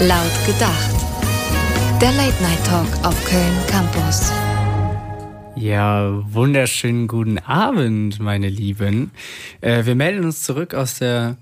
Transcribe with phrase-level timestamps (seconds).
[0.00, 0.90] Laut gedacht.
[2.00, 4.32] Der Late Night Talk auf Köln Campus.
[5.54, 9.12] Ja, wunderschönen guten Abend, meine Lieben.
[9.60, 11.36] Äh, wir melden uns zurück aus der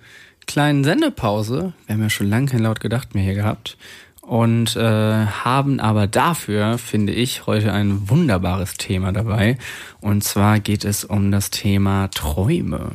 [0.47, 1.73] kleinen Sendepause.
[1.87, 3.79] Wir haben ja schon lange kein Laut gedacht mehr hier gehabt.
[4.21, 9.57] Und äh, haben aber dafür, finde ich, heute ein wunderbares Thema dabei.
[10.01, 12.93] Und zwar geht es um das Thema Träume.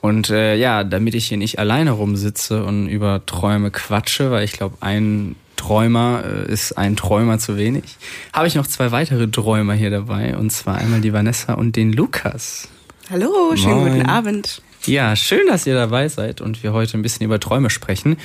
[0.00, 4.52] Und äh, ja, damit ich hier nicht alleine rumsitze und über Träume quatsche, weil ich
[4.52, 7.96] glaube, ein Träumer äh, ist ein Träumer zu wenig,
[8.32, 10.36] habe ich noch zwei weitere Träumer hier dabei.
[10.36, 12.68] Und zwar einmal die Vanessa und den Lukas.
[13.10, 13.92] Hallo, schönen Moin.
[13.94, 14.62] guten Abend.
[14.86, 18.16] Ja, schön, dass ihr dabei seid und wir heute ein bisschen über Träume sprechen.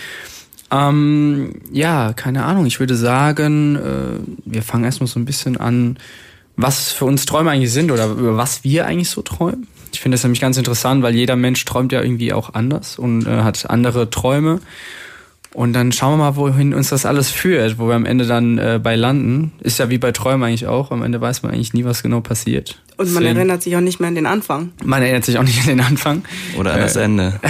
[0.72, 2.66] Ähm, ja, keine Ahnung.
[2.66, 5.98] Ich würde sagen, äh, wir fangen erstmal so ein bisschen an,
[6.56, 9.68] was für uns Träume eigentlich sind oder über was wir eigentlich so träumen.
[9.94, 13.26] Ich finde das nämlich ganz interessant, weil jeder Mensch träumt ja irgendwie auch anders und
[13.28, 14.60] äh, hat andere Träume.
[15.54, 18.58] Und dann schauen wir mal, wohin uns das alles führt, wo wir am Ende dann
[18.58, 19.52] äh, bei landen.
[19.60, 20.90] Ist ja wie bei Träumen eigentlich auch.
[20.90, 22.82] Am Ende weiß man eigentlich nie, was genau passiert.
[22.98, 24.72] Und man Deswegen- erinnert sich auch nicht mehr an den Anfang.
[24.84, 26.24] Man erinnert sich auch nicht an den Anfang.
[26.58, 27.40] Oder an das Äh, Ende.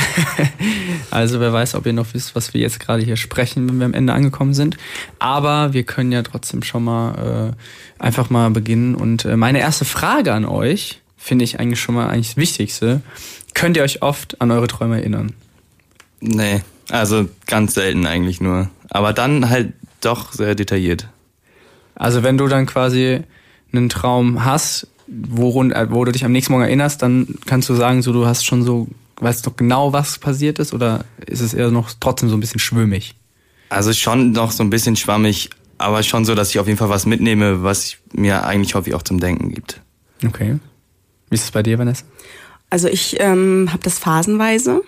[1.12, 3.86] Also wer weiß, ob ihr noch wisst, was wir jetzt gerade hier sprechen, wenn wir
[3.86, 4.78] am Ende angekommen sind.
[5.20, 7.54] Aber wir können ja trotzdem schon mal
[8.00, 8.95] äh, einfach mal beginnen.
[8.95, 13.02] Und äh, meine erste Frage an euch finde ich eigentlich schon mal eigentlich das Wichtigste.
[13.54, 15.32] Könnt ihr euch oft an eure Träume erinnern?
[16.20, 18.70] Nee, also ganz selten eigentlich nur.
[18.90, 21.08] Aber dann halt doch sehr detailliert.
[21.96, 23.22] Also wenn du dann quasi
[23.72, 27.76] einen Traum hast, worun, äh, wo du dich am nächsten Morgen erinnerst, dann kannst du
[27.76, 28.88] sagen, so du hast schon so,
[29.22, 32.60] weißt doch genau, was passiert ist, oder ist es eher noch trotzdem so ein bisschen
[32.60, 33.16] schwimmig?
[33.70, 36.90] Also schon noch so ein bisschen schwammig, aber schon so, dass ich auf jeden Fall
[36.90, 39.80] was mitnehme, was mir eigentlich häufig auch zum Denken gibt.
[40.26, 40.60] Okay.
[41.34, 42.06] Wie ist es bei dir, Vanessa?
[42.70, 44.84] Also ich ähm, habe das phasenweise.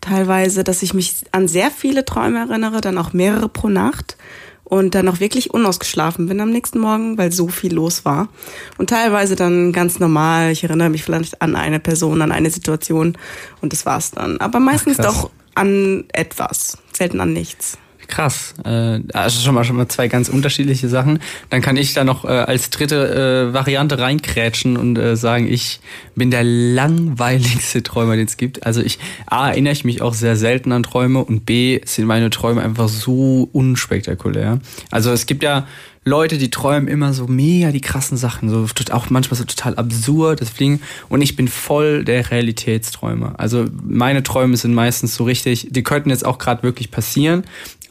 [0.00, 4.16] Teilweise, dass ich mich an sehr viele Träume erinnere, dann auch mehrere pro Nacht.
[4.64, 8.30] Und dann auch wirklich unausgeschlafen bin am nächsten Morgen, weil so viel los war.
[8.78, 10.52] Und teilweise dann ganz normal.
[10.52, 13.18] Ich erinnere mich vielleicht an eine Person, an eine Situation
[13.60, 14.40] und das war's dann.
[14.40, 15.14] Aber meistens krass.
[15.14, 17.76] doch an etwas, selten an nichts.
[18.08, 18.54] Krass.
[18.64, 21.20] Äh, also schon mal schon mal zwei ganz unterschiedliche Sachen.
[21.50, 25.80] Dann kann ich da noch äh, als dritte äh, Variante reinkrätschen und äh, sagen, ich
[26.14, 28.66] bin der langweiligste Träumer, den es gibt.
[28.66, 32.30] Also ich A erinnere ich mich auch sehr selten an Träume und B sind meine
[32.30, 34.60] Träume einfach so unspektakulär.
[34.90, 35.66] Also es gibt ja
[36.06, 40.40] Leute, die träumen immer so mega die krassen Sachen, so auch manchmal so total absurd,
[40.40, 43.34] deswegen und ich bin voll der Realitätsträumer.
[43.38, 47.44] Also meine Träume sind meistens so richtig, die könnten jetzt auch gerade wirklich passieren,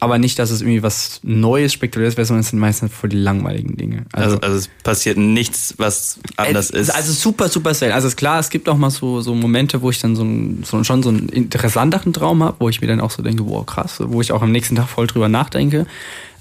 [0.04, 3.16] aber nicht, dass es irgendwie was Neues, spektakuläres wäre, sondern es sind meistens voll die
[3.16, 4.06] langweiligen Dinge.
[4.12, 6.94] Also, also es passiert nichts, was anders äh, ist.
[6.94, 7.94] Also super, super selten.
[7.94, 10.62] Also ist klar, es gibt auch mal so, so Momente, wo ich dann so, ein,
[10.64, 13.64] so schon so einen interessanteren Traum habe, wo ich mir dann auch so denke, wow,
[13.66, 15.86] krass, wo ich auch am nächsten Tag voll drüber nachdenke.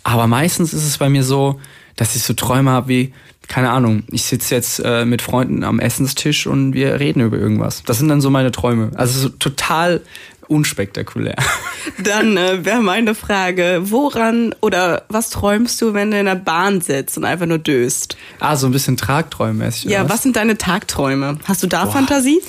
[0.03, 1.59] Aber meistens ist es bei mir so,
[1.95, 3.13] dass ich so Träume habe wie,
[3.47, 7.83] keine Ahnung, ich sitze jetzt äh, mit Freunden am Essenstisch und wir reden über irgendwas.
[7.83, 8.91] Das sind dann so meine Träume.
[8.95, 10.01] Also so total
[10.47, 11.35] unspektakulär.
[12.03, 16.81] Dann äh, wäre meine Frage, woran oder was träumst du, wenn du in der Bahn
[16.81, 18.17] sitzt und einfach nur döst?
[18.39, 19.85] Ah, so ein bisschen Tragträummäßig.
[19.91, 21.39] Ja, oder was sind deine Tagträume?
[21.45, 22.41] Hast du da Fantasie?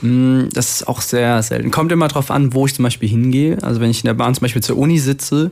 [0.00, 1.70] Mm, Das ist auch sehr selten.
[1.70, 3.58] Kommt immer drauf an, wo ich zum Beispiel hingehe.
[3.62, 5.50] Also wenn ich in der Bahn zum Beispiel zur Uni sitze,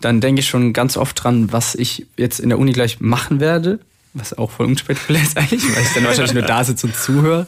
[0.00, 3.40] dann denke ich schon ganz oft dran, was ich jetzt in der Uni gleich machen
[3.40, 3.78] werde.
[4.12, 7.46] Was auch voll unspektakulär ist eigentlich, weil ich dann wahrscheinlich nur da sitze und zuhöre.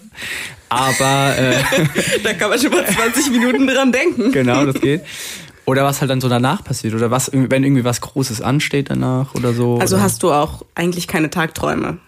[0.68, 1.54] Aber äh,
[2.22, 4.32] Da kann man schon mal 20 Minuten dran denken.
[4.32, 5.02] genau, das geht.
[5.64, 6.94] Oder was halt dann so danach passiert.
[6.94, 9.78] Oder was, wenn irgendwie was Großes ansteht danach oder so.
[9.78, 11.98] Also oder hast du auch eigentlich keine Tagträume.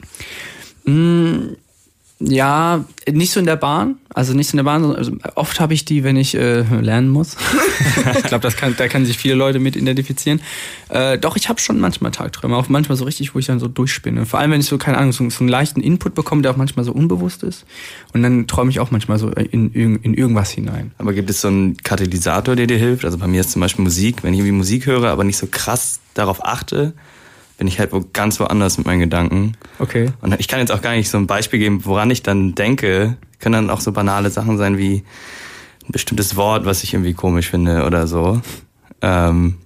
[2.22, 3.96] Ja, nicht so in der Bahn.
[4.12, 7.08] Also nicht so in der Bahn, also oft habe ich die, wenn ich äh, lernen
[7.08, 7.36] muss.
[8.18, 10.42] ich glaube, das kann, da können sich viele Leute mit identifizieren.
[10.90, 13.68] Äh, doch, ich habe schon manchmal Tagträume, auch manchmal so richtig, wo ich dann so
[13.68, 14.26] durchspinne.
[14.26, 16.56] Vor allem, wenn ich so, keine Ahnung, so, so einen leichten Input bekomme, der auch
[16.56, 17.64] manchmal so unbewusst ist.
[18.12, 20.92] Und dann träume ich auch manchmal so in, in, in irgendwas hinein.
[20.98, 23.06] aber gibt es so einen Katalysator, der dir hilft?
[23.06, 24.22] Also bei mir ist zum Beispiel Musik.
[24.22, 26.92] Wenn ich irgendwie Musik höre, aber nicht so krass darauf achte,
[27.60, 29.52] bin ich halt wo ganz woanders mit meinen Gedanken.
[29.80, 30.08] Okay.
[30.22, 33.18] Und ich kann jetzt auch gar nicht so ein Beispiel geben, woran ich dann denke.
[33.38, 35.04] Können dann auch so banale Sachen sein wie
[35.86, 38.40] ein bestimmtes Wort, was ich irgendwie komisch finde oder so.
[39.02, 39.56] Ähm,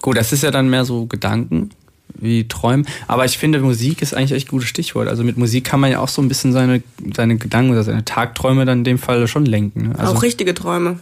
[0.00, 1.68] Gut, das ist ja dann mehr so Gedanken
[2.14, 2.86] wie Träumen.
[3.06, 5.06] Aber ich finde, Musik ist eigentlich echt ein gutes Stichwort.
[5.06, 6.82] Also mit Musik kann man ja auch so ein bisschen seine,
[7.14, 9.88] seine Gedanken oder seine Tagträume dann in dem Fall schon lenken.
[9.88, 9.98] Ne?
[9.98, 10.98] Also, auch richtige Träume.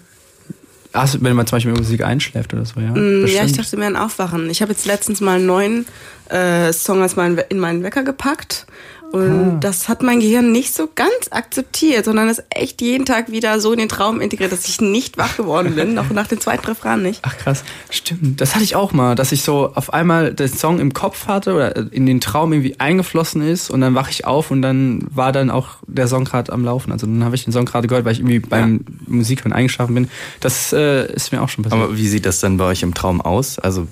[0.99, 2.91] Ach, wenn man zum Beispiel mit Musik einschläft oder so, ja.
[2.91, 4.51] Mm, Ja, ich dachte mir an Aufwachen.
[4.51, 5.87] Ich habe jetzt letztens mal einen neuen
[6.29, 8.67] äh, Song als mein, in meinen Wecker gepackt
[9.11, 9.57] Und ah.
[9.61, 13.73] das hat mein Gehirn nicht so ganz akzeptiert, sondern ist echt jeden Tag wieder so
[13.73, 17.03] in den Traum integriert, dass ich nicht wach geworden bin, noch nach dem zweiten Refrain
[17.03, 17.21] nicht.
[17.23, 18.41] Ach krass, stimmt.
[18.41, 21.55] Das hatte ich auch mal, dass ich so auf einmal den Song im Kopf hatte
[21.55, 25.33] oder in den Traum irgendwie eingeflossen ist und dann wache ich auf und dann war
[25.33, 26.93] dann auch der Song gerade am Laufen.
[26.93, 28.93] Also dann habe ich den Song gerade gehört, weil ich irgendwie beim ja.
[29.07, 30.11] Musikhören eingeschlafen bin.
[30.41, 31.83] Das äh, ist mir auch schon passiert.
[31.83, 33.59] Aber wie sieht das dann bei euch im Traum aus?
[33.59, 33.87] Also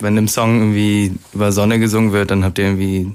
[0.00, 3.12] wenn im Song irgendwie über Sonne gesungen wird, dann habt ihr irgendwie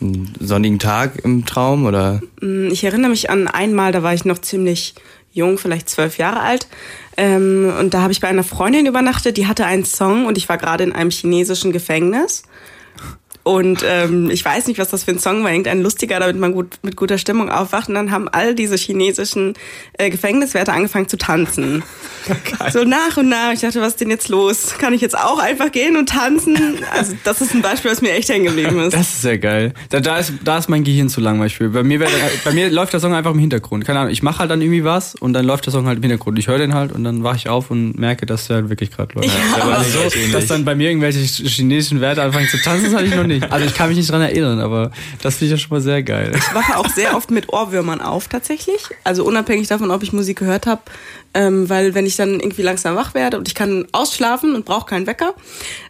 [0.00, 2.20] einen sonnigen Tag im Traum oder?
[2.40, 4.94] Mm, ich erinnere mich an einmal, da war ich noch ziemlich
[5.32, 6.68] jung, vielleicht zwölf Jahre alt.
[7.16, 10.48] Ähm, und da habe ich bei einer Freundin übernachtet, die hatte einen Song und ich
[10.48, 12.42] war gerade in einem chinesischen Gefängnis.
[13.42, 16.52] Und ähm, ich weiß nicht, was das für ein Song war, irgendein lustiger, damit man
[16.52, 17.88] gut mit guter Stimmung aufwacht.
[17.88, 19.54] Und dann haben all diese chinesischen
[19.94, 21.82] äh, Gefängniswärter angefangen zu tanzen.
[22.26, 22.70] Geil.
[22.72, 23.52] So nach und nach.
[23.52, 24.74] Ich dachte, was ist denn jetzt los?
[24.78, 26.78] Kann ich jetzt auch einfach gehen und tanzen?
[26.92, 28.92] Also das ist ein Beispiel, was mir echt hängen geblieben ist.
[28.92, 29.72] Das ist sehr geil.
[29.90, 31.70] Da, da, ist, da ist mein Gehirn zu langweilig für.
[31.70, 32.06] Bei mir,
[32.44, 33.84] bei mir läuft der Song einfach im Hintergrund.
[33.84, 36.02] Keine Ahnung, ich mache halt dann irgendwie was und dann läuft der Song halt im
[36.02, 36.38] Hintergrund.
[36.38, 38.90] Ich höre den halt und dann wache ich auf und merke, dass der halt wirklich
[38.90, 39.28] gerade läuft.
[39.28, 40.00] Ja, aber so,
[40.32, 43.50] dass dann bei mir irgendwelche chinesischen Werte anfangen zu tanzen, das hatte ich noch nicht.
[43.52, 44.90] Also ich kann mich nicht dran erinnern, aber
[45.22, 46.32] das finde ich ja schon mal sehr geil.
[46.34, 48.80] Ich wache auch sehr oft mit Ohrwürmern auf, tatsächlich.
[49.04, 50.80] Also unabhängig davon, ob ich Musik gehört habe.
[51.34, 54.86] Ähm, weil wenn ich dann irgendwie langsam wach werde und ich kann ausschlafen und brauche
[54.86, 55.34] keinen Wecker,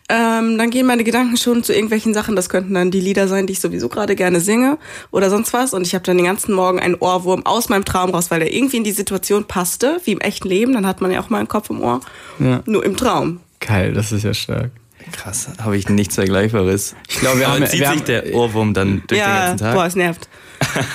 [0.09, 2.35] ähm, dann gehen meine Gedanken schon zu irgendwelchen Sachen.
[2.35, 4.79] Das könnten dann die Lieder sein, die ich sowieso gerade gerne singe
[5.11, 5.75] oder sonst was.
[5.75, 8.53] Und ich habe dann den ganzen Morgen einen Ohrwurm aus meinem Traum raus, weil der
[8.53, 10.73] irgendwie in die Situation passte, wie im echten Leben.
[10.73, 12.01] Dann hat man ja auch mal einen Kopf im Ohr.
[12.41, 12.63] Ja.
[12.67, 13.41] Nur im Traum.
[13.61, 14.71] Geil, das ist ja stark.
[15.13, 16.95] Krass, habe ich nichts Vergleichbares.
[17.09, 19.75] Ich glaube, wir haben, zieht wir sich der Ohrwurm dann durch ja, den ganzen Tag.
[19.75, 20.29] Boah, es nervt.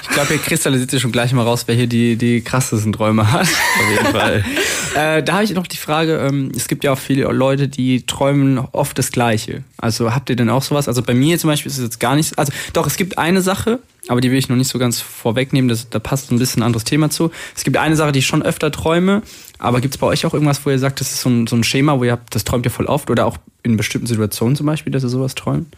[0.03, 3.31] Ich glaube, hier kristallisiert sich schon gleich mal raus, wer hier die, die krassesten Träume
[3.31, 3.41] hat.
[3.41, 4.45] Auf jeden Fall.
[4.95, 8.05] äh, da habe ich noch die Frage, ähm, es gibt ja auch viele Leute, die
[8.05, 9.63] träumen oft das Gleiche.
[9.77, 10.87] Also habt ihr denn auch sowas?
[10.87, 13.41] Also bei mir zum Beispiel ist es jetzt gar nicht, also doch, es gibt eine
[13.41, 16.61] Sache, aber die will ich noch nicht so ganz vorwegnehmen, das, da passt ein bisschen
[16.61, 17.31] ein anderes Thema zu.
[17.55, 19.23] Es gibt eine Sache, die ich schon öfter träume,
[19.57, 21.55] aber gibt es bei euch auch irgendwas, wo ihr sagt, das ist so ein, so
[21.55, 24.55] ein Schema, wo ihr habt, das träumt ihr voll oft oder auch in bestimmten Situationen
[24.55, 25.75] zum Beispiel, dass ihr sowas träumt?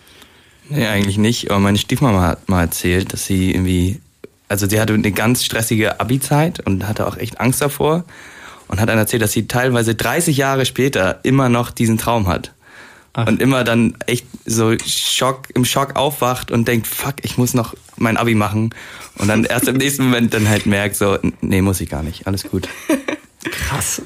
[0.70, 1.52] Nee, eigentlich nicht.
[1.52, 4.02] Aber meine Stiefmama hat mal erzählt, dass sie irgendwie,
[4.50, 8.04] also sie hatte eine ganz stressige Abi-Zeit und hatte auch echt Angst davor
[8.68, 12.54] und hat dann erzählt, dass sie teilweise 30 Jahre später immer noch diesen Traum hat.
[13.14, 13.28] Ach.
[13.28, 17.74] Und immer dann echt so Schock, im Schock aufwacht und denkt, fuck, ich muss noch
[17.96, 18.76] mein Abi machen.
[19.18, 22.28] Und dann erst im nächsten Moment dann halt merkt, so, nee, muss ich gar nicht,
[22.28, 22.68] alles gut.
[23.52, 24.02] Krass.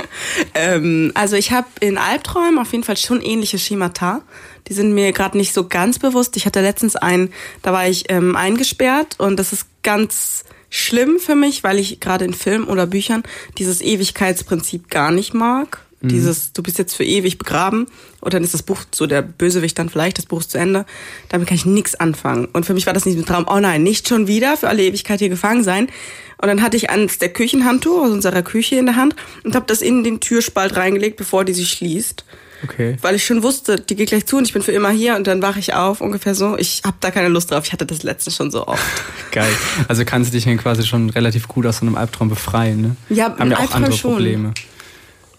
[0.54, 4.22] ähm, also ich habe in Albträumen auf jeden Fall schon ähnliche Schemata.
[4.68, 6.36] Die sind mir gerade nicht so ganz bewusst.
[6.36, 7.32] Ich hatte letztens einen,
[7.62, 12.24] da war ich ähm, eingesperrt und das ist ganz schlimm für mich, weil ich gerade
[12.24, 13.22] in Filmen oder Büchern
[13.58, 15.82] dieses Ewigkeitsprinzip gar nicht mag.
[16.00, 16.08] Mhm.
[16.08, 17.86] Dieses, du bist jetzt für ewig begraben
[18.20, 20.86] und dann ist das Buch so der Bösewicht dann vielleicht, das Buch ist zu Ende.
[21.28, 22.46] Damit kann ich nichts anfangen.
[22.46, 24.82] Und für mich war das nicht ein Traum, oh nein, nicht schon wieder für alle
[24.82, 25.88] Ewigkeit hier gefangen sein.
[26.40, 29.14] Und dann hatte ich eines der Küchenhandtuch aus unserer Küche in der Hand
[29.44, 32.24] und habe das in den Türspalt reingelegt, bevor die sich schließt.
[32.64, 32.96] Okay.
[33.00, 35.26] Weil ich schon wusste, die geht gleich zu und ich bin für immer hier und
[35.26, 36.56] dann wache ich auf, ungefähr so.
[36.56, 37.64] Ich habe da keine Lust drauf.
[37.66, 38.82] Ich hatte das letzte schon so oft.
[39.32, 39.50] Geil.
[39.88, 42.96] Also kannst du dich dann quasi schon relativ gut aus so einem Albtraum befreien, ne?
[43.08, 44.12] Ja, haben ja auch andere schon.
[44.12, 44.52] Probleme.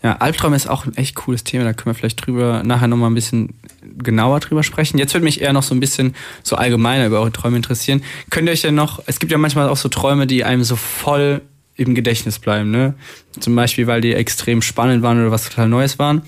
[0.04, 1.64] Ja, Albträume ist auch ein echt cooles Thema.
[1.64, 3.54] Da können wir vielleicht drüber nachher nochmal ein bisschen
[3.98, 4.98] genauer drüber sprechen.
[4.98, 8.04] Jetzt würde mich eher noch so ein bisschen so allgemeiner über eure Träume interessieren.
[8.30, 10.76] Könnt ihr euch denn noch, es gibt ja manchmal auch so Träume, die einem so
[10.76, 11.42] voll
[11.76, 12.96] im Gedächtnis bleiben, ne?
[13.40, 16.22] Zum Beispiel, weil die extrem spannend waren oder was total Neues waren.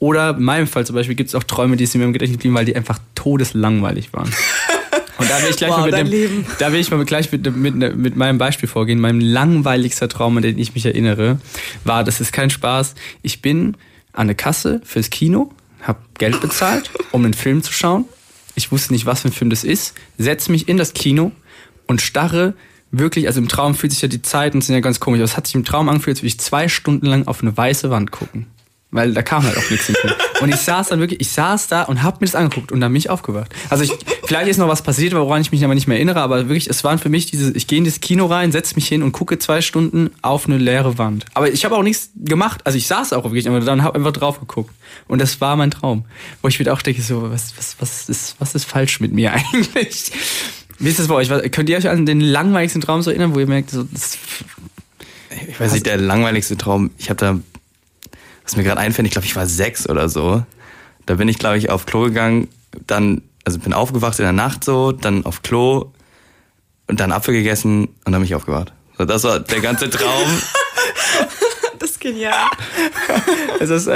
[0.00, 2.40] Oder in meinem Fall zum Beispiel gibt es auch Träume, die sind mir im Gedächtnis
[2.40, 4.32] blieben, weil die einfach todeslangweilig waren.
[5.18, 7.54] Und da will ich gleich wow, mal mit dem, da will ich mal gleich mit,
[7.54, 8.98] mit, mit meinem Beispiel vorgehen.
[8.98, 11.38] Mein langweiligster Traum, an den ich mich erinnere,
[11.84, 12.94] war, das ist kein Spaß.
[13.20, 13.76] Ich bin
[14.14, 15.52] an der Kasse fürs Kino,
[15.82, 18.06] habe Geld bezahlt, um einen Film zu schauen.
[18.54, 19.94] Ich wusste nicht, was für ein Film das ist.
[20.16, 21.32] Setze mich in das Kino
[21.86, 22.54] und starre
[22.90, 25.18] wirklich, also im Traum fühlt sich ja die Zeiten sind ja ganz komisch.
[25.18, 27.54] Aber es hat sich im Traum angefühlt, als würde ich zwei Stunden lang auf eine
[27.54, 28.46] weiße Wand gucken.
[28.92, 30.16] Weil da kam halt auch nichts mehr.
[30.40, 32.90] Und ich saß dann wirklich, ich saß da und hab mir das angeguckt und dann
[32.92, 33.54] bin ich aufgewacht.
[33.68, 33.92] Also ich,
[34.24, 36.82] vielleicht ist noch was passiert, woran ich mich aber nicht mehr erinnere, aber wirklich, es
[36.82, 39.38] waren für mich diese, ich gehe in das Kino rein, setze mich hin und gucke
[39.38, 41.26] zwei Stunden auf eine leere Wand.
[41.34, 42.62] Aber ich habe auch nichts gemacht.
[42.64, 44.74] Also ich saß auch wirklich, aber dann habe einfach drauf geguckt.
[45.08, 46.06] Und das war mein Traum.
[46.40, 49.32] Wo ich mir auch denke, so, was, was, was ist, was ist falsch mit mir
[49.52, 50.10] eigentlich?
[50.78, 51.28] Wie ist das bei euch?
[51.50, 54.16] Könnt ihr euch an den langweiligsten Traum so erinnern, wo ihr merkt, so, das,
[55.48, 57.38] ich weiß nicht, der langweiligste Traum, ich habe da
[58.50, 60.44] was mir gerade einfällt, ich glaube, ich war sechs oder so.
[61.06, 62.48] Da bin ich, glaube ich, auf Klo gegangen,
[62.84, 65.92] dann, also bin aufgewacht in der Nacht so, dann auf Klo
[66.88, 68.72] und dann Apfel gegessen und dann bin ich aufgewacht.
[68.98, 70.42] So, das war der ganze Traum.
[71.78, 72.50] das ist genial.
[73.60, 73.88] es ist,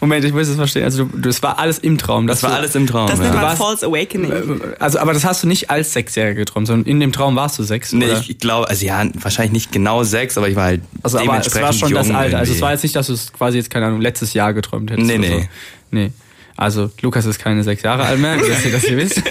[0.00, 0.84] Moment, ich muss es verstehen.
[0.84, 2.26] Also du, das war alles im Traum.
[2.26, 3.08] Das war du, alles im Traum.
[3.08, 3.24] Das ja.
[3.24, 4.60] nennt man False Awakening.
[4.78, 7.62] Also, aber das hast du nicht als Sechsjähriger geträumt, sondern in dem Traum warst du
[7.62, 7.92] sechs.
[7.92, 8.22] Nee, oder?
[8.26, 11.30] ich, glaube, also ja, wahrscheinlich nicht genau sechs, aber ich war halt Also, aber es
[11.30, 12.38] dementsprechend war schon das Alter.
[12.38, 14.90] Also, es war jetzt nicht, dass du es quasi jetzt, keine Ahnung, letztes Jahr geträumt
[14.90, 15.06] hättest.
[15.06, 15.40] Nee, nee.
[15.40, 15.48] So.
[15.90, 16.12] Nee.
[16.56, 19.22] Also, Lukas ist keine sechs Jahre alt mehr, dass ihr das hier wisst.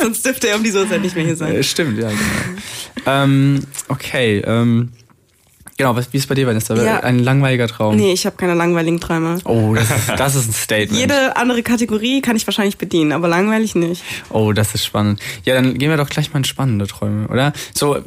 [0.00, 1.56] Sonst dürfte er um die Uhrzeit nicht mehr hier sein.
[1.56, 2.20] Äh, Stimmt, ja, genau.
[3.06, 4.90] ähm, okay, ähm,
[5.80, 6.74] genau, wie ist bei dir, Vanessa?
[6.76, 7.00] Ja.
[7.00, 7.96] Ein langweiliger Traum.
[7.96, 9.38] Nee, ich habe keine langweiligen Träume.
[9.44, 10.98] Oh, das ist, das ist ein Statement.
[11.00, 14.02] Jede andere Kategorie kann ich wahrscheinlich bedienen, aber langweilig nicht.
[14.30, 15.20] Oh, das ist spannend.
[15.44, 17.52] Ja, dann gehen wir doch gleich mal in spannende Träume, oder?
[17.74, 17.98] So,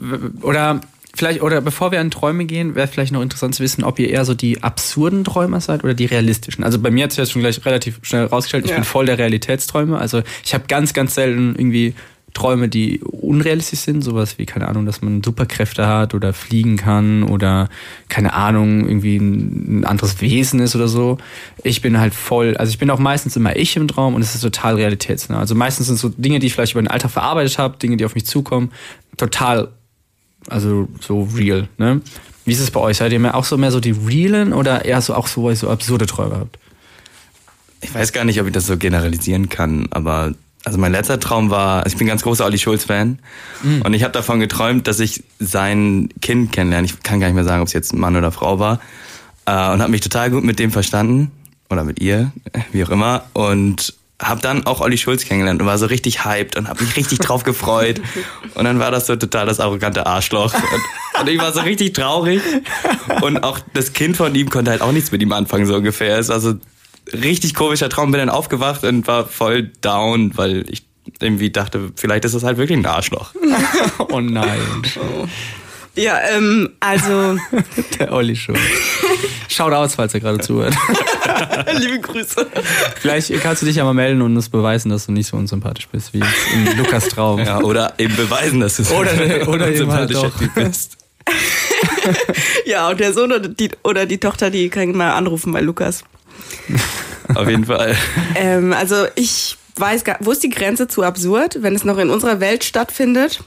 [0.41, 0.81] oder
[1.15, 4.09] vielleicht, oder bevor wir an Träume gehen, wäre vielleicht noch interessant zu wissen, ob ihr
[4.09, 6.63] eher so die absurden Träumer seid oder die realistischen.
[6.63, 8.77] Also bei mir hat sich das schon gleich relativ schnell rausgestellt, ich Ja.
[8.77, 9.97] bin voll der Realitätsträume.
[9.97, 11.93] Also ich habe ganz, ganz selten irgendwie
[12.33, 17.23] Träume, die unrealistisch sind, sowas wie, keine Ahnung, dass man Superkräfte hat oder fliegen kann
[17.23, 17.69] oder,
[18.09, 21.17] keine Ahnung, irgendwie ein, anderes Wesen ist oder so.
[21.63, 24.33] Ich bin halt voll, also ich bin auch meistens immer ich im Traum und es
[24.33, 25.39] ist total realitätsnah.
[25.39, 28.05] Also meistens sind so Dinge, die ich vielleicht über den Alltag verarbeitet habe, Dinge, die
[28.05, 28.71] auf mich zukommen,
[29.17, 29.69] total,
[30.47, 32.01] also so real, ne?
[32.45, 32.97] Wie ist es bei euch?
[32.97, 35.53] Seid ihr mehr auch so mehr so die realen oder eher so auch so, weil
[35.53, 36.59] ihr so absurde Träume habt?
[37.79, 40.33] Ich weiß gar nicht, ob ich das so generalisieren kann, aber
[40.65, 43.19] also mein letzter Traum war, also ich bin ganz großer Olli Schulz-Fan
[43.83, 46.85] und ich habe davon geträumt, dass ich sein Kind kennenlerne.
[46.85, 48.79] Ich kann gar nicht mehr sagen, ob es jetzt ein Mann oder Frau war.
[49.45, 51.31] Äh, und habe mich total gut mit dem verstanden
[51.69, 52.31] oder mit ihr,
[52.71, 53.25] wie auch immer.
[53.33, 56.95] Und habe dann auch Olli Schulz kennengelernt und war so richtig hyped und habe mich
[56.95, 58.01] richtig drauf gefreut.
[58.55, 60.53] Und dann war das so total das arrogante Arschloch.
[60.53, 62.41] Und, und ich war so richtig traurig.
[63.21, 66.17] Und auch das Kind von ihm konnte halt auch nichts mit ihm anfangen, so ungefähr.
[66.19, 66.53] Es war so
[67.11, 68.11] richtig komischer Traum.
[68.11, 70.83] Bin dann aufgewacht und war voll down, weil ich
[71.19, 73.31] irgendwie dachte, vielleicht ist das halt wirklich ein Arschloch.
[74.09, 74.59] Oh nein.
[75.95, 77.37] Ja, ähm, also,
[77.99, 78.57] Der Olli schon.
[79.47, 80.75] Schaut aus, falls er gerade zuhört.
[81.79, 82.47] liebe Grüße.
[82.99, 85.87] Vielleicht kannst du dich ja mal melden und uns beweisen, dass du nicht so unsympathisch
[85.87, 86.19] bist wie
[86.53, 87.39] in Lukas Traum.
[87.39, 90.11] Ja, oder eben beweisen, dass du so Oder- oder eben halt.
[90.11, 90.97] Typ bist.
[92.65, 96.03] Ja, und der Sohn oder die, oder die Tochter, die kann mal anrufen bei Lukas.
[97.35, 97.95] Auf jeden Fall.
[98.35, 102.09] Ähm, also ich weiß gar, wo ist die Grenze zu absurd, wenn es noch in
[102.09, 103.43] unserer Welt stattfindet?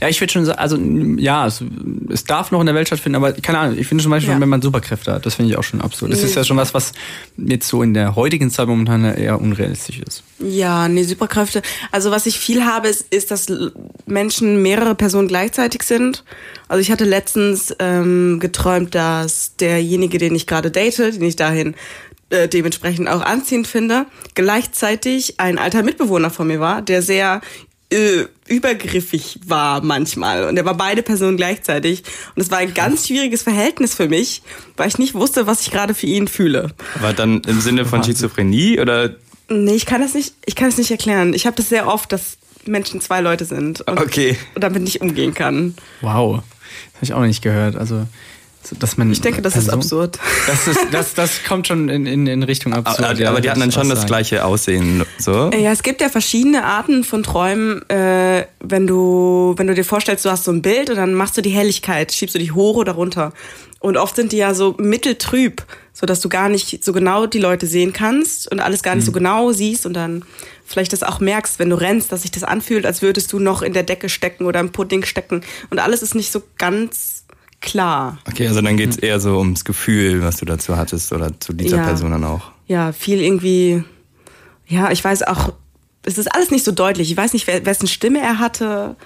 [0.00, 0.76] Ja, ich würde schon sagen, also
[1.16, 1.62] ja, es,
[2.10, 4.40] es darf noch in der Welt stattfinden, aber keine Ahnung, ich finde zum Beispiel, Ja.
[4.40, 6.10] wenn man Superkräfte hat, das finde ich auch schon absurd.
[6.12, 6.26] Das Nee.
[6.26, 6.92] ist ja schon was, was
[7.36, 10.24] jetzt so in der heutigen Zeit momentan eher unrealistisch ist.
[10.40, 11.62] Ja, nee, Superkräfte.
[11.92, 13.46] Also was ich viel habe, ist, ist, dass
[14.06, 16.24] Menschen mehrere Personen gleichzeitig sind.
[16.66, 21.76] Also ich hatte letztens ähm, geträumt, dass derjenige, den ich gerade date, den ich dahin
[22.32, 27.40] äh, dementsprechend auch anziehend finde, gleichzeitig ein alter Mitbewohner von mir war, der sehr
[27.90, 32.02] äh, übergriffig war manchmal und er war beide Personen gleichzeitig
[32.34, 34.42] und es war ein ganz schwieriges Verhältnis für mich,
[34.76, 36.70] weil ich nicht wusste, was ich gerade für ihn fühle.
[36.98, 39.10] Aber dann im Sinne von Schizophrenie oder
[39.48, 41.34] Nee, ich kann das nicht, ich kann es nicht erklären.
[41.34, 44.38] Ich habe das sehr oft, dass Menschen zwei Leute sind und, Okay.
[44.54, 45.74] und damit nicht umgehen kann.
[46.00, 46.36] Wow.
[46.36, 47.76] Das habe ich auch nicht gehört.
[47.76, 48.06] Also, so,
[48.78, 49.10] dass man.
[49.10, 50.18] Ich denke, das ist absurd.
[50.46, 53.04] Das, ist, das, das kommt schon in, in, in Richtung absurd.
[53.04, 54.08] aber, ja, aber die hatten dann schon das sagen.
[54.08, 55.50] gleiche Aussehen, so?
[55.50, 57.88] Ja, es gibt ja verschiedene Arten von Träumen.
[57.88, 61.36] Äh, wenn du, wenn du dir vorstellst, du hast so ein Bild und dann machst
[61.36, 63.32] du die Helligkeit, schiebst du die hoch oder runter.
[63.80, 67.40] Und oft sind die ja so mitteltrüb, so dass du gar nicht so genau die
[67.40, 70.24] Leute sehen kannst und alles gar nicht so genau siehst und dann
[70.64, 73.60] vielleicht das auch merkst, wenn du rennst, dass sich das anfühlt, als würdest du noch
[73.60, 77.24] in der Decke stecken oder im Pudding stecken und alles ist nicht so ganz
[77.62, 78.18] klar.
[78.28, 81.78] Okay, also dann geht's eher so ums Gefühl, was du dazu hattest oder zu dieser
[81.78, 81.84] Ja.
[81.84, 82.50] Person dann auch.
[82.66, 83.82] ja, viel irgendwie,
[84.66, 85.52] ja, ich weiß auch,
[86.04, 87.10] es ist alles nicht so deutlich.
[87.10, 88.96] Ich weiß nicht, wer, wessen Stimme er hatte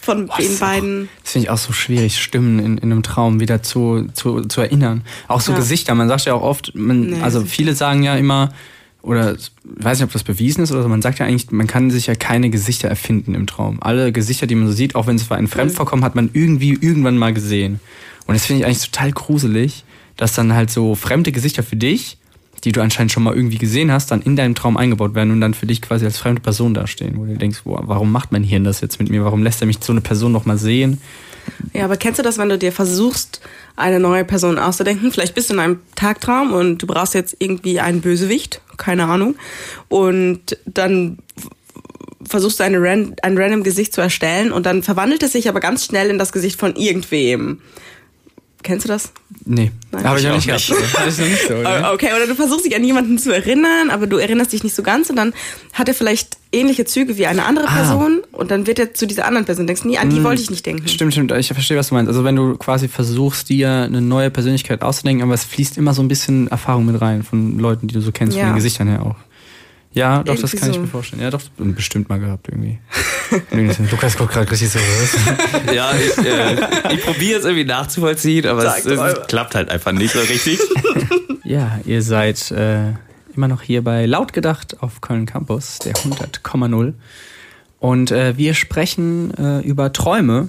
[0.00, 1.08] von Boah, den ist auch- beiden.
[1.22, 4.60] Das finde ich auch so schwierig, Stimmen in, in einem Traum wieder zu, zu, zu
[4.62, 5.02] erinnern.
[5.28, 5.58] Auch so Ja.
[5.58, 5.94] Gesichter.
[5.94, 7.20] Man sagt ja auch oft, man, Nee.
[7.22, 8.48] also viele sagen ja immer,
[9.02, 11.66] oder ich weiß nicht, ob das bewiesen ist oder so, man sagt ja eigentlich, man
[11.66, 13.78] kann sich ja keine Gesichter erfinden im Traum.
[13.80, 16.30] Alle Gesichter, die man so sieht, auch wenn es für einen fremd vorkommt, hat man
[16.32, 17.80] irgendwie irgendwann mal gesehen.
[18.26, 19.84] Und das finde ich eigentlich total gruselig,
[20.16, 22.16] dass dann halt so fremde Gesichter für dich,
[22.62, 25.40] die du anscheinend schon mal irgendwie gesehen hast, dann in deinem Traum eingebaut werden und
[25.40, 28.44] dann für dich quasi als fremde Person dastehen, wo du denkst, boah, warum macht mein
[28.44, 29.24] Hirn das jetzt mit mir?
[29.24, 31.00] Warum lässt er mich so eine Person noch mal sehen?
[31.72, 33.40] Ja, aber kennst du das, wenn du dir versuchst,
[33.76, 35.12] eine neue Person auszudenken?
[35.12, 39.36] Vielleicht bist du in einem Tagtraum und du brauchst jetzt irgendwie einen Bösewicht, keine Ahnung.
[39.88, 41.18] Und dann
[42.24, 45.60] versuchst du eine ran ein random Gesicht zu erstellen und dann verwandelt es sich aber
[45.60, 47.60] ganz schnell in das Gesicht von irgendwem.
[48.62, 49.12] Kennst du das?
[49.44, 50.04] Nee, Nein.
[50.04, 50.68] habe ich auch nicht gehabt.
[50.70, 51.18] nicht.
[51.18, 51.92] Nicht so, oder?
[51.92, 54.82] Okay, oder du versuchst dich an jemanden zu erinnern, aber du erinnerst dich nicht so
[54.82, 55.32] ganz und dann
[55.72, 57.74] hat er vielleicht ähnliche Züge wie eine andere Ah.
[57.76, 59.66] Person und dann wird er zu dieser anderen Person.
[59.66, 60.86] Denkst, nee, an die wollte ich nicht denken.
[60.86, 61.32] Stimmt, stimmt.
[61.32, 62.08] Ich verstehe, was du meinst.
[62.08, 66.02] Also wenn du quasi versuchst, dir eine neue Persönlichkeit auszudenken, aber es fließt immer so
[66.02, 68.44] ein bisschen Erfahrung mit rein von Leuten, die du so kennst, Ja.
[68.44, 69.16] von den Gesichtern her auch.
[69.94, 70.80] Ja, doch, das Irgendwie kann ich so.
[70.82, 71.22] mir vorstellen.
[71.22, 72.78] Ja, doch, bestimmt mal gehabt irgendwie.
[73.90, 74.78] Lukas guckt gerade richtig so.
[75.72, 79.26] Ja, ich, äh, ich probiere es irgendwie nachzuvollziehen, aber es, Sag es doch.
[79.26, 80.58] klappt halt einfach nicht so richtig.
[81.44, 82.92] Ja, ihr seid äh,
[83.34, 86.94] immer noch hier bei Laut gedacht auf Köln Campus, der 100,0.
[87.80, 90.48] Und äh, wir sprechen äh, über Träume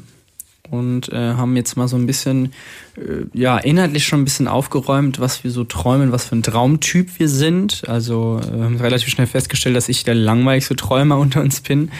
[0.70, 2.53] und äh, haben jetzt mal so ein bisschen,
[2.98, 7.20] äh, ja, inhaltlich schon ein bisschen aufgeräumt, was wir so träumen, was für ein Traumtyp
[7.20, 7.84] wir sind.
[7.88, 11.91] Also äh, haben relativ schnell festgestellt, dass ich der langweiligste Träumer unter uns bin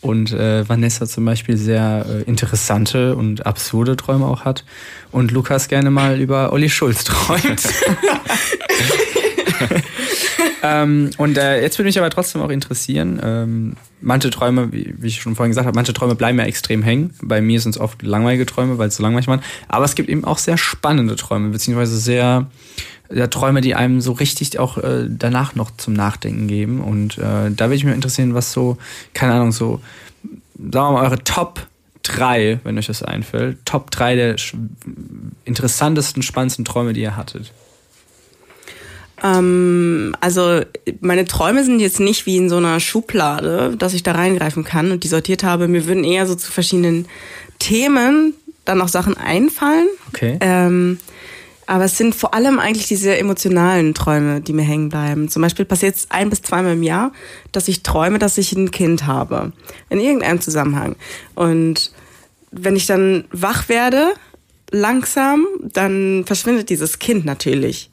[0.00, 4.64] und äh, Vanessa zum Beispiel sehr äh, interessante und absurde Träume auch hat
[5.12, 7.42] und Lukas gerne mal über Olli Schulz träumt.
[10.62, 15.08] ähm, und äh, jetzt würde mich aber trotzdem auch interessieren, ähm, manche Träume, wie, wie
[15.08, 17.14] ich schon vorhin gesagt habe, manche Träume bleiben ja extrem hängen.
[17.20, 19.42] Bei mir sind es oft langweilige Träume, weil es so langweilig waren.
[19.68, 22.46] Aber es gibt eben auch sehr spannende Träume, beziehungsweise sehr
[23.12, 26.80] ja, Träume, die einem so richtig auch äh, danach noch zum Nachdenken geben.
[26.80, 28.78] Und äh, da würde ich mich interessieren, was so,
[29.14, 29.80] keine Ahnung, so,
[30.54, 31.66] sagen wir mal, eure Top
[32.04, 34.36] 3, wenn euch das einfällt, Top 3 der
[35.44, 37.52] interessantesten, spannendsten Träume, die ihr hattet.
[39.22, 40.60] Ähm, also
[41.00, 44.90] meine Träume sind jetzt nicht wie in so einer Schublade, dass ich da reingreifen kann
[44.90, 45.68] und die sortiert habe.
[45.68, 47.06] Mir würden eher so zu verschiedenen
[47.58, 49.88] Themen dann noch Sachen einfallen.
[50.08, 50.38] Okay.
[50.40, 50.98] Ähm,
[51.66, 55.28] aber es sind vor allem eigentlich diese emotionalen Träume, die mir hängen bleiben.
[55.28, 57.12] Zum Beispiel passiert es ein bis zweimal im Jahr,
[57.52, 59.52] dass ich träume, dass ich ein Kind habe.
[59.88, 60.96] In irgendeinem Zusammenhang.
[61.34, 61.92] Und
[62.50, 64.12] wenn ich dann wach werde,
[64.70, 67.90] langsam, dann verschwindet dieses Kind natürlich.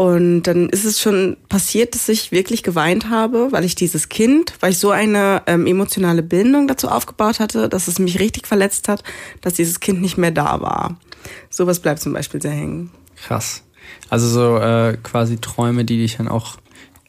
[0.00, 4.54] Und dann ist es schon passiert, dass ich wirklich geweint habe, weil ich dieses Kind,
[4.60, 8.88] weil ich so eine ähm, emotionale Bindung dazu aufgebaut hatte, dass es mich richtig verletzt
[8.88, 9.04] hat,
[9.42, 10.96] dass dieses Kind nicht mehr da war.
[11.50, 12.90] Sowas bleibt zum Beispiel sehr hängen.
[13.14, 13.62] Krass.
[14.08, 16.56] Also so äh, quasi Träume, die dich dann auch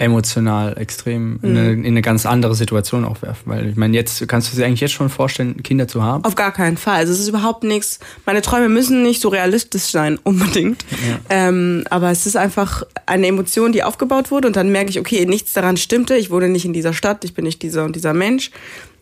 [0.02, 3.44] emotional extrem in, eine, in eine ganz andere Situation auch werfen.
[3.46, 6.26] Weil ich meine, jetzt kannst du dir eigentlich jetzt schon vorstellen, Kinder zu haben.
[6.26, 6.96] Auf gar keinen Fall.
[6.96, 8.00] Also es ist überhaupt nichts.
[8.26, 10.84] Meine Träume müssen nicht so realistisch sein, unbedingt.
[11.30, 15.26] Ähm, aber es ist einfach eine Emotion, die aufgebaut wurde und dann merke ich, okay,
[15.26, 16.16] nichts daran stimmte.
[16.16, 18.52] Ich wohne nicht in dieser Stadt, ich bin nicht dieser und dieser Mensch.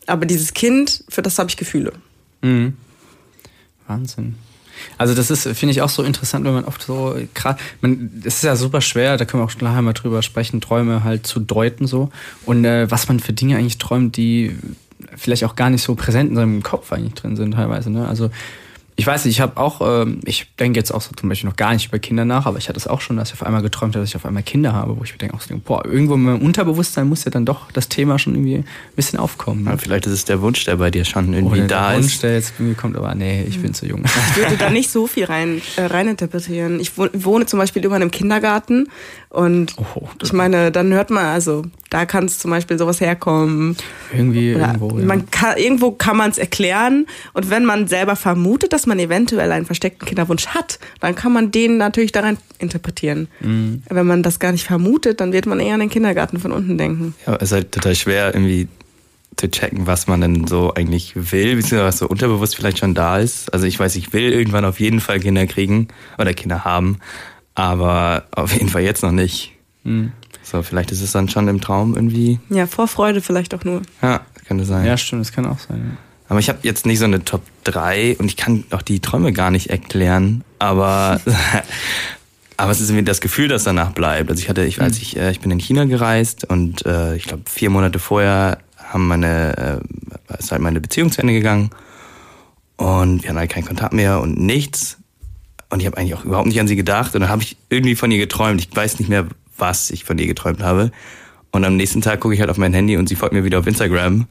[0.05, 1.93] Aber dieses Kind, für das habe ich Gefühle.
[2.41, 2.73] Mhm.
[3.87, 4.35] Wahnsinn.
[4.97, 7.59] Also das ist, finde ich auch so interessant, wenn man oft so gerade,
[8.23, 11.25] es ist ja super schwer, da können wir auch nachher mal drüber sprechen, Träume halt
[11.25, 12.09] zu deuten so
[12.45, 14.55] und äh, was man für Dinge eigentlich träumt, die
[15.15, 17.89] vielleicht auch gar nicht so präsent in seinem Kopf eigentlich drin sind teilweise.
[17.89, 18.07] Ne?
[18.07, 18.29] Also
[18.99, 21.55] ich weiß nicht, ich habe auch, ähm, ich denke jetzt auch so zum Beispiel noch
[21.55, 23.61] gar nicht über Kinder nach, aber ich hatte es auch schon, dass ich auf einmal
[23.61, 25.85] geträumt habe, dass ich auf einmal Kinder habe, wo ich mir denke, auch so, boah,
[25.85, 29.63] irgendwo in meinem Unterbewusstsein muss ja dann doch das Thema schon irgendwie ein bisschen aufkommen.
[29.63, 29.71] Ne?
[29.71, 32.13] Ja, vielleicht ist es der Wunsch, der bei dir schon irgendwie Oder da der Wunsch,
[32.15, 32.23] ist.
[32.23, 34.03] der jetzt irgendwie kommt, aber nee, ich bin zu jung.
[34.03, 36.79] Ich würde da nicht so viel rein, äh, reininterpretieren.
[36.79, 38.89] Ich wo- wohne zum Beispiel über einem Kindergarten
[39.29, 43.77] und Oh, ich meine, dann hört man, also da kann es zum Beispiel sowas herkommen.
[44.11, 44.99] Irgendwie Oder irgendwo.
[44.99, 45.05] Ja.
[45.05, 49.51] man kann, irgendwo kann man es erklären und wenn man selber vermutet, dass man eventuell
[49.51, 53.27] einen versteckten Kinderwunsch hat, dann kann man den natürlich daran interpretieren.
[53.39, 53.83] Mhm.
[53.87, 56.77] Wenn man das gar nicht vermutet, dann wird man eher an den Kindergarten von unten
[56.79, 57.13] denken.
[57.27, 58.67] Ja, es ist halt total schwer, irgendwie
[59.39, 63.19] zu checken, was man denn so eigentlich will, beziehungsweise was so unterbewusst vielleicht schon da
[63.19, 63.53] ist.
[63.53, 65.87] Also ich weiß, ich will irgendwann auf jeden Fall Kinder kriegen
[66.17, 66.97] oder Kinder haben,
[67.59, 69.51] aber auf jeden Fall jetzt noch nicht.
[69.83, 70.11] Mhm.
[70.43, 72.39] So, vielleicht ist es dann schon im Traum irgendwie.
[72.49, 73.81] Ja, Vorfreude vielleicht auch nur.
[74.01, 74.85] Ja, könnte sein.
[74.85, 75.97] ja, stimmt, das kann auch sein.
[76.27, 79.33] Aber ich habe jetzt nicht so eine Top 3 und ich kann auch die Träume
[79.33, 81.19] gar nicht erklären, aber
[82.57, 84.29] aber es ist irgendwie das Gefühl, das danach bleibt.
[84.29, 87.23] Also ich hatte, ich weiß, ich, äh, ich bin in China gereist und äh, ich
[87.23, 89.81] glaube vier Monate vorher haben meine
[90.29, 91.71] äh, ist halt meine Beziehung zu Ende gegangen
[92.77, 94.98] und wir hatten halt keinen Kontakt mehr und nichts
[95.69, 97.95] und ich habe eigentlich auch überhaupt nicht an sie gedacht und dann habe ich irgendwie
[97.95, 98.59] von ihr geträumt.
[98.61, 99.27] Ich weiß nicht mehr,
[99.57, 100.91] was ich von ihr geträumt habe.
[101.51, 103.59] Und am nächsten Tag gucke ich halt auf mein Handy und sie folgt mir wieder
[103.59, 104.27] auf Instagram.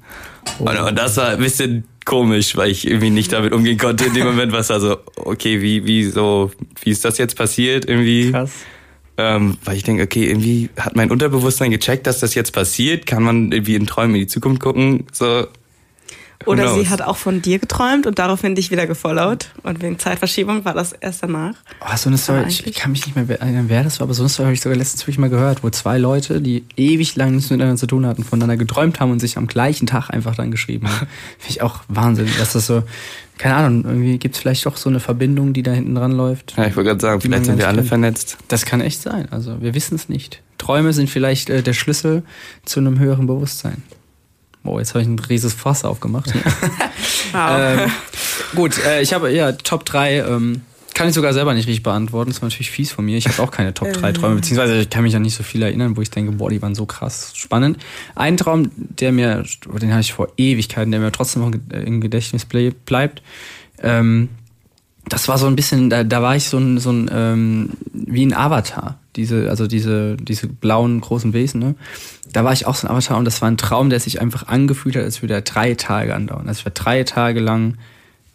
[0.59, 4.15] Und, und das war ein bisschen komisch, weil ich irgendwie nicht damit umgehen konnte in
[4.15, 6.51] dem Moment, was war so, okay, wie, wie so,
[6.83, 8.31] wie ist das jetzt passiert irgendwie?
[8.31, 8.53] Krass.
[9.17, 13.05] Ähm, weil ich denke, okay, irgendwie hat mein Unterbewusstsein gecheckt, dass das jetzt passiert.
[13.05, 15.07] Kann man irgendwie in Träumen in die Zukunft gucken?
[15.11, 15.49] So,
[16.47, 19.51] Oder sie hat auch von dir geträumt und daraufhin dich wieder gefollowt.
[19.65, 21.55] Und wegen Zeitverschiebung war das erst danach.
[21.81, 24.23] Oh, so eine Story, ich kann mich nicht mehr erinnern, wer das war, aber so
[24.23, 27.35] eine Story habe ich sogar letztens wirklich mal gehört, wo zwei Leute, die ewig lang
[27.35, 30.51] nichts miteinander zu tun hatten, voneinander geträumt haben und sich am gleichen Tag einfach dann
[30.51, 31.07] geschrieben haben.
[31.39, 32.85] Finde ich auch Wahnsinn, dass das so,
[33.37, 36.55] keine Ahnung, irgendwie gibt es vielleicht doch so eine Verbindung, die da hinten dran läuft.
[36.57, 37.89] Ja, ich wollte gerade sagen, vielleicht sind wir alle kennt.
[37.89, 38.39] vernetzt.
[38.47, 40.41] Das kann echt sein, also wir wissen es nicht.
[40.57, 42.23] Träume sind vielleicht äh, der Schlüssel
[42.65, 43.83] zu einem höheren Bewusstsein.
[44.65, 46.33] Oh, jetzt habe ich ein rieses Fass aufgemacht.
[47.35, 47.91] ähm,
[48.55, 50.63] gut, äh, ich habe ja Top 3, ähm,
[50.95, 52.31] kann ich sogar selber nicht richtig beantworten.
[52.31, 53.17] Das war natürlich fies von mir.
[53.17, 55.63] Ich habe auch keine Top 3 Träume, beziehungsweise ich kann mich an nicht so viel
[55.63, 57.79] erinnern, wo ich denke, boah, die waren so krass spannend.
[58.17, 59.45] Ein Traum, der mir,
[59.81, 63.23] den hatte ich vor Ewigkeiten, der mir trotzdem noch im Gedächtnis bleibt,
[63.81, 64.29] ähm,
[65.09, 68.27] das war so ein bisschen, da, da war ich so ein, so ein ähm, wie
[68.27, 68.99] ein Avatar.
[69.17, 71.75] Diese, also diese, diese blauen großen Wesen, ne?
[72.33, 74.49] Da war ich auch so ein Avatar und das war ein Traum, der sich einfach
[74.49, 76.49] angefühlt hat, als würde er drei Tage andauern.
[76.49, 77.77] Also ich war drei Tage lang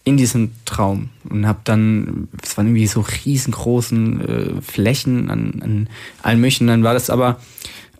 [0.03, 5.89] in diesem Traum und habe dann, es waren irgendwie so riesengroßen äh, Flächen an, an
[6.21, 6.67] allen möglichen.
[6.67, 7.39] Dann war das aber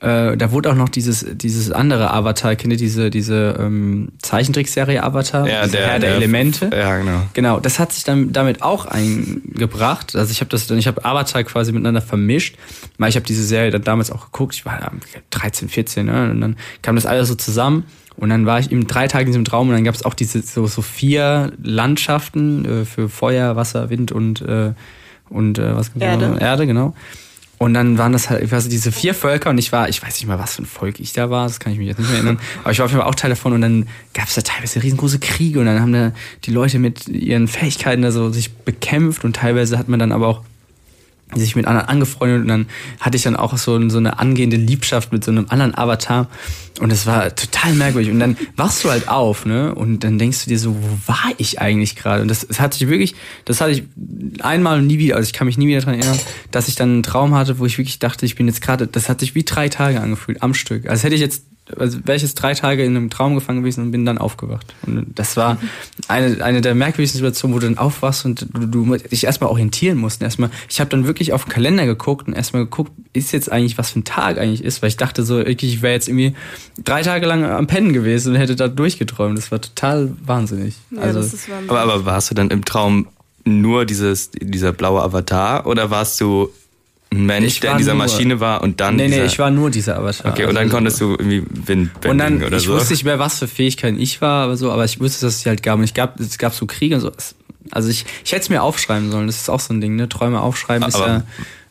[0.04, 5.02] äh, da wurde auch noch dieses, dieses andere Avatar, kennt ihr diese, diese ähm, Zeichentrickserie
[5.02, 5.48] Avatar?
[5.48, 6.70] Ja, der, Herr der, der Elemente.
[6.74, 7.22] Ja, genau.
[7.34, 10.14] Genau, das hat sich dann damit auch eingebracht.
[10.18, 12.58] Also ich habe das dann, ich habe Avatar quasi miteinander vermischt.
[12.98, 14.92] Weil ich habe diese Serie dann damals auch geguckt, ich war
[15.30, 16.32] 13, 14, ne?
[16.32, 17.86] Und dann kam das alles so zusammen.
[18.18, 20.14] Und dann war ich eben drei Tage in diesem Traum und dann gab es auch
[20.14, 24.74] diese so, so vier Landschaften äh, für Feuer, Wasser, Wind und, äh,
[25.30, 26.38] und äh, was Erde.
[26.40, 26.94] Erde, genau.
[27.64, 30.16] Und dann waren das halt, ich weiß, diese vier Völker und ich war, ich weiß
[30.16, 32.10] nicht mal, was für ein Volk ich da war, das kann ich mich jetzt nicht
[32.10, 34.36] mehr erinnern, aber ich war auf jeden Fall auch Teil davon und dann gab es
[34.36, 36.12] da teilweise riesengroße Kriege und dann haben da
[36.44, 40.28] die Leute mit ihren Fähigkeiten da so sich bekämpft und teilweise hat man dann aber
[40.28, 40.44] auch
[41.40, 42.66] sich mit anderen angefreundet und dann
[43.00, 46.28] hatte ich dann auch so, so eine angehende Liebschaft mit so einem anderen Avatar
[46.80, 50.44] und es war total merkwürdig und dann wachst du halt auf, ne, und dann denkst
[50.44, 52.24] du dir so, wo war ich eigentlich gerade?
[52.24, 53.16] Und das, das hatte ich wirklich,
[53.46, 53.84] das hatte ich
[54.42, 56.20] einmal und nie wieder, also ich kann mich nie wieder daran erinnern,
[56.52, 59.08] dass ich dann einen Traum hatte, wo ich wirklich dachte, ich bin jetzt gerade, das
[59.08, 60.90] hat sich wie drei Tage angefühlt am Stück.
[60.90, 61.44] Also hätte ich jetzt
[61.78, 64.74] also wäre ich jetzt drei Tage in einem Traum gefangen gewesen und bin dann aufgewacht.
[64.86, 65.58] Und das war
[66.08, 69.98] eine, eine der merkwürdigsten Situationen, wo du dann aufwachst und du, du dich erstmal orientieren
[69.98, 70.22] musst.
[70.22, 73.78] Erstmal, ich habe dann wirklich auf den Kalender geguckt und erstmal geguckt, ist jetzt eigentlich,
[73.78, 76.36] was für ein Tag eigentlich ist, weil ich dachte so, ich wäre jetzt irgendwie
[76.84, 79.38] drei Tage lang am Pennen gewesen und hätte da durchgeträumt.
[79.38, 80.76] Das war total wahnsinnig.
[80.92, 81.72] Ja, also, das ist wahnsinnig.
[81.72, 83.08] Aber, aber warst du dann im Traum
[83.46, 86.50] nur dieses, dieser blaue Avatar oder warst du
[87.16, 88.96] ein Mensch, der in dieser nur, Maschine war und dann.
[88.96, 90.32] Nee, nee, ich war nur dieser Avatar.
[90.32, 92.74] Okay, und dann also, konntest du irgendwie Wind und dann, oder ich so.
[92.74, 95.36] Ich wusste nicht mehr, was für Fähigkeiten ich war, aber so, aber ich wusste, dass
[95.36, 95.78] es halt gab.
[95.78, 97.12] Und ich gab, es gab so Kriege und so.
[97.72, 99.28] Also ich, ich hätte es mir aufschreiben sollen.
[99.28, 100.10] Das ist auch so ein Ding, ne?
[100.10, 101.24] Träume aufschreiben aber, ist ja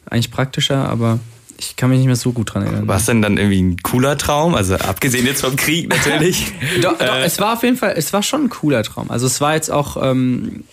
[0.06, 1.18] eigentlich praktischer, aber
[1.58, 2.88] ich kann mich nicht mehr so gut dran erinnern.
[2.88, 4.54] War es denn dann irgendwie ein cooler Traum?
[4.54, 6.52] Also abgesehen jetzt vom Krieg natürlich.
[6.82, 9.10] doch, doch, äh, es war auf jeden Fall, es war schon ein cooler Traum.
[9.10, 10.64] Also es war jetzt auch, ähm,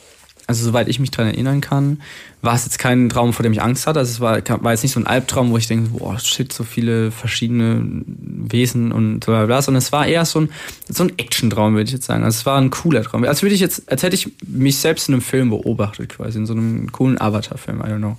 [0.48, 2.02] also soweit ich mich dran erinnern kann,
[2.42, 4.00] war es jetzt kein Traum, vor dem ich Angst hatte.
[4.00, 6.64] Also es war, war jetzt nicht so ein Albtraum, wo ich denke, boah, shit, so
[6.64, 10.50] viele verschiedene Wesen und so bla, sondern es war eher so ein,
[10.88, 12.24] so ein Action-Traum, würde ich jetzt sagen.
[12.24, 13.26] Also es war ein cooler Traum.
[13.26, 16.46] Als würde ich jetzt, als hätte ich mich selbst in einem Film beobachtet, quasi, in
[16.46, 18.18] so einem coolen Avatar-Film, I don't know.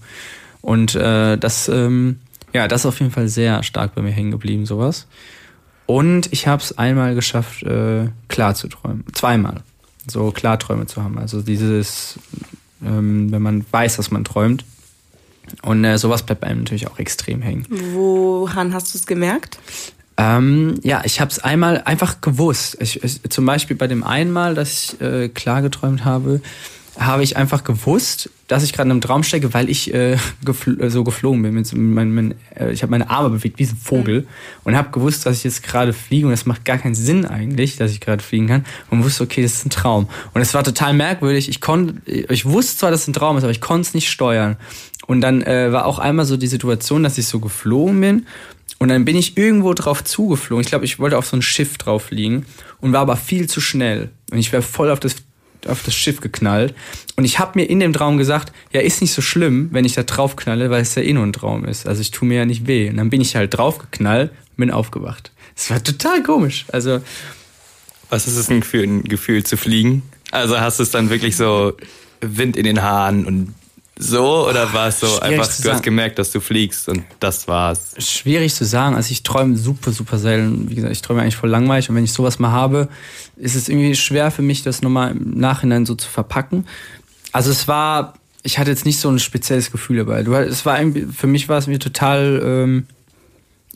[0.60, 2.18] Und äh, das, ähm,
[2.52, 5.06] ja, das ist auf jeden Fall sehr stark bei mir hängen geblieben, sowas.
[5.86, 9.04] Und ich habe es einmal geschafft, äh, klar zu träumen.
[9.12, 9.62] Zweimal.
[10.06, 11.18] So Klarträume zu haben.
[11.18, 12.18] Also dieses
[12.84, 14.64] ähm, wenn man weiß, was man träumt.
[15.62, 17.66] Und äh, sowas bleibt einem natürlich auch extrem hängen.
[17.92, 19.58] Woran hast du es gemerkt?
[20.16, 22.76] Ähm, ja, ich habe es einmal einfach gewusst.
[22.80, 26.40] Ich, ich, zum Beispiel bei dem einmal, dass ich äh, klar geträumt habe,
[26.98, 30.90] habe ich einfach gewusst, dass ich gerade in einem Traum stecke, weil ich äh, gefl
[30.90, 31.54] so geflogen bin.
[31.54, 34.26] Mit mein, mein, äh, ich habe meine Arme bewegt wie ein Vogel mhm.
[34.64, 37.76] und habe gewusst, dass ich jetzt gerade fliege und es macht gar keinen Sinn eigentlich,
[37.76, 40.08] dass ich gerade fliegen kann und wusste, okay, das ist ein Traum.
[40.34, 41.48] Und es war total merkwürdig.
[41.48, 44.10] Ich konnte, ich wusste zwar, dass es ein Traum ist, aber ich konnte es nicht
[44.10, 44.56] steuern.
[45.06, 48.26] Und dann äh, war auch einmal so die Situation, dass ich so geflogen bin
[48.78, 50.62] und dann bin ich irgendwo drauf zugeflogen.
[50.62, 52.46] Ich glaube, ich wollte auf so ein Schiff drauf liegen
[52.80, 54.10] und war aber viel zu schnell.
[54.32, 55.16] Und ich wäre voll auf das
[55.66, 56.74] auf das Schiff geknallt.
[57.16, 59.94] Und ich habe mir in dem Traum gesagt, ja, ist nicht so schlimm, wenn ich
[59.94, 61.86] da drauf knalle, weil es ja eh nur ein Traum ist.
[61.86, 62.88] Also ich tue mir ja nicht weh.
[62.88, 65.32] Und dann bin ich halt draufgeknallt und bin aufgewacht.
[65.56, 66.66] Es war total komisch.
[66.72, 67.00] Also.
[68.08, 70.02] Was ist es denn für ein Gefühl zu fliegen?
[70.30, 71.74] Also hast du es dann wirklich so
[72.20, 73.54] Wind in den Haaren und
[74.00, 77.94] so oder war es so einfach, du hast gemerkt, dass du fliegst und das war's?
[77.98, 78.96] Schwierig zu sagen.
[78.96, 80.70] Also ich träume super, super selten.
[80.70, 82.88] Wie gesagt, ich träume eigentlich voll langweilig und wenn ich sowas mal habe,
[83.36, 86.66] ist es irgendwie schwer für mich, das nochmal im Nachhinein so zu verpacken.
[87.32, 90.22] Also es war, ich hatte jetzt nicht so ein spezielles Gefühl dabei.
[90.22, 90.78] Du, es war
[91.12, 92.86] für mich war es mir total, ähm,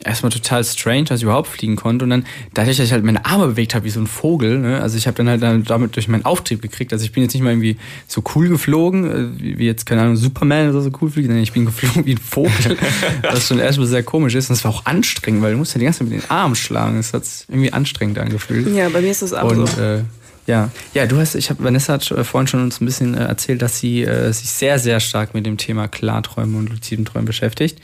[0.02, 2.04] erstmal total strange, dass ich überhaupt fliegen konnte.
[2.04, 4.80] Und dann, dadurch, dass ich halt meine Arme bewegt habe wie so ein Vogel, ne?
[4.80, 6.92] also ich habe dann halt dann damit durch meinen Auftrieb gekriegt.
[6.92, 7.76] Also ich bin jetzt nicht mal irgendwie
[8.08, 11.52] so cool geflogen, äh, wie jetzt, keine Ahnung, Superman oder so cool fliegt, sondern ich
[11.52, 12.76] bin geflogen wie ein Vogel,
[13.22, 14.50] was schon erstmal sehr komisch ist.
[14.50, 16.56] Und es war auch anstrengend, weil du musst ja die ganze Zeit mit den Armen
[16.56, 16.96] schlagen.
[16.96, 18.74] Das hat irgendwie anstrengend angefühlt.
[18.74, 19.80] Ja, bei mir ist das auch Und so.
[19.80, 20.02] äh,
[20.46, 23.24] ja, ja, du hast, ich habe Vanessa hat äh, vorhin schon uns ein bisschen äh,
[23.24, 27.24] erzählt, dass sie äh, sich sehr, sehr stark mit dem Thema Klarträume und luziden Träumen
[27.24, 27.80] beschäftigt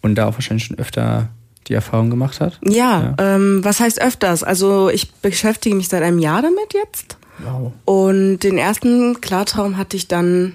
[0.00, 1.30] und da auch wahrscheinlich schon öfter
[1.68, 2.58] die Erfahrung gemacht hat.
[2.62, 4.42] Ja, Ähm, was heißt öfters?
[4.42, 7.16] Also ich beschäftige mich seit einem Jahr damit jetzt.
[7.38, 7.72] Wow.
[7.84, 10.54] Und den ersten Klartraum hatte ich dann.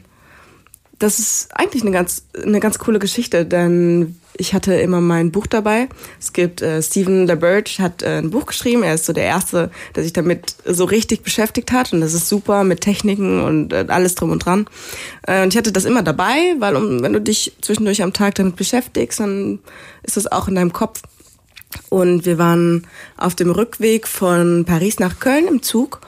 [0.99, 5.47] Das ist eigentlich eine ganz, eine ganz coole Geschichte, denn ich hatte immer mein Buch
[5.47, 5.87] dabei.
[6.19, 8.83] Es gibt äh, Stephen LaBerge hat äh, ein Buch geschrieben.
[8.83, 12.27] Er ist so der erste, der sich damit so richtig beschäftigt hat und das ist
[12.27, 14.67] super mit Techniken und äh, alles drum und dran.
[15.23, 18.35] Äh, und ich hatte das immer dabei, weil um, wenn du dich zwischendurch am Tag
[18.35, 19.59] damit beschäftigst, dann
[20.03, 21.01] ist das auch in deinem Kopf.
[21.89, 26.01] Und wir waren auf dem Rückweg von Paris nach Köln im Zug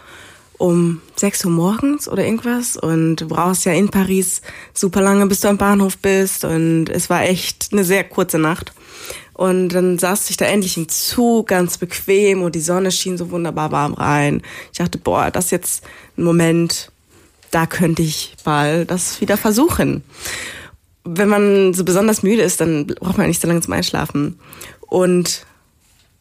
[0.61, 4.43] um 6 Uhr morgens oder irgendwas und du brauchst ja in Paris
[4.75, 8.71] super lange, bis du am Bahnhof bist und es war echt eine sehr kurze Nacht.
[9.33, 13.31] Und dann saß ich da endlich im Zug, ganz bequem und die Sonne schien so
[13.31, 14.43] wunderbar warm rein.
[14.71, 15.83] Ich dachte, boah, das ist jetzt
[16.15, 16.91] ein Moment,
[17.49, 20.03] da könnte ich mal das wieder versuchen.
[21.03, 24.39] Wenn man so besonders müde ist, dann braucht man nicht so lange zum Einschlafen.
[24.81, 25.43] Und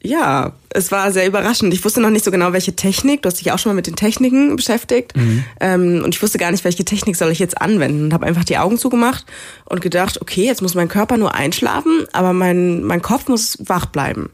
[0.02, 1.74] ja, es war sehr überraschend.
[1.74, 3.22] Ich wusste noch nicht so genau, welche Technik.
[3.22, 5.12] Du hast dich auch schon mal mit den Techniken beschäftigt.
[5.60, 8.04] Ähm, und ich wusste gar nicht, welche Technik soll ich jetzt anwenden.
[8.04, 9.26] Und habe einfach die Augen zugemacht
[9.66, 13.86] und gedacht, okay, jetzt muss mein Körper nur einschlafen, aber mein, mein Kopf muss wach
[13.86, 14.30] bleiben.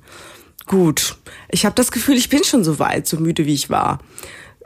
[0.67, 1.17] Gut,
[1.49, 3.99] ich habe das Gefühl, ich bin schon so weit, so müde wie ich war.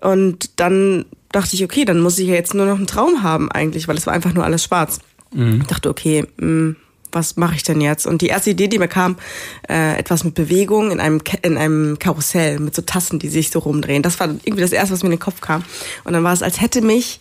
[0.00, 3.50] Und dann dachte ich, okay, dann muss ich ja jetzt nur noch einen Traum haben
[3.52, 4.98] eigentlich, weil es war einfach nur alles schwarz.
[5.60, 6.74] Ich dachte, okay, mh,
[7.12, 8.06] was mache ich denn jetzt?
[8.06, 9.16] Und die erste Idee, die mir kam,
[9.68, 13.60] äh, etwas mit Bewegung in einem, in einem Karussell mit so Tassen, die sich so
[13.60, 14.02] rumdrehen.
[14.02, 15.64] Das war irgendwie das erste, was mir in den Kopf kam.
[16.04, 17.20] Und dann war es, als hätte mich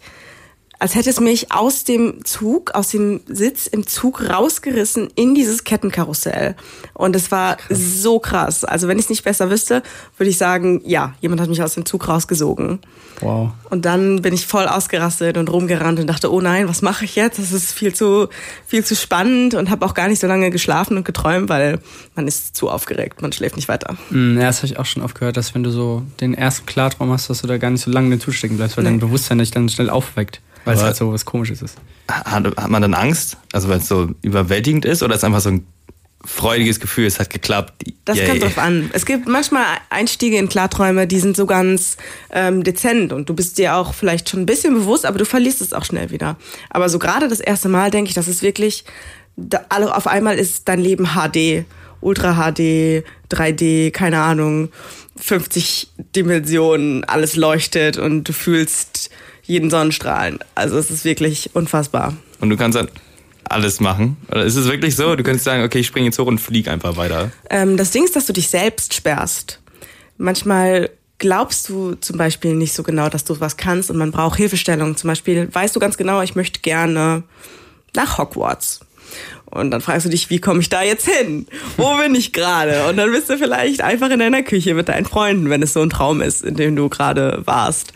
[0.79, 5.65] als hätte es mich aus dem Zug, aus dem Sitz im Zug rausgerissen in dieses
[5.65, 6.55] Kettenkarussell.
[6.93, 8.63] Und es war so krass.
[8.63, 9.83] Also wenn ich es nicht besser wüsste,
[10.17, 12.79] würde ich sagen, ja, jemand hat mich aus dem Zug rausgesogen.
[13.19, 13.49] Wow.
[13.69, 17.15] Und dann bin ich voll ausgerastet und rumgerannt und dachte, oh nein, was mache ich
[17.17, 17.37] jetzt?
[17.39, 18.29] Das ist viel zu
[18.65, 21.79] viel zu spannend und habe auch gar nicht so lange geschlafen und geträumt, weil
[22.15, 23.97] man ist zu aufgeregt, man schläft nicht weiter.
[24.09, 26.65] Mm, Ja, das habe ich auch schon oft gehört, dass wenn du so den ersten
[26.65, 28.91] Klartraum hast, dass du da gar nicht so lange in den zustecken bleibst, weil Nee.
[28.91, 30.39] dein Bewusstsein dich dann schnell aufweckt.
[30.65, 31.78] Weil es halt so was komisches ist.
[32.10, 33.38] Hat, hat man dann Angst?
[33.54, 35.65] Also weil es so überwältigend ist oder ist einfach so ein
[36.26, 37.84] freudiges Gefühl, es hat geklappt?
[38.06, 38.28] Das Yay.
[38.28, 38.89] kommt drauf an.
[38.93, 41.98] Es gibt manchmal Einstiege in Klarträume, die sind so ganz
[42.32, 45.62] ähm, dezent und du bist dir auch vielleicht schon ein bisschen bewusst, aber du verlierst
[45.62, 46.38] es auch schnell wieder.
[46.69, 48.84] Aber so gerade das erste Mal denke ich, das ist wirklich,
[49.38, 51.65] da, auf einmal ist dein Leben HD,
[52.02, 54.69] Ultra HD, 3D, keine Ahnung,
[55.17, 59.10] 50 Dimensionen, alles leuchtet und du fühlst
[59.49, 60.39] jeden Sonnenstrahlen.
[60.53, 62.15] Also es ist wirklich unfassbar.
[62.39, 62.88] Und du kannst dann
[63.45, 64.15] alles machen?
[64.29, 65.15] Oder ist es wirklich so?
[65.15, 67.31] Du könntest sagen, okay, ich springe jetzt hoch und flieg einfach weiter.
[67.49, 69.59] Ähm, das Ding ist, dass du dich selbst sperrst.
[70.17, 74.38] Manchmal glaubst du zum Beispiel nicht so genau, dass du was kannst und man braucht
[74.38, 74.95] Hilfestellung.
[74.97, 77.23] Zum Beispiel weißt du ganz genau, ich möchte gerne
[77.95, 78.81] nach Hogwarts.
[79.45, 81.48] Und dann fragst du dich, wie komme ich da jetzt hin?
[81.78, 82.88] Wo bin ich gerade?
[82.88, 85.82] Und dann bist du vielleicht einfach in deiner Küche mit deinen Freunden, wenn es so
[85.82, 87.93] ein Traum ist, in dem du gerade warst.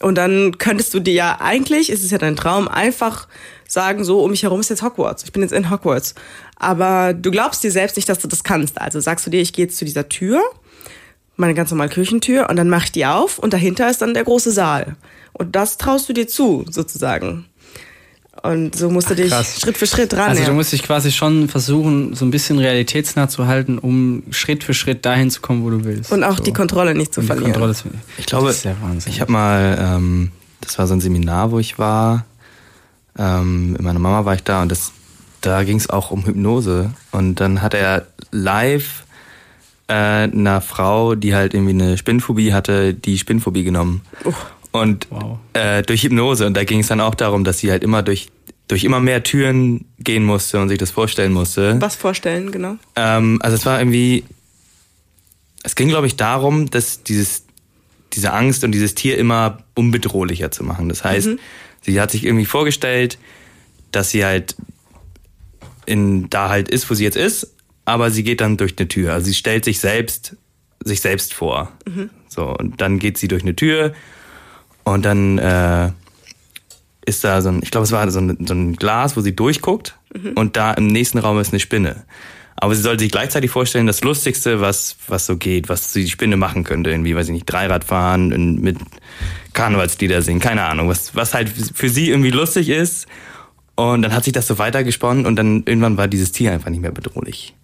[0.00, 3.28] Und dann könntest du dir ja eigentlich, ist es ja dein Traum, einfach
[3.68, 5.24] sagen, so um mich herum ist jetzt Hogwarts.
[5.24, 6.14] Ich bin jetzt in Hogwarts.
[6.56, 8.80] Aber du glaubst dir selbst nicht, dass du das kannst.
[8.80, 10.42] Also sagst du dir, ich gehe jetzt zu dieser Tür,
[11.36, 14.24] meine ganz normale Küchentür, und dann mach ich die auf und dahinter ist dann der
[14.24, 14.96] große Saal.
[15.32, 17.46] Und das traust du dir zu, sozusagen.
[18.46, 19.60] Und so musst du dich krass.
[19.60, 20.28] Schritt für Schritt ran.
[20.30, 20.48] Also ja.
[20.48, 24.74] du musst dich quasi schon versuchen, so ein bisschen realitätsnah zu halten, um Schritt für
[24.74, 26.12] Schritt dahin zu kommen, wo du willst.
[26.12, 26.44] und auch so.
[26.44, 27.52] die Kontrolle nicht zu Und die verlieren.
[27.52, 29.12] Kontrolle zu- Ich glaube, das ist der Wahnsinn.
[29.12, 30.30] ich habe mal, ähm,
[30.60, 32.24] das war so ein Seminar, wo ich war.
[33.18, 34.92] Ähm, mit meiner Mama war ich da und das,
[35.40, 36.90] da ging es auch um Hypnose.
[37.12, 39.04] Und dann hat er live
[39.88, 44.02] äh, einer Frau, die halt irgendwie eine Spinnphobie hatte, die Spinnphobie genommen.
[44.72, 45.38] Und Wow.
[45.54, 46.44] äh, durch Hypnose.
[46.46, 48.28] Und da ging es dann auch darum, dass sie halt immer durch,
[48.68, 51.80] durch immer mehr Türen gehen musste und sich das vorstellen musste.
[51.80, 52.76] Was vorstellen, genau.
[52.96, 54.24] Ähm, also es war irgendwie,
[55.62, 57.44] es ging glaube ich darum, dass dieses,
[58.12, 60.88] diese Angst und dieses Tier immer unbedrohlicher zu machen.
[60.88, 61.30] Das heißt,
[61.82, 63.18] sie hat sich irgendwie vorgestellt,
[63.92, 64.56] dass sie halt
[65.86, 69.12] in, da halt ist, wo sie jetzt ist, aber sie geht dann durch eine Tür.
[69.12, 70.36] Also sie stellt sich selbst,
[70.82, 71.72] sich selbst vor.
[72.28, 73.94] So, und dann geht sie durch eine Tür
[74.82, 75.92] und dann, äh,
[77.06, 79.34] ist da so ein, ich glaube, es war so ein, so ein Glas, wo sie
[79.34, 79.98] durchguckt
[80.34, 82.04] und da im nächsten Raum ist eine Spinne.
[82.58, 86.36] Aber sie sollte sich gleichzeitig vorstellen, das Lustigste, was, was so geht, was die Spinne
[86.36, 88.78] machen könnte, irgendwie, weiß ich nicht, Dreirad fahren, mit
[89.52, 93.06] Karnevalslieder singen, keine Ahnung, was, was halt für sie irgendwie lustig ist.
[93.74, 96.80] Und dann hat sich das so weitergesponnen und dann irgendwann war dieses Tier einfach nicht
[96.80, 97.54] mehr bedrohlich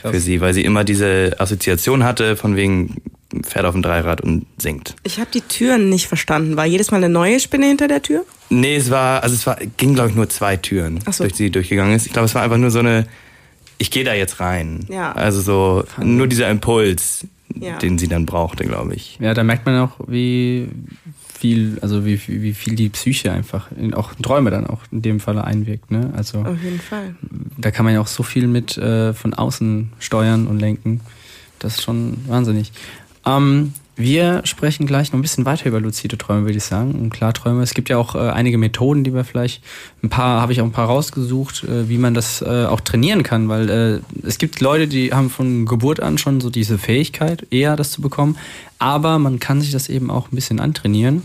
[0.00, 0.12] Krass.
[0.12, 3.02] für sie, weil sie immer diese Assoziation hatte von wegen
[3.44, 4.94] fährt auf dem Dreirad und singt.
[5.02, 6.56] Ich habe die Türen nicht verstanden.
[6.56, 8.24] War jedes Mal eine neue Spinne hinter der Tür?
[8.50, 11.24] Nee, es war, also es war, ging glaube ich nur zwei Türen, so.
[11.24, 12.06] durch die sie durchgegangen ist.
[12.06, 13.06] Ich glaube, es war einfach nur so eine,
[13.78, 14.86] ich gehe da jetzt rein.
[14.88, 15.12] Ja.
[15.12, 17.76] Also so, nur dieser Impuls, Ja.
[17.78, 19.18] den sie dann brauchte, glaube ich.
[19.20, 20.68] Ja, da merkt man auch, wie
[21.38, 25.20] viel, also wie, wie viel die Psyche einfach, in, auch Träume dann auch in dem
[25.20, 25.90] Falle einwirkt.
[25.90, 26.12] Ne?
[26.16, 27.14] Also Auf jeden Fall.
[27.58, 31.00] da kann man ja auch so viel mit äh, von außen steuern und lenken.
[31.58, 32.72] Das ist schon wahnsinnig.
[33.26, 37.10] Ähm, wir sprechen gleich noch ein bisschen weiter über luzide Träume, würde ich sagen, und
[37.10, 37.62] Klarträume.
[37.62, 39.62] Es gibt ja auch äh, einige Methoden, die wir vielleicht,
[40.02, 43.22] ein paar, habe ich auch ein paar rausgesucht, äh, wie man das äh, auch trainieren
[43.22, 47.46] kann, weil äh, es gibt Leute, die haben von Geburt an schon so diese Fähigkeit,
[47.50, 48.36] eher das zu bekommen,
[48.78, 51.22] aber man kann sich das eben auch ein bisschen antrainieren.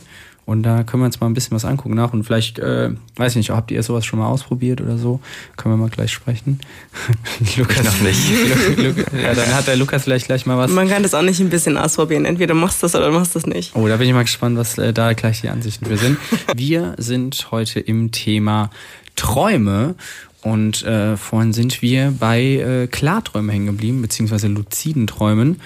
[0.51, 2.13] Und da können wir uns mal ein bisschen was angucken nach.
[2.13, 5.19] Und vielleicht, äh, weiß ich nicht, habt ihr sowas schon mal ausprobiert oder so?
[5.57, 6.59] Können wir mal gleich sprechen.
[7.57, 8.19] Lukas noch nicht.
[8.77, 10.69] Lu- Lu- ja, dann hat der Lukas vielleicht gleich mal was.
[10.71, 12.25] Man kann das auch nicht ein bisschen ausprobieren.
[12.25, 13.75] Entweder machst du das oder machst du das nicht.
[13.75, 16.17] Oh, da bin ich mal gespannt, was äh, da gleich die Ansichten für sind.
[16.55, 18.69] Wir sind heute im Thema
[19.15, 19.95] Träume
[20.41, 25.61] und äh, vorhin sind wir bei äh, Klarträumen hängen geblieben, beziehungsweise luziden Träumen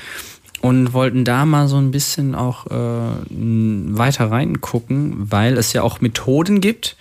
[0.61, 2.69] und wollten da mal so ein bisschen auch äh,
[3.29, 6.95] weiter reingucken, weil es ja auch Methoden gibt,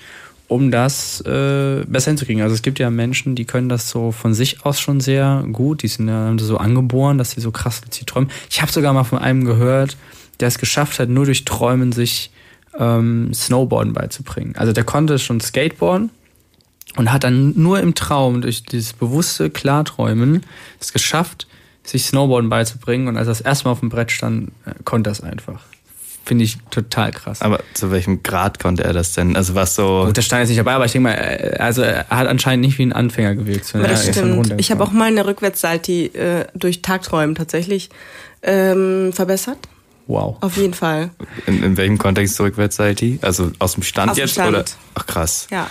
[0.48, 2.42] um das äh, besser hinzukriegen.
[2.42, 5.82] Also es gibt ja Menschen, die können das so von sich aus schon sehr gut,
[5.82, 8.30] die sind ja so angeboren, dass sie so krass luzid träumen.
[8.50, 9.96] Ich habe sogar mal von einem gehört,
[10.40, 12.30] der es geschafft hat, nur durch Träumen sich
[12.78, 14.54] ähm, Snowboarden beizubringen.
[14.56, 16.10] Also der konnte schon Skateboarden
[16.96, 20.42] und hat dann nur im Traum durch dieses bewusste Klarträumen
[20.80, 21.46] es geschafft,
[21.84, 25.10] sich Snowboarden beizubringen und als er das erste Mal auf dem Brett stand, äh, konnte
[25.10, 25.60] er es einfach.
[26.24, 27.42] Finde ich total krass.
[27.42, 29.36] Aber zu welchem Grad konnte er das denn?
[29.36, 30.04] Also was so.
[30.06, 32.64] Gut, der stand jetzt nicht dabei, aber ich denke mal, äh, also er hat anscheinend
[32.64, 33.66] nicht wie ein Anfänger gewirkt.
[33.66, 34.54] sondern Aber das ist stimmt.
[34.58, 37.90] Ich habe auch mal eine Rückwärtssalti äh, durch Tagträumen tatsächlich
[38.42, 39.58] ähm, verbessert.
[40.06, 40.36] Wow.
[40.40, 41.10] Auf jeden Fall.
[41.46, 43.22] In, in welchem Kontext zurückwärts-IT?
[43.22, 44.48] Also aus dem Stand Aus dem jetzt Stand.
[44.48, 44.64] oder?
[44.94, 45.46] Ach krass.
[45.50, 45.68] Ja.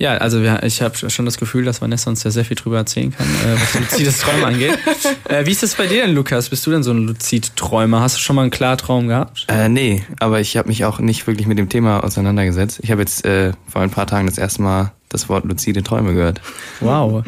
[0.00, 2.78] Ja, also wir, ich habe schon das Gefühl, dass Vanessa uns da sehr viel drüber
[2.78, 4.78] erzählen kann, äh, was luzides Träumen angeht.
[5.28, 6.48] Äh, wie ist das bei dir denn, Lukas?
[6.48, 8.00] Bist du denn so ein Luzid-Träumer?
[8.00, 9.44] Hast du schon mal einen Klartraum gehabt?
[9.48, 12.80] Äh, nee, aber ich habe mich auch nicht wirklich mit dem Thema auseinandergesetzt.
[12.82, 16.14] Ich habe jetzt äh, vor ein paar Tagen das erste Mal das Wort luzide Träume
[16.14, 16.40] gehört.
[16.80, 17.24] Wow.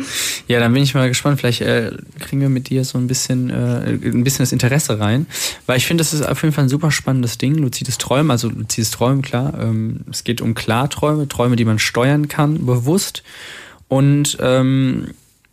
[0.49, 1.41] Ja, dann bin ich mal gespannt.
[1.41, 1.91] Vielleicht äh,
[2.21, 5.27] kriegen wir mit dir so ein bisschen, äh, ein bisschen das Interesse rein.
[5.67, 7.57] Weil ich finde, das ist auf jeden Fall ein super spannendes Ding.
[7.57, 9.53] Luzides Träumen, also luzides Träumen, klar.
[9.61, 13.25] Ähm, es geht um Klarträume, Träume, die man steuern kann, bewusst.
[13.89, 15.09] Und ähm,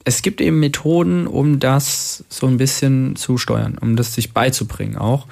[0.06, 4.98] es gibt eben Methoden, um das so ein bisschen zu steuern, um das sich beizubringen
[4.98, 5.28] auch.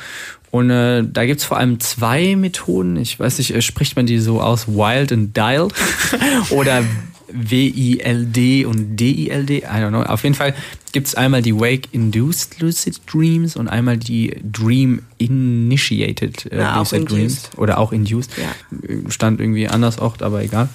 [0.52, 2.98] Und äh, da gibt's vor allem zwei Methoden.
[2.98, 5.74] Ich weiß nicht, äh, spricht man die so aus Wild and Dialed
[6.52, 6.84] oder
[7.30, 9.58] W-I-L-D und D-I-L-D?
[9.58, 10.04] I don't know.
[10.04, 10.54] Auf jeden Fall
[10.94, 17.50] gibt's einmal die Wake-Induced Lucid Dreams und einmal die Dream-Initiated äh, Ja, Lucid Dreams.
[17.58, 18.32] Oder auch Induced.
[18.38, 19.10] Ja.
[19.10, 20.70] Stand irgendwie anders auch, aber egal.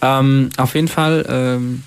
[0.00, 1.82] Ähm, auf jeden Fall, ähm,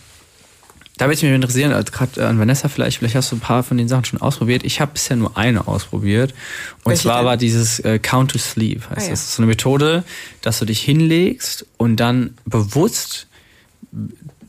[0.98, 3.64] da würde ich mich interessieren, also gerade an Vanessa vielleicht, vielleicht hast du ein paar
[3.64, 4.64] von den Sachen schon ausprobiert.
[4.64, 6.34] Ich habe bisher nur eine ausprobiert.
[6.84, 7.26] Und Welche zwar denn?
[7.26, 8.82] war dieses äh, Count to Sleep.
[8.90, 9.10] Heißt Ah, ja.
[9.10, 9.22] das.
[9.24, 10.04] ist so eine Methode,
[10.42, 13.28] dass du dich hinlegst und dann bewusst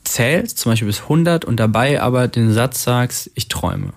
[0.03, 3.93] zählst, zum Beispiel bis 100 und dabei aber den Satz sagst, ich träume.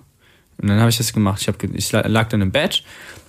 [0.59, 1.41] Und dann habe ich das gemacht.
[1.43, 2.83] Ich, hab, ich la- lag dann im Bett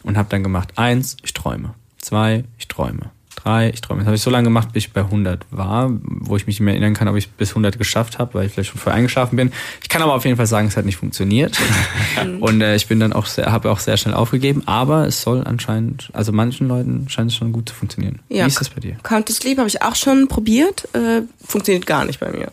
[0.04, 1.74] und habe dann gemacht, eins, ich träume.
[2.00, 3.12] Zwei, ich träume.
[3.36, 4.02] Drei, ich träume.
[4.02, 6.66] Das habe ich so lange gemacht, bis ich bei 100 war, wo ich mich nicht
[6.66, 9.36] mehr erinnern kann, ob ich bis 100 geschafft habe, weil ich vielleicht schon vorher eingeschlafen
[9.36, 9.52] bin.
[9.82, 11.58] Ich kann aber auf jeden Fall sagen, es hat nicht funktioniert.
[12.40, 14.64] und äh, ich bin dann auch sehr, habe auch sehr schnell aufgegeben.
[14.66, 18.20] Aber es soll anscheinend, also manchen Leuten scheint es schon gut zu funktionieren.
[18.30, 18.46] ja.
[18.46, 18.98] Wie ist das bei dir?
[19.04, 20.88] Count to Sleep habe ich auch schon probiert.
[20.94, 22.52] Äh, funktioniert gar nicht bei mir.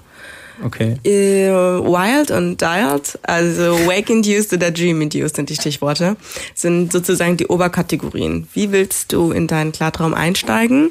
[0.65, 0.97] Okay.
[1.05, 6.17] Äh, Wild und Dialed, also Wake-Induced oder Dream-Induced sind die Stichworte,
[6.55, 8.49] sind sozusagen die Oberkategorien.
[8.55, 10.91] Wie willst du in deinen Klartraum einsteigen?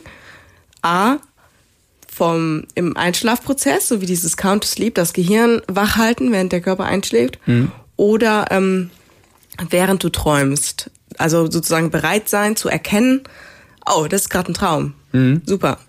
[0.82, 1.18] A,
[2.08, 6.62] vom, im Einschlafprozess, so wie dieses Count to Sleep, das Gehirn wach halten, während der
[6.62, 7.40] Körper einschläft.
[7.96, 8.90] Oder ähm,
[9.70, 10.90] während du träumst.
[11.18, 13.22] Also sozusagen bereit sein zu erkennen,
[13.86, 14.94] oh, das ist gerade ein Traum.
[15.46, 15.80] Super.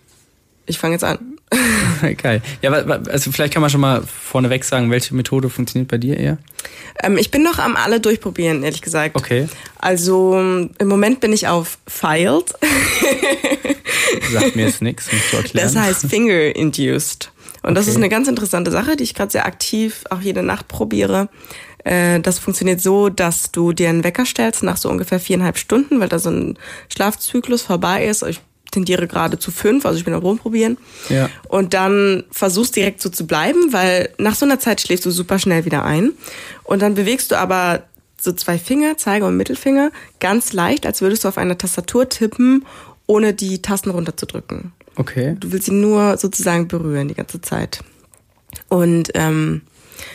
[0.66, 1.37] Ich fange jetzt an.
[2.22, 2.42] Geil.
[2.62, 6.38] Ja, also vielleicht kann man schon mal vorneweg sagen, welche Methode funktioniert bei dir eher?
[7.02, 9.16] Ähm, ich bin noch am alle durchprobieren, ehrlich gesagt.
[9.16, 9.48] Okay.
[9.78, 12.52] Also im Moment bin ich auf Filed.
[14.32, 15.72] Sagt mir jetzt nichts, um zu erklären.
[15.72, 17.32] Das heißt Finger Induced.
[17.62, 17.90] Und das Okay.
[17.92, 21.28] ist eine ganz interessante Sache, die ich gerade sehr aktiv auch jede Nacht probiere.
[21.84, 26.00] Äh, Das funktioniert so, dass du dir einen Wecker stellst nach so ungefähr viereinhalb Stunden,
[26.00, 26.58] weil da so ein
[26.92, 28.22] Schlafzyklus vorbei ist.
[28.22, 28.40] Ich
[28.70, 30.78] tendiere gerade zu fünf, also ich bin am rumprobieren.
[31.08, 31.28] Ja.
[31.48, 35.38] Und dann versuchst direkt so zu bleiben, weil nach so einer Zeit schläfst du super
[35.38, 36.12] schnell wieder ein.
[36.64, 37.84] Und dann bewegst du aber
[38.20, 39.90] so zwei Finger, Zeiger und Mittelfinger,
[40.20, 42.66] ganz leicht, als würdest du auf einer Tastatur tippen,
[43.06, 44.72] ohne die Tasten runterzudrücken.
[44.96, 45.36] Okay.
[45.38, 47.80] Du willst sie nur sozusagen berühren die ganze Zeit.
[48.68, 49.62] Und ähm,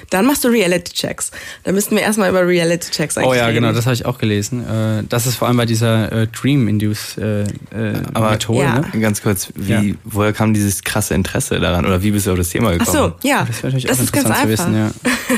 [0.10, 1.32] dann machst du Reality-Checks.
[1.64, 3.62] Da müssten wir erstmal über Reality-Checks eigentlich Oh ja, reden.
[3.62, 4.64] genau, das habe ich auch gelesen.
[4.68, 7.44] Äh, Das ist vor allem bei dieser äh, Dream-Induce äh.
[7.74, 8.80] Ja.
[8.94, 9.00] Ne?
[9.00, 9.82] Ganz kurz, wie, Ja.
[10.04, 11.86] woher kam dieses krasse Interesse daran?
[11.86, 13.14] Oder wie bist du auf das Thema Ach gekommen?
[13.22, 14.66] so, ja, Das wäre natürlich das auch ist ganz interessant einfach.
[14.66, 15.38] zu wissen,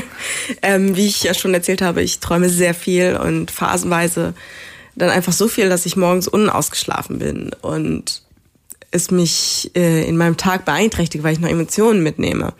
[0.62, 4.34] ähm, wie ich ja schon erzählt habe, ich träume sehr viel und phasenweise
[4.94, 8.22] dann einfach so viel, dass ich morgens unausgeschlafen bin und
[8.96, 12.54] es mich äh, in meinem Tag beeinträchtigt, weil ich noch Emotionen mitnehme.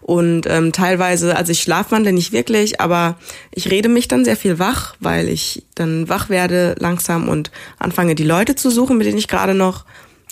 [0.00, 3.16] Und ähm, teilweise, also ich schlafwandle nicht wirklich, aber
[3.52, 8.14] ich rede mich dann sehr viel wach, weil ich dann wach werde langsam und anfange
[8.14, 9.84] die Leute zu suchen, mit denen ich gerade noch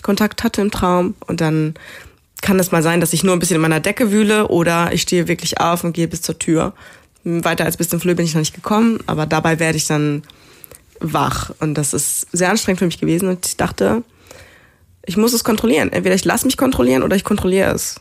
[0.02, 1.14] Kontakt hatte im Traum.
[1.26, 1.74] Und dann
[2.40, 5.02] kann es mal sein, dass ich nur ein bisschen in meiner Decke wühle oder ich
[5.02, 6.72] stehe wirklich auf und gehe bis zur Tür.
[7.22, 10.22] Weiter als bis zum Flöhe bin ich noch nicht gekommen, aber dabei werde ich dann
[11.00, 11.50] wach.
[11.60, 14.02] Und das ist sehr anstrengend für mich gewesen und ich dachte,
[15.06, 15.92] ich muss es kontrollieren.
[15.92, 18.00] Entweder ich lasse mich kontrollieren oder ich kontrolliere es.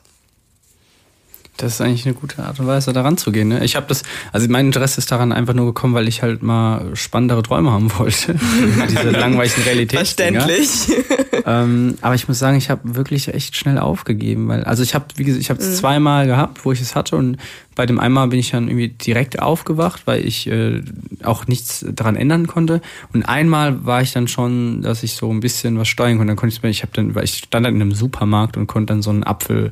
[1.60, 3.50] Das ist eigentlich eine gute Art und Weise, daran zu gehen.
[3.50, 3.64] Ne?
[3.66, 6.96] Ich habe das, also mein Interesse ist daran einfach nur gekommen, weil ich halt mal
[6.96, 8.36] spannendere Träume haben wollte.
[8.90, 10.42] Diese langweiligen Realitätsdinger.
[10.42, 10.98] Verständlich.
[11.46, 15.06] Ähm, aber ich muss sagen, ich habe wirklich echt schnell aufgegeben, weil also ich habe
[15.16, 17.38] wie gesagt, ich habe es zweimal gehabt, wo ich es hatte und
[17.76, 20.84] bei dem einmal bin ich dann irgendwie direkt aufgewacht, weil ich äh,
[21.24, 22.82] auch nichts daran ändern konnte
[23.14, 26.32] und einmal war ich dann schon, dass ich so ein bisschen was steuern konnte.
[26.32, 28.68] Dann konnte ich mir, ich habe dann, weil ich stand dann in einem Supermarkt und
[28.68, 29.72] konnte dann so einen Apfel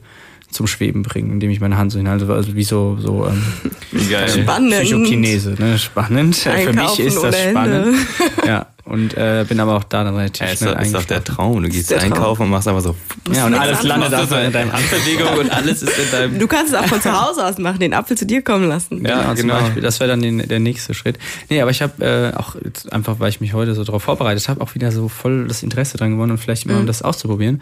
[0.57, 3.41] zum Schweben bringen, indem ich meine Hand so hinhalte, also wie so so ähm,
[3.91, 4.27] Wie geil.
[4.27, 4.73] Spannend.
[4.73, 5.77] Psychokinese, ne?
[5.77, 6.35] Spannend.
[6.35, 7.95] Für mich Einkaufen ist das spannend.
[8.45, 11.03] Ja, und äh, bin aber auch da dann relativ Ja, ist, schnell doch, ist doch
[11.03, 11.23] der.
[11.23, 11.61] Traum.
[11.61, 12.95] Du gehst einkaufen und machst einfach so.
[13.33, 14.31] Ja, und alles landet anderes.
[14.31, 16.39] einfach in deinem Handbewegung und alles ist in deinem.
[16.39, 19.05] Du kannst es auch von zu Hause aus machen, den Apfel zu dir kommen lassen.
[19.05, 19.59] Ja, Ja, zum genau.
[19.59, 19.81] Beispiel.
[19.81, 21.19] Das wäre dann den, der nächste Schritt.
[21.49, 22.03] Nee, aber ich habe
[22.33, 25.07] äh, auch jetzt einfach, weil ich mich heute so darauf vorbereitet habe, auch wieder so
[25.09, 27.61] voll das Interesse dran gewonnen und vielleicht mal um das auszuprobieren.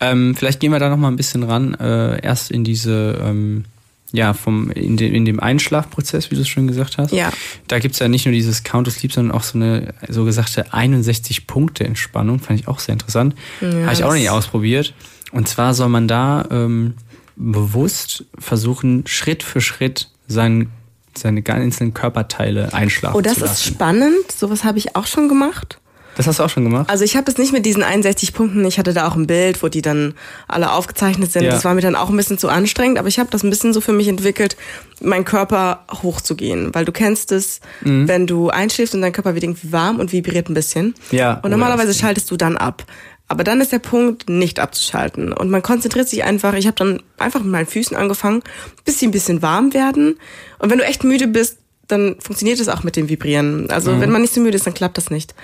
[0.00, 3.64] Ähm, vielleicht gehen wir da noch mal ein bisschen ran, äh, erst in diese, ähm,
[4.12, 7.12] ja, vom, in, de, in dem Einschlafprozess, wie du es schon gesagt hast.
[7.12, 7.32] Ja.
[7.68, 10.66] Da gibt's ja nicht nur dieses Count to Sleep, sondern auch so eine so gesagte
[10.72, 12.38] 61-Punkte-Entspannung.
[12.38, 13.34] Fand ich auch sehr interessant.
[13.60, 14.94] Habe ich auch noch nie ausprobiert.
[15.32, 16.94] Und zwar soll man da ähm,
[17.36, 20.70] bewusst versuchen, Schritt für Schritt seinen,
[21.14, 24.30] seine einzelnen Körperteile einschlafen Oh, das ist spannend.
[24.30, 25.80] Sowas habe ich auch schon gemacht.
[26.16, 26.88] Das hast du auch schon gemacht?
[26.90, 28.64] Also ich habe es nicht mit diesen 61 Punkten.
[28.64, 30.14] Ich hatte da auch ein Bild, wo die dann
[30.48, 31.44] alle aufgezeichnet sind.
[31.44, 31.50] Ja.
[31.50, 33.72] Das war mir dann auch ein bisschen zu anstrengend, aber ich habe das ein bisschen
[33.72, 34.56] so für mich entwickelt,
[35.00, 38.08] meinen Körper hochzugehen, weil du kennst es, Mhm.
[38.08, 40.94] wenn du einschläfst und dein Körper wird irgendwie warm und vibriert ein bisschen.
[41.10, 41.40] Ja.
[41.42, 42.84] Und normalerweise schaltest du dann ab.
[43.26, 45.32] Aber dann ist der Punkt, nicht abzuschalten.
[45.32, 46.52] Und man konzentriert sich einfach.
[46.54, 48.42] Ich habe dann einfach mit meinen Füßen angefangen,
[48.84, 50.18] bis sie ein bisschen warm werden.
[50.58, 51.56] Und wenn du echt müde bist,
[51.88, 53.70] dann funktioniert es auch mit dem Vibrieren.
[53.70, 55.34] Also wenn man nicht so müde ist, dann klappt das nicht.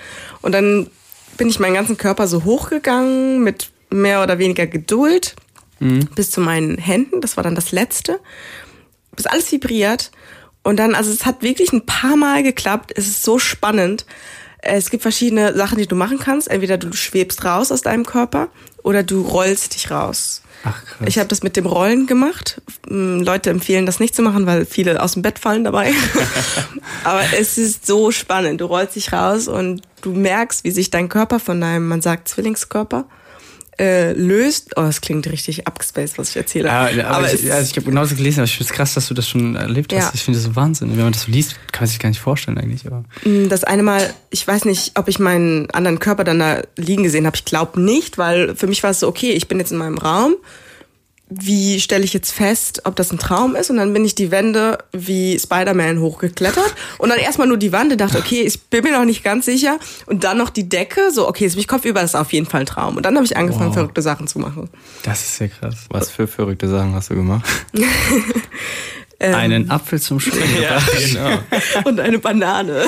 [0.41, 0.89] Und dann
[1.37, 5.35] bin ich meinen ganzen Körper so hochgegangen mit mehr oder weniger Geduld
[6.15, 7.21] bis zu meinen Händen.
[7.21, 8.19] Das war dann das Letzte.
[9.15, 10.11] Bis alles vibriert.
[10.63, 12.91] Und dann, also es hat wirklich ein paar Mal geklappt.
[12.95, 14.05] Es ist so spannend.
[14.59, 16.47] Es gibt verschiedene Sachen, die du machen kannst.
[16.49, 18.49] Entweder du schwebst raus aus deinem Körper
[18.83, 20.40] oder du rollst dich raus.
[20.63, 21.07] Ach, krass.
[21.07, 22.61] Ich habe das mit dem Rollen gemacht.
[22.87, 25.93] Mm, Leute empfehlen das nicht zu machen, weil viele aus dem Bett fallen dabei.
[27.03, 28.61] Aber es ist so spannend.
[28.61, 32.27] Du rollst dich raus und du merkst, wie sich dein Körper von deinem, man sagt
[32.27, 33.05] Zwillingskörper,
[33.79, 34.71] äh, löst.
[34.75, 36.67] Oh, das klingt richtig abgespaced, was ich erzähle.
[36.67, 38.93] Ja, aber, Aber ich, es also ich habe genauso gelesen, aber ich finde es krass,
[38.93, 39.99] dass du das schon erlebt hast.
[40.03, 40.11] Ja.
[40.13, 40.91] Ich finde das so Wahnsinn.
[40.91, 42.85] Wenn man das so liest, kann man sich gar nicht vorstellen eigentlich.
[42.85, 46.61] Aber Mm, Das eine Mal, ich weiß nicht, ob ich meinen anderen Körper dann da
[46.77, 47.35] liegen gesehen habe.
[47.35, 49.97] Ich glaube nicht, weil für mich war es so, okay, ich bin jetzt in meinem
[49.97, 50.35] Raum.
[51.33, 53.69] Wie stelle ich jetzt fest, ob das ein Traum ist?
[53.69, 57.93] Und dann bin ich die Wände wie Spider-Man hochgeklettert und dann erstmal nur die Wand
[57.93, 59.79] und dachte, okay, ich bin mir noch nicht ganz sicher.
[60.07, 62.47] Und dann noch die Decke, so, okay, jetzt bin ich kopfüber, das ist auf jeden
[62.47, 62.97] Fall ein Traum.
[62.97, 63.75] Und dann habe ich angefangen, Wow.
[63.75, 64.69] verrückte Sachen zu machen.
[65.03, 65.85] das ist ja krass.
[65.89, 67.45] Was für verrückte Sachen hast du gemacht?
[69.23, 69.35] Ähm.
[69.35, 70.41] Einen Apfel zum Schwimmen.
[70.97, 71.37] genau.
[71.83, 72.85] und eine Banane.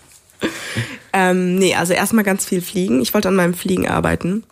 [1.12, 3.02] ähm, nee, also erstmal ganz viel fliegen.
[3.02, 4.44] Ich wollte an meinem Fliegen arbeiten.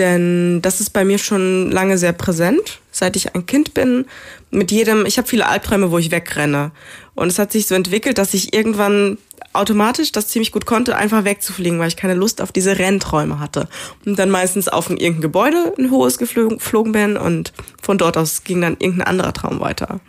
[0.00, 4.06] Denn das ist bei mir schon lange sehr präsent, seit ich ein Kind bin.
[4.50, 6.70] Mit jedem, ich habe viele Albträume, wo ich wegrenne.
[7.14, 9.18] Und es hat sich so entwickelt, dass ich irgendwann
[9.52, 13.68] automatisch das ziemlich gut konnte, einfach wegzufliegen, weil ich keine Lust auf diese Rennträume hatte.
[14.06, 18.42] Und dann meistens auf ein irgendein Gebäude, ein hohes geflogen bin und von dort aus
[18.42, 20.00] ging dann irgendein anderer Traum weiter.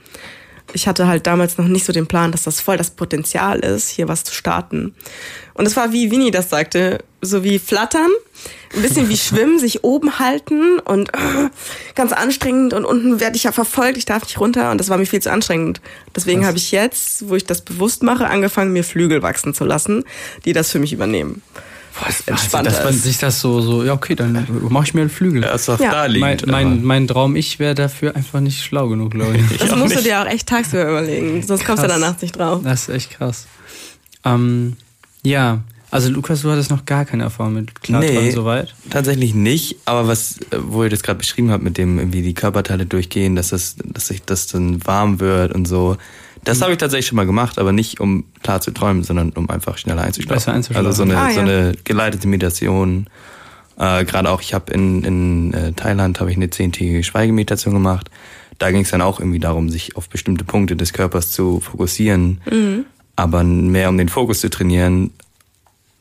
[0.73, 3.89] Ich hatte halt damals noch nicht so den Plan, dass das voll das Potenzial ist,
[3.89, 4.95] hier was zu starten.
[5.53, 8.09] Und es war wie Winnie das sagte, so wie Flattern,
[8.75, 11.49] ein bisschen wie Schwimmen, sich oben halten und äh,
[11.95, 14.97] ganz anstrengend und unten werde ich ja verfolgt, ich darf nicht runter und das war
[14.97, 15.81] mir viel zu anstrengend.
[16.15, 20.03] Deswegen habe ich jetzt, wo ich das bewusst mache, angefangen, mir Flügel wachsen zu lassen,
[20.45, 21.41] die das für mich übernehmen.
[21.99, 25.01] Was entspannter also, dass man sich das so, so, ja, okay, dann mache ich mir
[25.01, 25.43] einen Flügel.
[25.43, 25.91] Ja, ist doch ja.
[25.91, 26.21] da liegt.
[26.21, 29.57] Mein, mein, mein Traum, ich wäre dafür einfach nicht schlau genug, glaube ich.
[29.57, 29.99] Das musst nicht.
[29.99, 31.67] du dir auch echt tagsüber überlegen, sonst krass.
[31.79, 32.61] kommst du danach nicht drauf.
[32.63, 33.47] Das ist echt krass.
[34.23, 34.77] Ähm,
[35.23, 35.61] ja,
[35.91, 38.73] also Lukas, du hattest noch gar keine Erfahrung mit Klarträumen nee, soweit?
[38.89, 39.75] tatsächlich nicht.
[39.83, 43.49] Aber was, wo ihr das gerade beschrieben habt, mit dem irgendwie die Körperteile durchgehen, dass
[43.49, 45.97] das, dass sich das dann warm wird und so.
[46.43, 46.63] Das mhm.
[46.63, 49.77] habe ich tatsächlich schon mal gemacht, aber nicht um klar zu träumen, sondern um einfach
[49.77, 50.35] schneller einzuschlafen.
[50.35, 50.87] Besser einzuschlafen.
[50.87, 51.33] Also so eine, ah, ja.
[51.33, 53.07] so eine geleitete Meditation.
[53.77, 58.09] Äh, Gerade auch, ich habe in, in äh, Thailand habe ich eine zehntägige Schweigemeditation gemacht.
[58.57, 62.41] Da ging es dann auch irgendwie darum, sich auf bestimmte Punkte des Körpers zu fokussieren,
[62.49, 62.85] mhm.
[63.15, 65.11] aber mehr um den Fokus zu trainieren,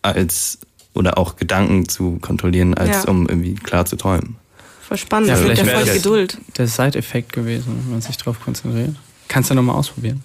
[0.03, 0.59] als
[0.93, 3.11] oder auch Gedanken zu kontrollieren, als ja.
[3.11, 4.37] um irgendwie klar zu träumen.
[4.83, 6.39] Voll spannend, ja, vielleicht wäre das Geduld.
[6.59, 8.97] der Side-Effekt gewesen, wenn man sich darauf konzentriert.
[9.31, 10.23] Kannst du nochmal ausprobieren.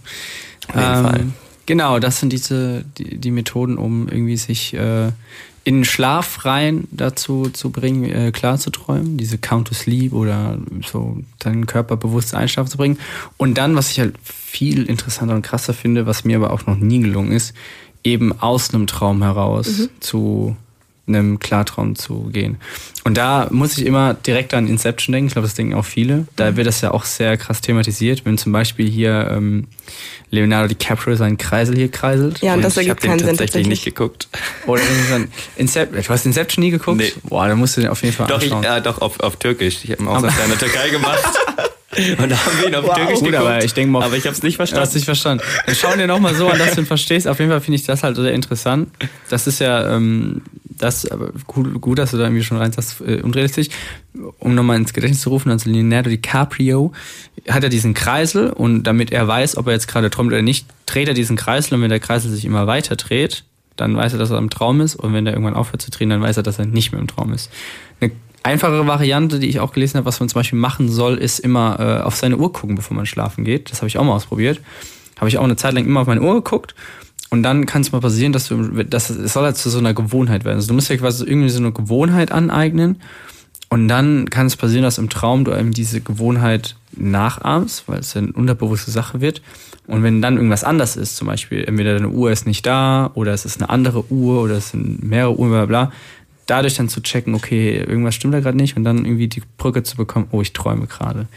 [0.68, 1.28] Auf jeden ähm, Fall.
[1.68, 5.12] Genau, das sind diese die, die Methoden, um irgendwie sich äh,
[5.64, 10.58] in Schlaf rein dazu zu bringen, äh, klar zu träumen, diese Count to Sleep oder
[10.86, 12.98] so deinen Körper bewusst einschlafen zu bringen.
[13.38, 16.78] Und dann, was ich halt viel interessanter und krasser finde, was mir aber auch noch
[16.78, 17.54] nie gelungen ist,
[18.04, 19.90] eben aus einem Traum heraus mhm.
[20.00, 20.58] zu
[21.08, 22.58] einem Klartraum zu gehen.
[23.04, 25.28] Und da muss ich immer direkt an Inception denken.
[25.28, 26.28] Ich glaube, das denken auch viele.
[26.36, 26.58] Da mhm.
[26.58, 29.68] wird das ja auch sehr krass thematisiert, wenn zum Beispiel hier ähm,
[30.32, 32.42] Leonardo DiCaprio seinen Kreisel hier kreiselt.
[32.42, 33.38] Ja, und, das ergibt keinen Sinn.
[33.38, 34.28] tatsächlich nicht geguckt.
[34.66, 34.82] Oder
[35.56, 36.02] Inception.
[36.02, 36.98] Du hast Inception nie geguckt?
[36.98, 37.14] Nee.
[37.24, 38.64] Boah, da musst du den auf jeden Fall doch, anschauen.
[38.64, 39.80] Ich, äh, doch, auf, auf Türkisch.
[39.84, 41.24] Ich habe einen Auslandsjahr in der Türkei gemacht.
[42.18, 42.96] Und da haben wir ihn auf wow.
[42.96, 43.36] Türkisch geguckt.
[43.36, 44.82] Aber ich denke mal, aber ich habe es nicht verstanden.
[44.82, 45.44] Hast nicht verstanden.
[45.66, 47.28] Dann schau dir nochmal so an, dass du ihn verstehst.
[47.28, 48.90] Auf jeden Fall finde ich das halt sehr interessant.
[49.30, 50.42] Das ist ja, ähm,
[50.78, 53.68] das, aber gut, gut, dass du da irgendwie schon rein sagst, äh, unrealistisch.
[54.40, 56.94] Um nochmal ins Gedächtnis zu rufen, also Leonardo DiCaprio
[57.50, 60.68] hat er diesen Kreisel und damit er weiß, ob er jetzt gerade träumt oder nicht,
[60.86, 63.44] dreht er diesen Kreisel und wenn der Kreisel sich immer weiter dreht,
[63.76, 66.10] dann weiß er, dass er im Traum ist und wenn er irgendwann aufhört zu drehen,
[66.10, 67.52] dann weiß er, dass er nicht mehr im Traum ist.
[68.00, 68.12] Eine
[68.46, 71.80] einfachere Variante, die ich auch gelesen habe, was man zum Beispiel machen soll, ist immer
[71.80, 73.72] äh, auf seine Uhr gucken, bevor man schlafen geht.
[73.72, 74.62] Das habe ich auch mal ausprobiert.
[75.18, 76.76] Habe ich auch eine Zeit lang immer auf meine Uhr geguckt.
[77.32, 79.94] Und dann kann es mal passieren, dass du, das es soll halt zu so einer
[79.94, 80.58] Gewohnheit werden.
[80.58, 83.02] Also du musst ja quasi irgendwie so eine Gewohnheit aneignen.
[83.70, 88.14] Und dann kann es passieren, dass im Traum du eben diese Gewohnheit nachahmst, weil es
[88.14, 89.42] ja eine unterbewusste Sache wird.
[89.88, 93.34] Und wenn dann irgendwas anders ist, zum Beispiel entweder deine Uhr ist nicht da oder
[93.34, 95.92] es ist eine andere Uhr oder es sind mehrere Uhren, bla bla,
[96.46, 99.84] dadurch dann zu checken, okay, irgendwas stimmt da gerade nicht und dann irgendwie die Brücke
[99.84, 101.28] zu bekommen, oh, ich träume gerade.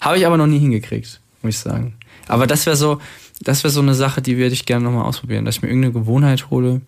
[0.00, 1.94] Habe ich aber noch nie hingekriegt, muss ich sagen.
[2.26, 3.00] Aber das wäre so,
[3.40, 5.94] das wäre so eine Sache, die würde ich gerne nochmal ausprobieren, dass ich mir irgendeine
[5.94, 6.80] Gewohnheit hole,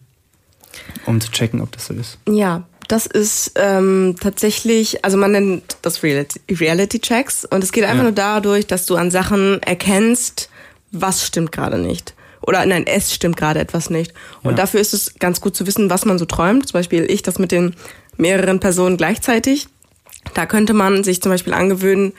[1.07, 2.19] um zu checken, ob das so ist.
[2.29, 7.85] Ja, das ist ähm, tatsächlich, also man nennt das Reality, Reality Checks und es geht
[7.85, 8.03] einfach ja.
[8.03, 10.51] nur dadurch, dass du an Sachen erkennst,
[10.91, 14.13] was stimmt gerade nicht oder nein, es stimmt gerade etwas nicht.
[14.43, 14.57] Und ja.
[14.57, 16.69] dafür ist es ganz gut zu wissen, was man so träumt.
[16.69, 17.75] Zum Beispiel ich das mit den
[18.17, 19.69] mehreren Personen gleichzeitig.
[20.35, 22.13] Da könnte man sich zum Beispiel angewöhnen,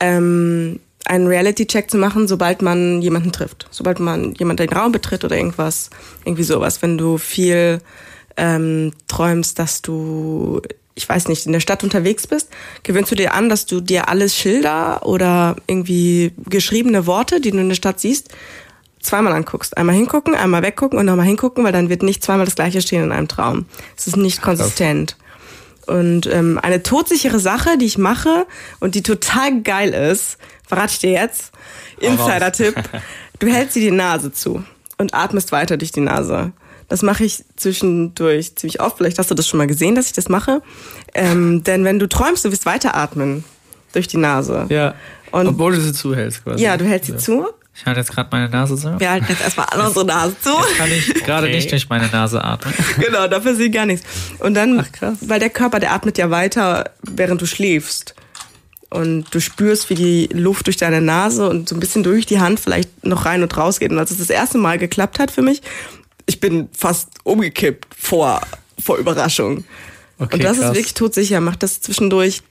[0.00, 3.66] ähm, einen Reality-Check zu machen, sobald man jemanden trifft.
[3.70, 5.90] Sobald man jemanden den Raum betritt oder irgendwas,
[6.24, 6.80] irgendwie sowas.
[6.82, 7.80] Wenn du viel
[8.36, 10.62] ähm, träumst, dass du,
[10.94, 12.48] ich weiß nicht, in der Stadt unterwegs bist,
[12.82, 17.58] gewöhnst du dir an, dass du dir alles Schilder oder irgendwie geschriebene Worte, die du
[17.58, 18.30] in der Stadt siehst,
[19.02, 19.76] zweimal anguckst.
[19.76, 23.04] Einmal hingucken, einmal weggucken und nochmal hingucken, weil dann wird nicht zweimal das gleiche stehen
[23.04, 23.66] in einem Traum.
[23.96, 25.16] Es ist nicht konsistent.
[25.86, 28.46] Und ähm, eine todsichere Sache, die ich mache
[28.80, 31.52] und die total geil ist, verrate ich dir jetzt.
[31.98, 32.74] Insider-Tipp.
[33.38, 34.62] Du hältst dir die Nase zu
[34.98, 36.52] und atmest weiter durch die Nase.
[36.88, 38.98] Das mache ich zwischendurch ziemlich oft.
[38.98, 40.62] Vielleicht hast du das schon mal gesehen, dass ich das mache.
[41.12, 43.42] Ähm, denn wenn du träumst, du wirst weiteratmen
[43.94, 44.66] durch die Nase.
[44.68, 44.94] Ja.
[45.32, 46.62] Und Obwohl du sie zuhältst quasi.
[46.62, 47.18] Ja, du hältst sie ja.
[47.18, 49.00] zu ich halte jetzt gerade meine Nase so.
[49.00, 50.50] Wir halten jetzt erstmal alle unsere Nase zu.
[50.50, 51.56] Jetzt kann ich gerade okay.
[51.56, 52.74] nicht durch meine Nase atmen.
[52.98, 54.06] Genau, dafür sieht gar nichts.
[54.40, 58.14] Und dann, Ach, weil der Körper, der atmet ja weiter, während du schläfst.
[58.90, 62.40] Und du spürst, wie die Luft durch deine Nase und so ein bisschen durch die
[62.40, 63.90] Hand vielleicht noch rein und raus geht.
[63.90, 65.62] Und als es das erste Mal geklappt hat für mich,
[66.26, 68.42] ich bin fast umgekippt vor,
[68.78, 69.64] vor Überraschung.
[70.18, 70.68] Okay, und das krass.
[70.68, 71.40] ist wirklich todsicher.
[71.40, 72.42] Mach das zwischendurch.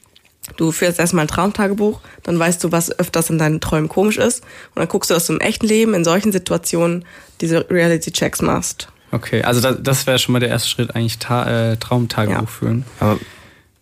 [0.57, 4.43] Du führst erstmal ein Traumtagebuch, dann weißt du, was öfters in deinen Träumen komisch ist.
[4.73, 7.05] Und dann guckst du, dass du im echten Leben in solchen Situationen
[7.41, 8.87] diese Reality-Checks machst.
[9.11, 12.45] Okay, also das, das wäre schon mal der erste Schritt, eigentlich Ta äh, Traumtagebuch Ja.
[12.47, 12.85] führen.
[12.99, 13.19] Aber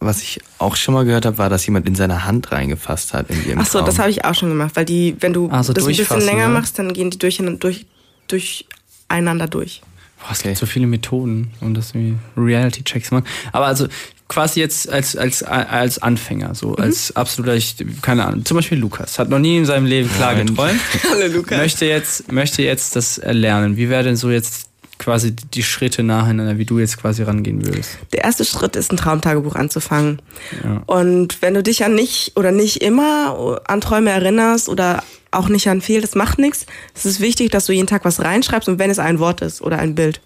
[0.02, 3.30] was ich auch schon mal gehört habe, war, dass jemand in seine Hand reingefasst hat
[3.30, 3.86] in ihrem Ach so, Traum.
[3.86, 6.22] das habe ich auch schon gemacht, weil die, wenn du Ah, so das ein bisschen
[6.22, 6.54] länger ne?
[6.54, 7.86] machst, dann gehen die durch, durch,
[8.28, 9.82] durcheinander durch.
[10.20, 10.50] Boah, es Okay.
[10.50, 13.28] gibt so viele Methoden, um das irgendwie Reality-Checks zu machen.
[13.54, 13.88] Aber also
[14.30, 16.76] quasi jetzt als, als, als Anfänger, so Mhm.
[16.84, 20.34] als absoluter, ich, keine Ahnung, zum Beispiel Lukas, hat noch nie in seinem Leben klar
[20.36, 20.46] Nein.
[20.48, 20.80] geträumt,
[21.12, 21.58] Hallo Lukas.
[21.58, 23.76] möchte jetzt, möchte jetzt das erlernen.
[23.76, 24.68] Wie wäre denn so jetzt
[25.00, 27.92] quasi die Schritte nacheinander, wie du jetzt quasi rangehen würdest?
[28.14, 30.22] Der erste Schritt ist, ein Traumtagebuch anzufangen.
[30.64, 30.84] Ja.
[30.86, 35.70] Und wenn du dich an nicht oder nicht immer an Träume erinnerst oder auch nicht
[35.70, 36.66] an viel, das macht nichts.
[36.94, 39.62] Es ist wichtig, dass du jeden Tag was reinschreibst und wenn es ein Wort ist
[39.62, 40.22] oder ein Bild.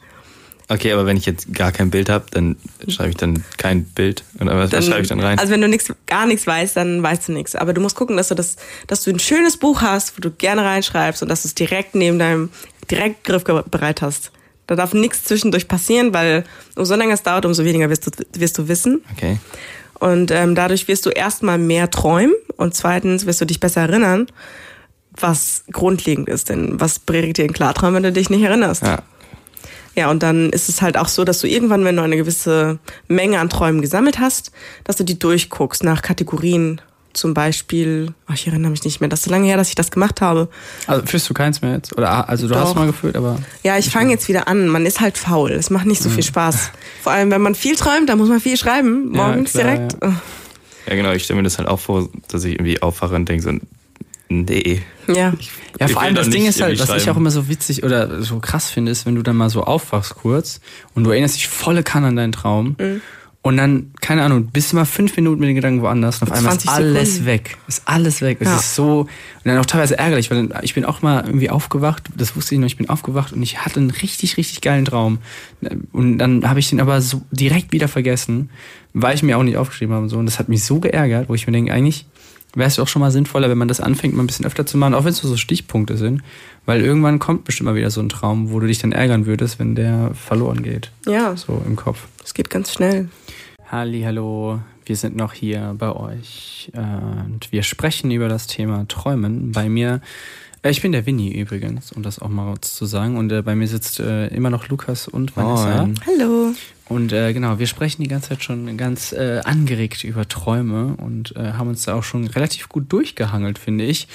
[0.74, 2.56] Okay, aber wenn ich jetzt gar kein Bild habe, dann
[2.88, 4.24] schreibe ich dann kein Bild.
[4.42, 5.38] Oder was, was schreibe ich dann rein?
[5.38, 7.56] Also wenn du nix, gar nichts weißt, dann weißt du nichts.
[7.56, 8.56] Aber du musst gucken, dass du das,
[8.88, 11.94] dass du ein schönes Buch hast, wo du gerne reinschreibst und dass du es direkt
[11.94, 12.50] neben deinem,
[12.90, 14.32] direkt griffbereit hast.
[14.66, 16.44] Da darf nichts zwischendurch passieren, weil
[16.76, 19.04] umso länger es dauert, umso weniger wirst du, wirst du wissen.
[19.16, 19.38] okay.
[20.00, 24.28] Und ähm, dadurch wirst du erstmal mehr träumen und zweitens wirst du dich besser erinnern,
[25.18, 26.50] was grundlegend ist.
[26.50, 28.84] Denn was bringt dir ein Klartraum, wenn du dich nicht erinnerst?
[28.84, 29.04] Ja.
[29.96, 32.80] Ja, und dann ist es halt auch so, dass du irgendwann, wenn du eine gewisse
[33.08, 34.52] Menge an Träumen gesammelt hast,
[34.84, 36.82] dass du die durchguckst nach Kategorien.
[37.14, 39.76] Zum Beispiel, ach, ich erinnere mich nicht mehr, das ist so lange her, dass ich
[39.76, 40.50] das gemacht habe.
[40.88, 41.96] Also führst du keins mehr jetzt?
[41.96, 42.76] Oder also du hast Doch.
[42.76, 44.68] mal geführt, aber Ja, ich fange jetzt wieder an.
[44.68, 45.52] Man ist halt faul.
[45.52, 46.72] Es macht nicht so viel Spaß.
[47.04, 49.12] Vor allem, wenn man viel träumt, dann muss man viel schreiben.
[49.14, 49.98] Ja, Morgens klar, direkt.
[50.02, 51.12] Ja, genau.
[51.12, 53.52] Ich stelle mir das halt auch vor, dass ich irgendwie aufwache und denke so,
[54.30, 54.82] nee.
[55.08, 55.16] Ja.
[55.16, 57.84] Ja, Ich vor will allem das Ding ist halt, was ich auch immer so witzig
[57.84, 60.60] oder so krass finde, ist, wenn du dann mal so aufwachst kurz
[60.96, 63.02] und du erinnerst dich volle Kanne an deinen Traum Mhm.
[63.42, 66.38] und dann, keine Ahnung, bist du mal fünf Minuten mit den Gedanken woanders und auf
[66.38, 67.26] einmal ist 20 alles Sekunden.
[67.26, 67.58] weg.
[67.68, 68.38] Ist alles weg.
[68.40, 68.56] Es Ja.
[68.56, 69.10] ist so, und
[69.44, 72.62] dann auch teilweise ärgerlich, weil dann, ich bin auch mal irgendwie aufgewacht, das wusste ich
[72.62, 75.18] noch, ich bin aufgewacht und ich hatte einen richtig, richtig geilen Traum.
[75.92, 78.50] Und dann habe ich den aber so direkt wieder vergessen,
[78.94, 80.18] weil ich mir auch nicht aufgeschrieben habe und so.
[80.18, 82.06] Und das hat mich so geärgert, wo ich mir denke, eigentlich
[82.56, 84.78] wäre es doch schon mal sinnvoller, wenn man das anfängt, mal ein bisschen öfter zu
[84.78, 86.22] machen, auch wenn es nur so Stichpunkte sind.
[86.66, 89.60] Weil irgendwann kommt bestimmt mal wieder so ein Traum, wo du dich dann ärgern würdest,
[89.60, 90.92] wenn der verloren geht.
[91.06, 92.08] Ja, So im Kopf.
[92.24, 93.10] es geht ganz schnell.
[93.70, 96.80] Halli, hallo, wir sind noch hier bei euch äh,
[97.26, 99.52] und wir sprechen über das Thema Träumen.
[99.52, 100.00] Bei mir,
[100.72, 103.18] ich bin der Winnie übrigens, um das auch mal kurz zu sagen.
[103.18, 105.86] Und äh, bei mir sitzt äh, immer noch Lukas und Vanessa.
[105.86, 106.00] Moin.
[106.06, 106.54] Hallo.
[106.90, 111.36] Und äh, genau, wir sprechen die ganze Zeit schon ganz äh, angeregt über Träume und
[111.36, 114.08] äh, haben uns da auch schon relativ gut durchgehangelt, finde ich.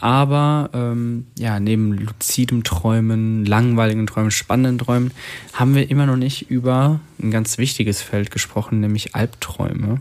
[0.00, 5.10] Aber ähm, ja, neben luzidem Träumen, langweiligen Träumen, spannenden Träumen,
[5.52, 10.00] haben wir immer noch nicht über ein ganz wichtiges Feld gesprochen, nämlich Albträume.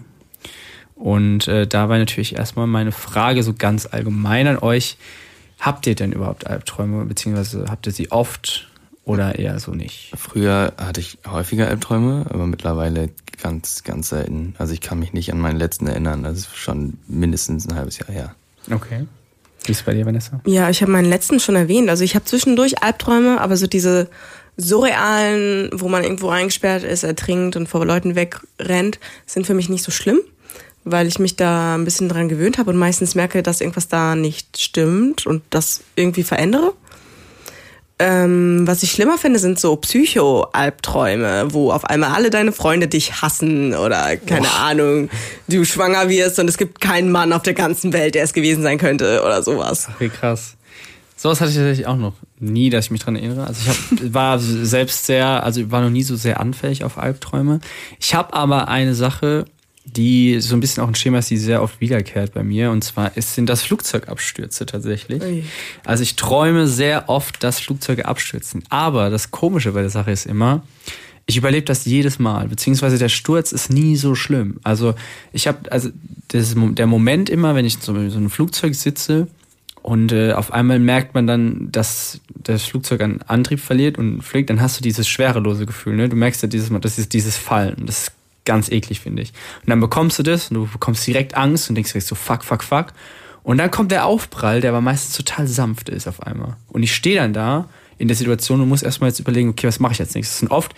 [0.95, 4.97] Und äh, dabei natürlich erstmal meine Frage so ganz allgemein an euch.
[5.59, 8.67] Habt ihr denn überhaupt Albträume, beziehungsweise habt ihr sie oft
[9.03, 10.11] oder eher so nicht?
[10.15, 13.09] Früher hatte ich häufiger Albträume, aber mittlerweile
[13.41, 14.55] ganz, ganz selten.
[14.57, 16.23] Also ich kann mich nicht an meinen letzten erinnern.
[16.23, 18.35] Das ist schon mindestens ein halbes Jahr her.
[18.71, 19.05] Okay.
[19.63, 20.39] Wie ist es bei dir, Vanessa?
[20.45, 21.89] Ja, ich habe meinen letzten schon erwähnt.
[21.89, 24.09] Also ich habe zwischendurch Albträume, aber so diese
[24.57, 29.83] surrealen, wo man irgendwo eingesperrt ist, ertrinkt und vor Leuten wegrennt, sind für mich nicht
[29.83, 30.19] so schlimm,
[30.91, 34.15] weil ich mich da ein bisschen dran gewöhnt habe und meistens merke, dass irgendwas da
[34.15, 36.73] nicht stimmt und das irgendwie verändere.
[37.99, 43.23] Ähm, was ich schlimmer finde, sind so Psycho-Albträume, wo auf einmal alle deine Freunde dich
[43.23, 45.09] hassen oder keine Ahnung,
[45.47, 48.61] du schwanger wirst und es gibt keinen Mann auf der ganzen Welt, der es gewesen
[48.61, 49.89] sein könnte oder sowas.
[49.95, 50.57] Okay, krass.
[51.15, 53.47] Sowas hatte ich tatsächlich auch noch nie, dass ich mich dran erinnere.
[53.47, 57.59] Also ich hab, war selbst sehr, also war noch nie so sehr anfällig auf Albträume.
[57.99, 59.45] Ich habe aber eine Sache,
[59.95, 62.71] die so ein bisschen auch ein Schema ist, die sehr oft wiederkehrt bei mir.
[62.71, 65.21] Und zwar ist, sind das Flugzeugabstürze tatsächlich.
[65.21, 65.43] Ui.
[65.85, 68.63] Also ich träume sehr oft, dass Flugzeuge abstürzen.
[68.69, 70.63] Aber das Komische bei der Sache ist immer,
[71.25, 74.59] ich überlebe das jedes Mal, beziehungsweise der Sturz ist nie so schlimm.
[74.63, 74.95] Also
[75.33, 75.89] ich habe, also
[76.29, 79.27] das der Moment immer, wenn ich in so einem Flugzeug sitze
[79.81, 84.49] und äh, auf einmal merkt man dann, dass das Flugzeug an Antrieb verliert und fliegt,
[84.49, 85.95] dann hast du dieses schwerelose Gefühl.
[85.95, 86.09] Ne?
[86.09, 87.85] Du merkst ja dieses Mal, das ist dieses Fallen.
[87.85, 88.11] Das ist
[88.47, 89.33] ganz eklig, finde ich.
[89.61, 92.43] Und dann bekommst du das und du bekommst direkt Angst und denkst dir so, fuck,
[92.43, 92.87] fuck, fuck.
[93.43, 96.57] Und dann kommt der Aufprall, der aber meistens total sanft ist auf einmal.
[96.69, 99.79] Und ich stehe dann da in der Situation und muss erstmal jetzt überlegen, okay, was
[99.79, 100.39] mache ich jetzt nächstes?
[100.39, 100.73] Sind oft,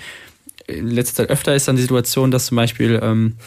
[0.68, 3.38] in letzter Zeit öfter ist dann die Situation, dass zum Beispiel ähm,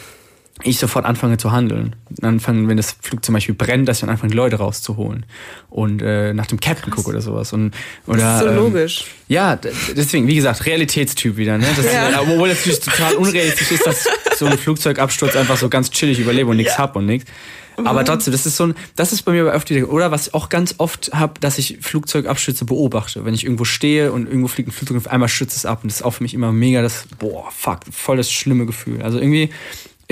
[0.61, 1.95] ich sofort anfange zu handeln.
[2.21, 5.25] Anfangen, wenn das Flug zum Beispiel brennt, dass ich dann anfange, die Leute rauszuholen
[5.69, 7.53] und äh, nach dem Captain gucke oder sowas.
[7.53, 7.73] Und,
[8.05, 9.05] oder, Das ist so ähm, logisch.
[9.27, 9.55] ja,
[9.95, 11.65] deswegen, wie gesagt, Realitätstyp wieder, ne?
[11.75, 12.21] Das, Ja.
[12.21, 16.49] Obwohl das natürlich total unrealistisch ist, dass so einen Flugzeugabsturz einfach so ganz chillig überlebe
[16.49, 17.29] und nichts hab und nichts.
[17.77, 20.49] Aber trotzdem, das ist so ein, das ist bei mir wieder, oder was ich auch
[20.49, 23.25] ganz oft habe, dass ich Flugzeugabstürze beobachte.
[23.25, 25.79] Wenn ich irgendwo stehe und irgendwo fliegt ein Flugzeug und auf einmal stürzt es ab
[25.83, 29.01] und das ist auch für mich immer mega das, boah, fuck, voll das schlimme Gefühl.
[29.01, 29.49] Also irgendwie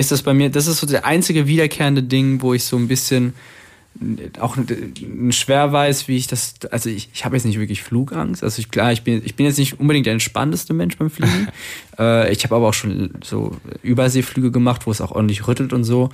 [0.02, 2.88] ist das bei mir, das ist so der einzige wiederkehrende Ding, wo ich so ein
[2.88, 3.34] bisschen
[4.40, 4.56] auch
[5.30, 8.42] schwer weiß, wie ich das, also ich, ich habe jetzt nicht wirklich Flugangst.
[8.42, 11.48] Also ich, klar, ich bin, ich bin jetzt nicht unbedingt der entspannteste Mensch beim Fliegen.
[11.98, 15.84] äh, ich habe aber auch schon so Überseeflüge gemacht, wo es auch ordentlich rüttelt und
[15.84, 16.08] so.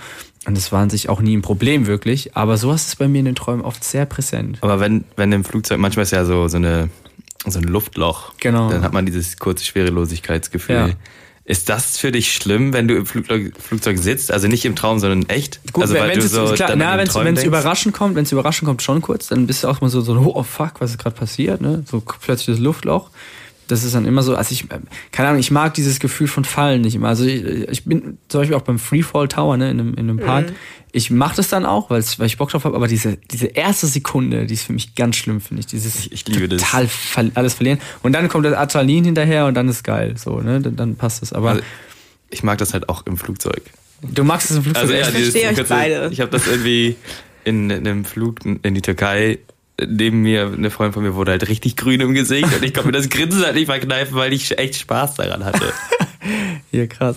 [0.44, 2.36] Und das war an sich auch nie ein Problem wirklich.
[2.36, 4.58] Aber sowas ist bei mir in den Träumen oft sehr präsent.
[4.60, 6.90] Aber wenn, wenn im Flugzeug, manchmal ist ja so, so eine,
[7.46, 8.32] so ein Luftloch.
[8.40, 8.70] Genau.
[8.70, 10.76] Dann hat man dieses kurze Schwerelosigkeitsgefühl.
[10.76, 10.90] Ja.
[11.48, 14.30] Ist das für dich schlimm, wenn du im Flugzeug, Flugzeug sitzt?
[14.30, 15.60] Also nicht im Traum, sondern echt?
[15.72, 18.82] Gut, also, wenn es so klar, na, wenn's, wenn's überraschend kommt, wenn es überraschend kommt,
[18.82, 21.62] schon kurz, dann bist du auch mal so, so oh fuck, was ist gerade passiert,
[21.62, 21.84] ne?
[21.90, 23.08] So plötzlich das Luftloch.
[23.68, 24.78] Das ist dann immer so, also ich, äh,
[25.12, 27.08] keine Ahnung, ich mag dieses Gefühl von Fallen nicht immer.
[27.08, 30.18] Also ich, ich bin zum Beispiel auch beim Freefall Tower, ne, in einem, in einem
[30.18, 30.52] Park.
[30.90, 34.46] Ich mache das dann auch, weil ich Bock drauf habe, aber diese, diese erste Sekunde,
[34.46, 35.66] die ist für mich ganz schlimm, finde ich.
[35.66, 36.62] Dieses Ich- ich liebe das.
[36.62, 37.78] total ver alles verlieren.
[38.02, 40.14] Und dann kommt das Adrenalin hinterher und dann ist geil.
[40.16, 40.60] So, ne?
[40.62, 41.32] Dann, dann passt es.
[41.34, 41.62] Aber Also,
[42.30, 43.60] ich mag das halt auch im Flugzeug.
[44.02, 46.08] du magst es im Flugzeug Also ja, dieses, verstehe euch beide.
[46.10, 46.96] Ich habe das irgendwie
[47.44, 49.38] in, in einem Flug in die Türkei
[49.86, 52.88] neben mir, eine Freundin von mir wurde halt richtig grün im Gesicht und ich konnte
[52.88, 55.60] mir das Grinsen halt nicht verkneifen, weil ich echt Spaß daran hatte.
[56.70, 57.16] Ja, krass.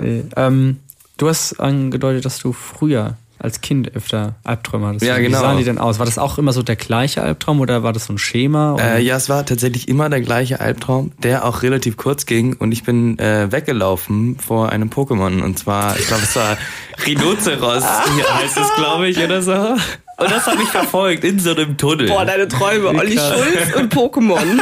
[0.00, 0.24] Nee.
[0.34, 0.78] Ähm,
[1.16, 5.04] du hast angedeutet, dass du früher als Kind öfter Albträume hattest.
[5.04, 5.40] Ja, Wie genau.
[5.40, 5.98] sahen die denn aus?
[5.98, 8.76] War das auch immer so der gleiche Albtraum oder war das so ein Schema?
[8.80, 12.72] Äh, ja, es war tatsächlich immer der gleiche Albtraum, der auch relativ kurz ging und
[12.72, 16.56] ich bin äh, weggelaufen vor einem Pokémon und zwar, ich glaube, es war
[17.06, 17.84] Rhinoceros,
[18.42, 19.76] heißt es, glaube ich, oder so.
[20.22, 22.08] Und das hat mich verfolgt in so einem Tunnel.
[22.08, 22.88] Boah, deine Träume.
[22.88, 24.60] Olli Schulz und Pokémon.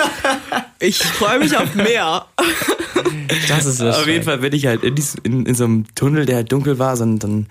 [0.79, 2.27] Ich freue mich auf mehr.
[3.49, 3.99] das ist das.
[3.99, 6.53] Auf jeden Fall bin ich halt in, dies, in, in so einem Tunnel, der halt
[6.53, 7.47] dunkel war, so ein, so ein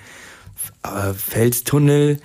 [0.84, 2.20] äh, Felstunnel,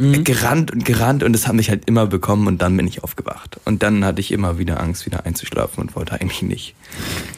[0.00, 3.04] äh, gerannt und gerannt und das hat mich halt immer bekommen und dann bin ich
[3.04, 3.60] aufgewacht.
[3.64, 6.74] Und dann hatte ich immer wieder Angst, wieder einzuschlafen und wollte eigentlich nicht.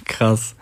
[0.07, 0.55] Krass.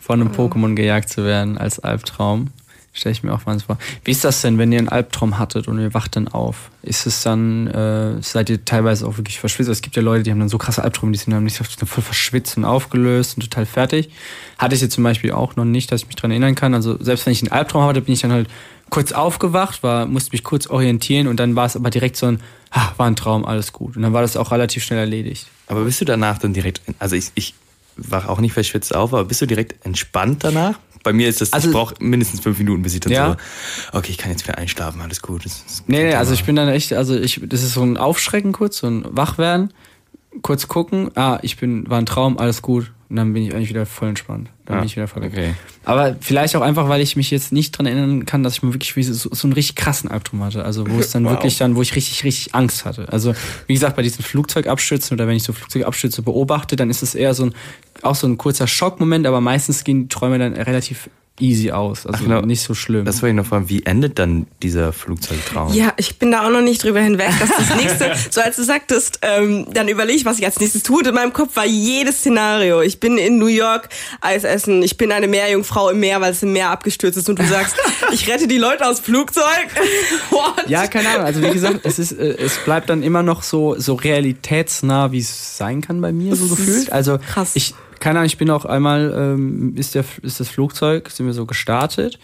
[0.00, 2.48] Von einem Pokémon gejagt zu werden als Albtraum.
[2.96, 3.76] Stelle ich mir auch mal vor.
[4.04, 6.70] Wie ist das denn, wenn ihr einen Albtraum hattet und ihr wacht dann auf?
[6.82, 9.68] Ist es dann, äh, seid ihr teilweise auch wirklich verschwitzt?
[9.68, 12.02] Es gibt ja Leute, die haben dann so krasse Albträume, die sind dann nicht voll
[12.02, 14.10] verschwitzt und aufgelöst und total fertig.
[14.58, 16.72] Hatte ich jetzt zum Beispiel auch noch nicht, dass ich mich dran erinnern kann.
[16.72, 18.48] Also selbst wenn ich einen Albtraum hatte, bin ich dann halt
[18.88, 22.40] kurz aufgewacht, war, musste mich kurz orientieren und dann war es aber direkt so ein,
[22.70, 23.96] ah, war ein Traum, alles gut.
[23.96, 25.48] Und dann war das auch relativ schnell erledigt.
[25.66, 27.54] Aber bist du danach dann direkt, also ich, ich
[27.96, 30.78] wach auch nicht verschwitzt auf, aber bist du direkt entspannt danach?
[31.06, 33.36] Bei mir ist das, Also- ich brauche mindestens fünf Minuten, bis ich dann Ja.
[33.92, 35.44] so, okay, ich kann jetzt wieder einschlafen, alles gut.
[35.44, 37.96] Das, das Nee, nee, also ich bin dann echt, also ich, das ist so ein
[37.96, 39.72] Aufschrecken kurz, so ein Wachwerden,
[40.42, 42.90] kurz gucken, ah, ich bin, war ein Traum, alles gut.
[43.08, 44.50] Und dann bin ich eigentlich wieder voll entspannt.
[44.64, 45.30] Dann Ah, bin ich wieder voll weg.
[45.32, 45.54] okay.
[45.84, 48.72] Aber vielleicht auch einfach, weil ich mich jetzt nicht dran erinnern kann, dass ich mal
[48.74, 50.64] wirklich so, so einen richtig krassen Albtraum hatte.
[50.64, 51.32] Also wo es dann Wow.
[51.32, 53.08] wirklich dann, wo ich richtig, richtig Angst hatte.
[53.12, 53.32] Also
[53.68, 57.32] wie gesagt, bei diesen Flugzeugabstürzen oder wenn ich so Flugzeugabstürze beobachte, dann ist es eher
[57.34, 57.54] so ein,
[58.02, 61.08] auch so ein kurzer Schockmoment, aber meistens gehen die Träume dann relativ
[61.40, 62.06] easy aus.
[62.06, 62.40] Also Ach, genau.
[62.42, 63.04] nicht so schlimm.
[63.04, 65.72] Das wollte ich noch fragen, wie endet dann dieser Flugzeugtraum?
[65.74, 68.64] Ja, ich bin da auch noch nicht drüber hinweg, dass das nächste, so als du
[68.64, 70.98] sagtest, ähm, dann überlege ich, was ich als nächstes tue.
[70.98, 72.80] Und in meinem Kopf war jedes Szenario.
[72.82, 73.88] Ich bin in New York
[74.20, 77.38] Eis essen, ich bin eine Meerjungfrau im Meer, weil es im Meer abgestürzt ist und
[77.38, 77.76] du sagst,
[78.12, 79.44] ich rette die Leute aus Flugzeug.
[80.30, 80.68] What?
[80.68, 81.26] Ja, keine Ahnung.
[81.26, 85.18] Also wie gesagt, es ist, äh, es bleibt dann immer noch so so realitätsnah, wie
[85.18, 86.92] es sein kann bei mir so Das gefühlt.
[86.92, 87.52] Also krass.
[87.54, 88.26] ich keine Ahnung.
[88.26, 92.18] Ich bin auch einmal ähm, ist der ist das Flugzeug sind wir so gestartet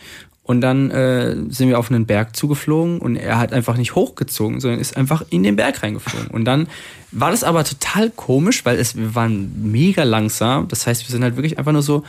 [0.44, 4.60] und dann äh, sind wir auf einen Berg zugeflogen und er hat einfach nicht hochgezogen,
[4.60, 6.28] sondern ist einfach in den Berg reingeflogen.
[6.28, 6.66] Und dann
[7.12, 10.66] war das aber total komisch, weil es wir waren mega langsam.
[10.68, 12.02] Das heißt, wir sind halt wirklich einfach nur so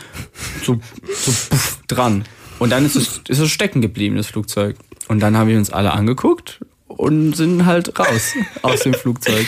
[0.63, 0.79] so
[1.13, 2.25] so puff, dran.
[2.59, 4.77] Und dann ist es, ist es stecken geblieben, das Flugzeug.
[5.07, 6.59] Und dann haben wir uns alle angeguckt
[6.97, 9.45] und sind halt raus aus dem Flugzeug.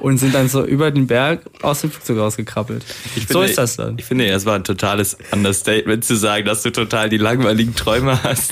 [0.00, 2.84] Und sind dann so über den Berg aus dem Flugzeug rausgekrabbelt.
[3.16, 3.96] Ich so finde- ist das dann.
[3.98, 8.22] Ich finde, es war ein totales Understatement zu sagen, dass du total die langweiligen Träume
[8.22, 8.50] hast.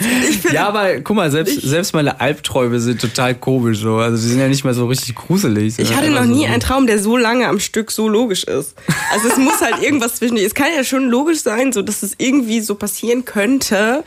[0.52, 3.78] Ja, aber guck mal, selbst, selbst meine Albträume sind total komisch.
[3.80, 3.96] So.
[3.96, 5.78] Also die sind ja nicht mal so richtig gruselig.
[5.78, 8.74] Ich hatte noch nie so- einen Traum, der so lange am Stück so logisch ist.
[9.12, 10.36] Also es muss halt irgendwas zwischen.
[10.36, 14.04] Es kann ja schon logisch sein, so dass es irgendwie so passieren könnte.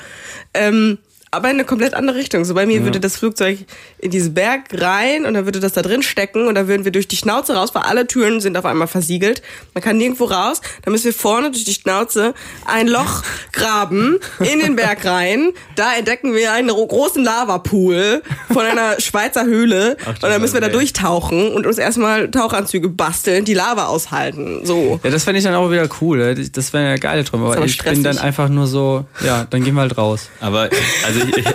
[0.54, 0.98] Ähm,
[1.32, 2.44] aber in eine komplett andere Richtung.
[2.46, 3.60] So bei mir würde das Flugzeug
[4.00, 6.92] in diesen Berg rein und dann würde das da drin stecken und dann würden wir
[6.92, 9.42] durch die Schnauze raus, weil alle Türen sind auf einmal versiegelt.
[9.74, 10.62] Man kann nirgendwo raus.
[10.84, 12.34] Dann müssen wir vorne durch die Schnauze
[12.66, 13.22] ein Loch
[13.54, 15.52] graben in den Berg rein.
[15.76, 20.62] Da entdecken wir einen ro- großen Lavapool von einer Schweizer Höhle und dann müssen wir
[20.62, 20.74] da ey.
[20.74, 24.66] durchtauchen und uns erstmal Tauchanzüge basteln, die Lava aushalten.
[24.66, 25.00] So.
[25.04, 26.22] Ja, das fände ich dann auch wieder cool.
[26.22, 26.50] ey.
[26.50, 27.46] Das wäre eine geile Träume.
[27.56, 28.22] Aber ich bin dann stressig.
[28.24, 30.30] einfach nur so, ja, dann gehen wir halt raus.
[30.40, 30.70] Aber
[31.06, 31.46] also ich,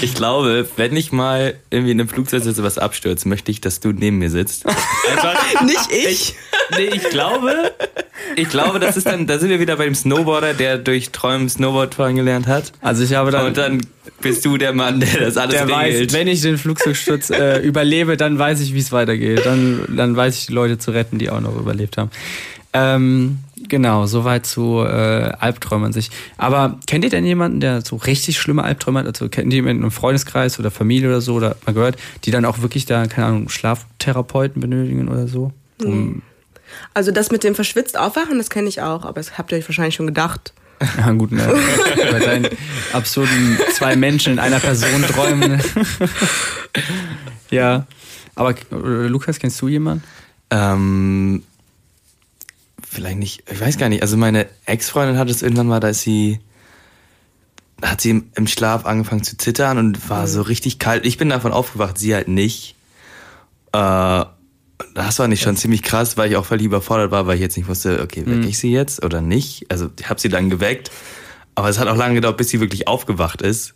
[0.02, 3.80] ich glaube, wenn ich mal irgendwie in einem Flugzeug sitze, was abstürzt, möchte ich, dass
[3.80, 4.66] du neben mir sitzt.
[4.66, 6.34] Einfach, Nicht ich.
[6.76, 7.72] nee, ich glaube,
[8.36, 11.94] ich glaube, das ist dann, da sind wir wieder beim Snowboarder, der durch Träumen Snowboard
[11.94, 12.72] fahren gelernt hat.
[12.80, 13.80] Also ich habe dann, Und dann
[14.20, 16.12] bist du der Mann, der das alles der weiß, regelt.
[16.12, 19.46] wenn ich den Flugzeugsturz äh, überlebe, dann weiß ich, wie es weitergeht.
[19.46, 22.10] Dann, dann weiß ich, die Leute zu retten, die auch noch überlebt haben.
[22.72, 23.38] Ähm,
[23.68, 26.10] genau, soweit zu äh, Albträumen an sich.
[26.36, 29.06] Aber kennt ihr denn jemanden, der so richtig schlimme Albträume hat?
[29.06, 32.44] Also kennt ihr jemanden im Freundeskreis oder Familie oder so, oder mal gehört, die dann
[32.44, 35.52] auch wirklich da, keine Ahnung, Schlaftherapeuten benötigen oder so?
[35.82, 36.22] Um,
[36.94, 39.68] Also das mit dem verschwitzt aufwachen, das kenne ich auch, aber das habt ihr euch
[39.68, 40.52] wahrscheinlich schon gedacht.
[40.96, 41.42] Ja, gut, ne?
[42.12, 42.48] Bei deinen
[42.92, 45.60] absurden zwei Menschen in einer Person träumen.
[47.50, 47.86] ja.
[48.36, 50.04] Aber äh, Lukas, kennst du jemanden?
[50.50, 51.42] Ähm,
[52.90, 54.02] vielleicht nicht, ich weiß gar nicht.
[54.02, 56.40] Also meine Ex-Freundin hat es irgendwann mal, da ist sie,
[57.82, 61.06] hat sie im, im Schlaf angefangen zu zittern und war so richtig kalt.
[61.06, 62.74] Ich bin davon aufgewacht, sie halt nicht.
[63.72, 64.24] Äh,
[64.94, 67.56] das war nicht schon ziemlich krass, weil ich auch völlig überfordert war, weil ich jetzt
[67.56, 69.66] nicht wusste, okay, wecke ich sie jetzt oder nicht?
[69.70, 70.90] Also ich habe sie dann geweckt,
[71.54, 73.74] aber es hat auch lange gedauert, bis sie wirklich aufgewacht ist.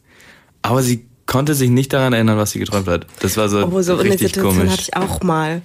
[0.62, 3.06] Aber sie konnte sich nicht daran erinnern, was sie geträumt hat.
[3.20, 4.72] Das war so, Obwohl so eine richtig Situation komisch.
[4.72, 5.62] hatte ich auch mal,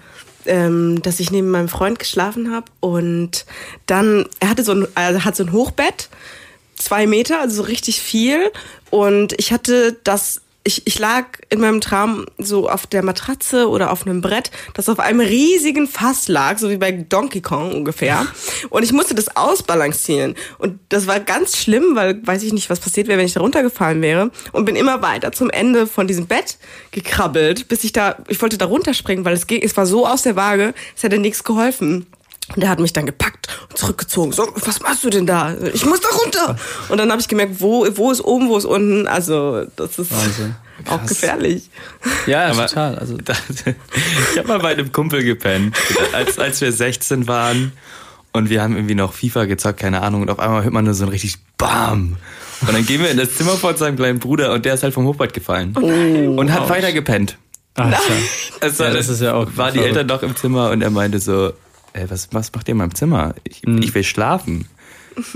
[0.48, 3.46] ähm, dass ich neben meinem Freund geschlafen habe und
[3.86, 6.10] dann, er hatte so ein, er hat so ein Hochbett,
[6.76, 8.52] zwei Meter, also so richtig viel
[8.90, 13.90] und ich hatte das, ich, ich lag in meinem Traum so auf der Matratze oder
[13.90, 18.28] auf einem Brett, das auf einem riesigen Fass lag, so wie bei Donkey Kong ungefähr.
[18.70, 20.36] Und ich musste das ausbalancieren.
[20.58, 23.40] Und das war ganz schlimm, weil weiß ich nicht, was passiert wäre, wenn ich da
[23.40, 24.30] runtergefallen wäre.
[24.52, 26.58] Und bin immer weiter zum Ende von diesem Bett
[26.92, 30.24] gekrabbelt, bis ich da, ich wollte da runterspringen, weil es ging, es war so aus
[30.24, 32.08] der Waage, es hätte nichts geholfen.
[32.56, 34.32] Und er hat mich dann gepackt und zurückgezogen.
[34.32, 35.54] So, was machst du denn da?
[35.74, 36.56] Ich muss da runter.
[36.90, 39.08] Und dann habe ich gemerkt, wo, wo ist oben, wo ist unten.
[39.08, 40.56] Also, das ist Wahnsinn.
[40.90, 41.70] auch gefährlich.
[42.26, 42.98] Ja, Aber- total.
[43.00, 43.18] Also,
[44.32, 45.76] Ich habe mal bei einem Kumpel gepennt,
[46.14, 47.74] als, als wir 16 waren
[48.32, 50.94] und wir haben irgendwie noch FIFA gezockt, keine Ahnung, und auf einmal hört man nur
[50.94, 52.18] so ein richtig BAM.
[52.62, 54.94] Und dann gehen wir in das Zimmer von seinem kleinen Bruder und der ist halt
[54.94, 55.76] vom Hochbett gefallen.
[55.76, 57.38] und hat weiter gepennt.
[57.76, 59.98] Also, Ja, das ist ja auch War die verrückt.
[59.98, 61.54] Eltern noch im Zimmer und er meinte so,
[61.98, 63.36] ey, was, was macht ihr in meinem Zimmer?
[63.44, 64.68] Ich, ich will schlafen.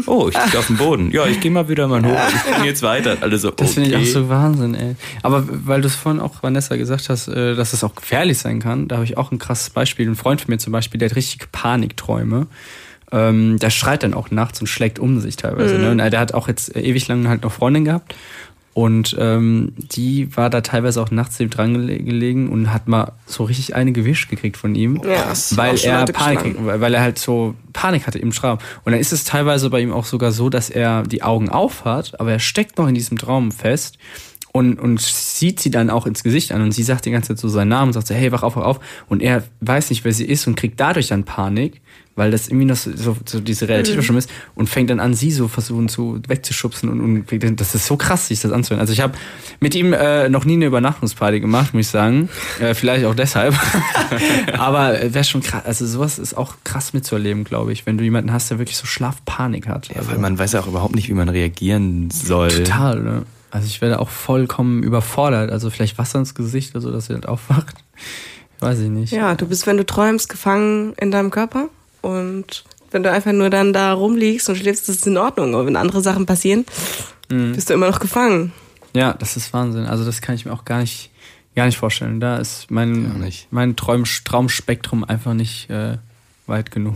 [0.06, 1.12] Oh, ich liege auf dem Boden.
[1.12, 2.20] Ja, ich gehe mal wieder mal hoch.
[2.36, 3.18] Ich bin jetzt weiter.
[3.22, 4.96] Alle so, Das finde ich auch so Wahnsinn, ey.
[5.24, 8.60] Aber weil du es vorhin auch, Vanessa, gesagt hast, äh, dass es auch gefährlich sein
[8.60, 10.08] kann, da habe ich auch ein krasses Beispiel.
[10.08, 12.48] Ein Freund von mir zum Beispiel, der hat richtig Panikträume.
[13.12, 15.78] Ähm, der schreit dann auch nachts und schlägt um sich teilweise.
[15.78, 15.92] Ne?
[15.92, 18.16] Und der hat auch jetzt ewig lang halt noch Freundin gehabt.
[18.74, 23.44] Und ähm, die war da teilweise auch nachts dran gele- gelegen und hat mal so
[23.44, 25.02] richtig eine gewischt gekriegt von ihm.
[25.04, 25.34] Ja.
[25.58, 28.60] Weil er Panik, weil er halt so Panik hatte im Traum.
[28.86, 31.84] Und dann ist es teilweise bei ihm auch sogar so, dass er die Augen auf
[31.84, 33.98] hat, aber er steckt noch in diesem Traum fest
[34.54, 37.40] und, und sieht sie dann auch ins Gesicht an und sie sagt die ganze Zeit
[37.40, 38.80] so seinen Namen und sagt so, hey, wach auf, wach auf.
[39.10, 41.82] Und er weiß nicht, wer sie ist und kriegt dadurch dann Panik,
[42.16, 45.32] weil das irgendwie noch so, so, so diese Relativbeschwörung ist und fängt dann an, sie
[45.32, 48.82] so versuchen zu wegzuschubsen und, und das ist so krass, sich das anzuhören.
[48.82, 49.14] Also ich habe
[49.60, 52.30] mit ihm äh, noch nie eine Übernachtungsparty gemacht, muss ich sagen.
[52.60, 53.56] Äh, vielleicht auch deshalb.
[54.58, 55.66] Aber wäre schon krass.
[55.66, 58.86] Also sowas ist auch krass mitzuerleben, glaube ich, wenn du jemanden hast, der wirklich so
[58.86, 59.88] Schlafpanik hat.
[59.88, 62.50] Ja, weil man weiß ja auch überhaupt nicht, wie man reagieren soll.
[62.50, 63.26] Total, ne?
[63.52, 65.52] Also ich werde auch vollkommen überfordert.
[65.52, 67.76] Also vielleicht Wasser ins Gesicht oder so, dass ihr halt aufwacht.
[68.60, 69.12] Weiß ich nicht.
[69.12, 71.70] Ja, du bist, wenn du träumst, gefangen in deinem Körper.
[72.02, 75.54] Und wenn du einfach nur dann da rumliegst und schläfst, ist es in Ordnung.
[75.54, 76.66] Aber wenn andere Sachen passieren,
[77.30, 78.52] bist du immer noch gefangen.
[78.94, 79.86] Ja, das ist Wahnsinn.
[79.86, 81.12] Also das kann ich mir auch gar nicht,
[81.56, 82.20] gar nicht vorstellen.
[82.20, 83.48] Da ist mein, nicht.
[83.52, 85.98] mein Traum, Traumspektrum einfach nicht äh,
[86.48, 86.96] weit genug.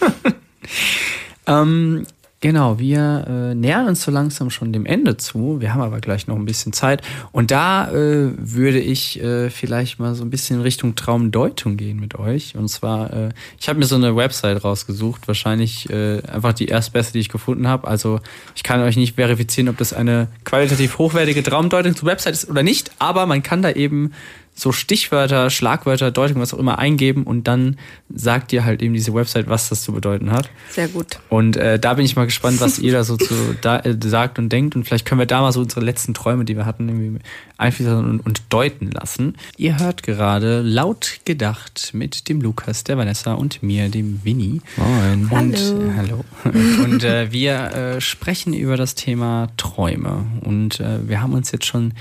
[1.46, 2.06] ähm,
[2.44, 5.62] genau, wir äh, nähern uns so langsam schon dem Ende zu.
[5.62, 7.00] Wir haben aber gleich noch ein bisschen Zeit.
[7.32, 11.98] Und da äh, würde ich äh, vielleicht mal so ein bisschen in Richtung Traumdeutung gehen
[11.98, 12.54] mit euch.
[12.54, 13.28] Und zwar, äh,
[13.58, 17.66] ich habe mir so eine Website rausgesucht, wahrscheinlich äh, einfach die erstbeste, die ich gefunden
[17.66, 17.88] habe.
[17.88, 18.20] Also
[18.54, 22.62] ich kann euch nicht verifizieren, ob das eine qualitativ hochwertige Traumdeutung zur Website ist oder
[22.62, 24.12] nicht, aber man kann da eben
[24.54, 27.76] so Stichwörter, Schlagwörter, Deutung, was auch immer eingeben und dann
[28.14, 30.48] sagt dir halt eben diese Website, was das zu bedeuten hat.
[30.70, 31.18] Sehr gut.
[31.28, 34.38] Und äh, da bin ich mal gespannt, was ihr da so zu da, äh, sagt
[34.38, 34.76] und denkt.
[34.76, 37.18] Und vielleicht können wir da mal so unsere letzten Träume, die wir hatten, irgendwie
[37.58, 39.36] einfließen und, und deuten lassen.
[39.56, 44.60] Ihr hört gerade laut gedacht mit dem Lukas, der Vanessa und mir, dem Winnie.
[44.76, 45.28] Moin.
[45.30, 45.80] Und, Hallo.
[45.80, 46.24] Äh, hallo.
[46.84, 50.26] Und äh, wir äh, sprechen über das Thema Träume.
[50.42, 51.92] Und äh, wir haben uns jetzt schon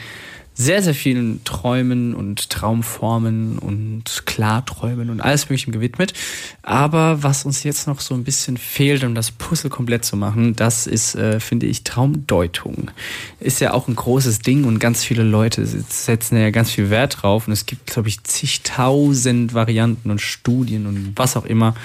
[0.54, 6.14] sehr, sehr vielen Träumen und Traumformen und Klarträumen und alles Mögliche gewidmet.
[6.62, 10.56] Aber was uns jetzt noch so ein bisschen fehlt, um das Puzzle komplett zu machen,
[10.56, 12.92] das ist, äh, finde ich, Traumdeutung.
[13.40, 17.24] Ist ja auch ein großes Ding und ganz viele Leute setzen ja ganz viel Wert
[17.24, 17.48] drauf.
[17.48, 21.76] Und es gibt, glaube ich, zigtausend Varianten und Studien und was auch immer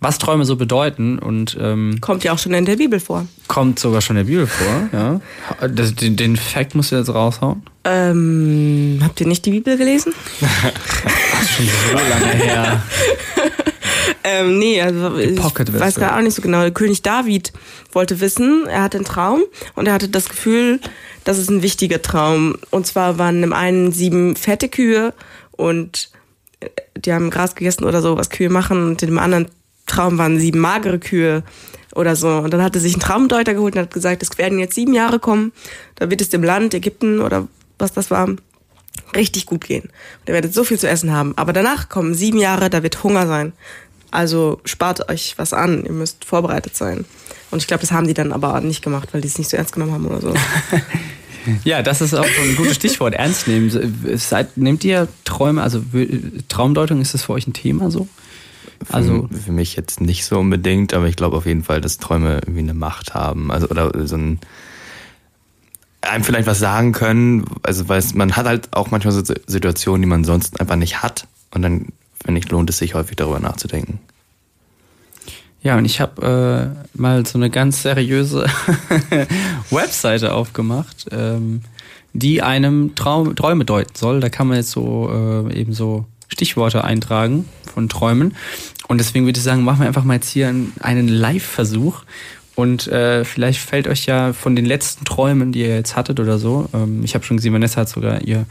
[0.00, 3.26] was Träume so bedeuten und ähm, Kommt ja auch schon in der Bibel vor.
[3.48, 4.88] kommt sogar schon in der Bibel vor.
[4.92, 5.20] Ja.
[5.68, 7.62] Das, den, den Fact musst du jetzt raushauen.
[7.84, 10.12] Ähm, habt ihr nicht die Bibel gelesen?
[10.40, 12.82] Schon so lange her.
[14.24, 16.68] Ähm, nee, also ich weiß gar auch nicht so genau.
[16.70, 17.52] König David
[17.92, 19.42] wollte wissen, er hatte einen Traum
[19.74, 20.80] und er hatte das Gefühl,
[21.24, 22.56] das ist ein wichtiger Traum.
[22.70, 25.14] Und zwar waren im einen sieben fette Kühe
[25.52, 26.10] und
[26.60, 28.88] äh, die haben Gras gegessen oder so, was Kühe machen.
[28.88, 29.48] Und in dem anderen
[29.88, 31.42] Traum waren sieben magere Kühe
[31.94, 32.28] oder so.
[32.28, 34.94] Und dann hat er sich einen Traumdeuter geholt und hat gesagt, es werden jetzt sieben
[34.94, 35.52] Jahre kommen,
[35.96, 38.28] da wird es dem Land Ägypten oder was das war,
[39.14, 39.84] richtig gut gehen.
[39.84, 41.32] Und ihr werdet so viel zu essen haben.
[41.36, 43.52] Aber danach kommen sieben Jahre, da wird Hunger sein.
[44.10, 47.04] Also spart euch was an, ihr müsst vorbereitet sein.
[47.50, 49.56] Und ich glaube, das haben die dann aber nicht gemacht, weil die es nicht so
[49.56, 50.34] ernst genommen haben oder so.
[51.64, 53.14] Ja, das ist auch ein gutes Stichwort.
[53.14, 53.70] Ernst nehmen.
[54.16, 55.82] Seid, nehmt ihr Träume, also
[56.48, 58.06] Traumdeutung, ist das für euch ein Thema so?
[58.90, 61.98] Also für, für mich jetzt nicht so unbedingt, aber ich glaube auf jeden Fall, dass
[61.98, 63.50] Träume irgendwie eine Macht haben.
[63.50, 64.38] Also oder so ein
[66.00, 67.44] einem vielleicht was sagen können.
[67.62, 71.02] Also weil es, man hat halt auch manchmal so Situationen, die man sonst einfach nicht
[71.02, 71.26] hat.
[71.50, 71.86] Und dann
[72.24, 74.00] finde ich lohnt es sich häufig darüber nachzudenken.
[75.62, 78.46] Ja, und ich habe äh, mal so eine ganz seriöse
[79.70, 81.62] Webseite aufgemacht, ähm,
[82.12, 84.20] die einem Traum, Träume deuten soll.
[84.20, 85.10] Da kann man jetzt so
[85.50, 88.36] äh, eben so Stichworte eintragen von Träumen.
[88.86, 92.02] Und deswegen würde ich sagen, machen wir einfach mal jetzt hier einen, Live-Versuch.
[92.54, 96.38] Und äh, vielleicht fällt euch ja von den letzten Träumen, die ihr jetzt hattet oder
[96.38, 98.46] so, ähm, ich habe schon gesehen, Vanessa hat sogar ihr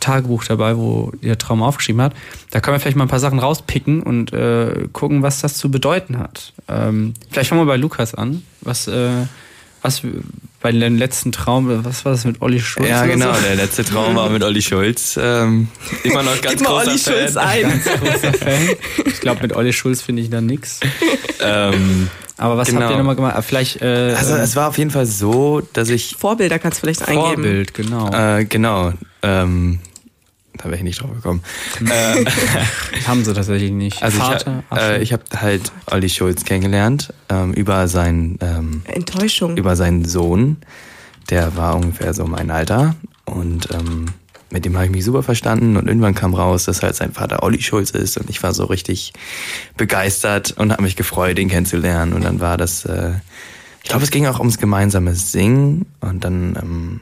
[0.00, 2.14] Tagebuch dabei, wo ihr Traum aufgeschrieben hat.
[2.50, 5.70] Da können wir vielleicht mal ein paar Sachen rauspicken und äh, gucken, was das zu
[5.70, 6.54] bedeuten hat.
[6.68, 8.42] Ähm, vielleicht fangen wir bei Lukas an.
[8.62, 9.26] Was, äh,
[9.82, 10.02] was
[10.62, 12.88] bei dem letzten Traum, was war das mit Olli Schulz?
[12.88, 13.40] Ja, genau, so?
[13.40, 15.18] der letzte Traum war mit Olli Schulz.
[15.20, 15.68] Ähm,
[16.04, 17.14] immer noch ganz Gib großer Olli Fan.
[17.14, 17.62] Schulz ein.
[17.62, 18.68] Ganz großer Fan.
[19.06, 20.80] Ich glaube, mit Olli Schulz finde ich da nix.
[21.42, 22.82] Ähm, Aber was Genau.
[22.82, 23.34] habt ihr nochmal gemacht?
[23.36, 26.80] Ah, Vielleicht äh, also es war auf jeden Fall so, dass ich Vorbilder kannst du
[26.82, 27.42] vielleicht eingeben.
[27.42, 28.10] Vorbild, genau.
[28.12, 29.78] äh, genau, ähm,
[30.62, 31.42] da wäre ich nicht drauf gekommen.
[31.88, 32.24] äh,
[33.06, 34.02] Haben sie tatsächlich nicht.
[34.02, 39.56] also Vater, ich, äh, ich habe halt Olli Schulz kennengelernt ähm, über seinen ähm, Enttäuschung.
[39.56, 40.58] über seinen Sohn.
[41.30, 44.06] Der war ungefähr so mein Alter und ähm,
[44.50, 47.42] mit dem habe ich mich super verstanden und irgendwann kam raus, dass halt sein Vater
[47.42, 49.12] Olli Schulz ist und ich war so richtig
[49.76, 53.12] begeistert und habe mich gefreut, ihn kennenzulernen und dann war das, äh,
[53.82, 57.00] ich glaube, es ging auch ums gemeinsame Singen und dann ähm,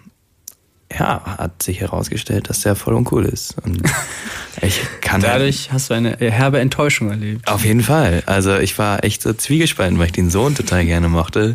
[0.97, 3.83] ja, hat sich herausgestellt, dass der voll uncool ist und
[4.63, 7.47] ich kann halt Dadurch hast du eine herbe Enttäuschung erlebt.
[7.47, 8.23] auf jeden Fall.
[8.27, 11.55] Also ich war echt so zwiegespalten, weil ich den Sohn total gerne mochte.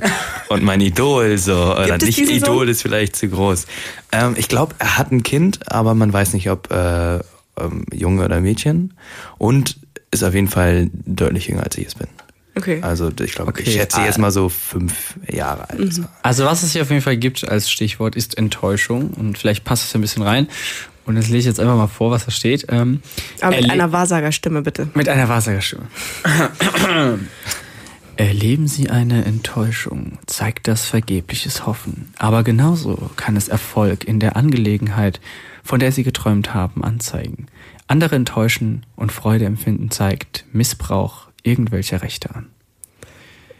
[0.49, 2.67] Und mein Idol so, oder Gibt es nicht Idol Sohn?
[2.67, 3.65] ist vielleicht zu groß.
[4.11, 8.25] Ähm, ich glaube, er hat ein Kind, aber man weiß nicht, ob äh, ähm, Junge
[8.25, 8.93] oder Mädchen.
[9.39, 9.77] Und
[10.11, 12.07] ist auf jeden Fall deutlich jünger, als ich es bin.
[12.55, 12.79] Okay.
[12.81, 13.63] Also ich glaube, Okay.
[13.65, 14.05] ich schätze Ah.
[14.05, 15.93] jetzt mal so fünf Jahre alt.
[15.93, 16.03] So.
[16.21, 19.85] Also was es hier auf jeden Fall gibt als Stichwort ist Enttäuschung und vielleicht passt
[19.85, 20.47] es ein bisschen rein.
[21.05, 22.65] Und das lese ich jetzt einfach mal vor, was da steht.
[22.69, 23.01] Ähm,
[23.41, 24.87] Aber mit erle- einer Wahrsagerstimme bitte.
[24.93, 25.87] mit einer Wahrsagerstimme.
[28.15, 32.13] Erleben Sie eine Enttäuschung, zeigt das vergebliches Hoffen.
[32.19, 35.19] Aber genauso kann es Erfolg in der Angelegenheit,
[35.63, 37.47] von der Sie geträumt haben, anzeigen.
[37.87, 42.47] Andere enttäuschen und Freude empfinden zeigt Missbrauch irgendwelcher Rechte an.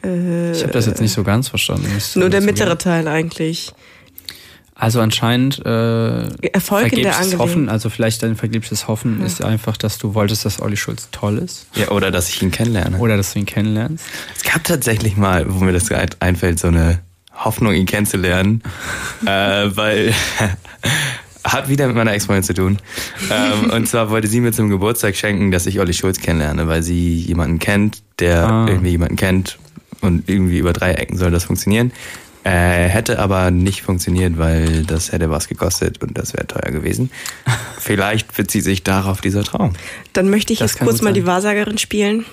[0.05, 1.88] Ich habe das jetzt nicht so ganz verstanden.
[2.15, 3.71] Nur der mittlere Teil eigentlich.
[4.75, 7.39] Also anscheinend äh, Erfolg in der Angelegenheit.
[7.39, 11.38] Hoffen, also vielleicht dein vergebliches Hoffen ist einfach, dass du wolltest, dass Olli Schulz toll
[11.38, 11.67] ist.
[11.75, 12.97] Ja, oder dass ich ihn kennenlerne.
[12.97, 14.03] Oder dass du ihn kennenlernst.
[14.36, 16.99] Es gab tatsächlich mal, wo mir das ein- einfällt, so eine
[17.34, 18.61] Hoffnung, ihn kennenzulernen,
[19.25, 20.13] äh, weil
[21.43, 22.79] hat wieder mit meiner Ex-Freundin zu tun.
[23.31, 26.83] Ähm, und zwar wollte sie mir zum Geburtstag schenken, dass ich Olli Schulz kennenlerne, weil
[26.83, 28.65] sie jemanden kennt, der Ah.
[28.67, 29.57] irgendwie jemanden kennt
[30.01, 31.91] und irgendwie über drei Ecken soll das funktionieren.
[32.45, 37.09] Äh, hätte aber nicht funktioniert, weil das hätte was gekostet und das wäre teuer gewesen.
[37.79, 39.73] Vielleicht bezieht sich darauf dieser Traum.
[40.11, 41.13] Dann möchte ich Das jetzt kurz mal sein.
[41.13, 42.25] die Wahrsagerin spielen.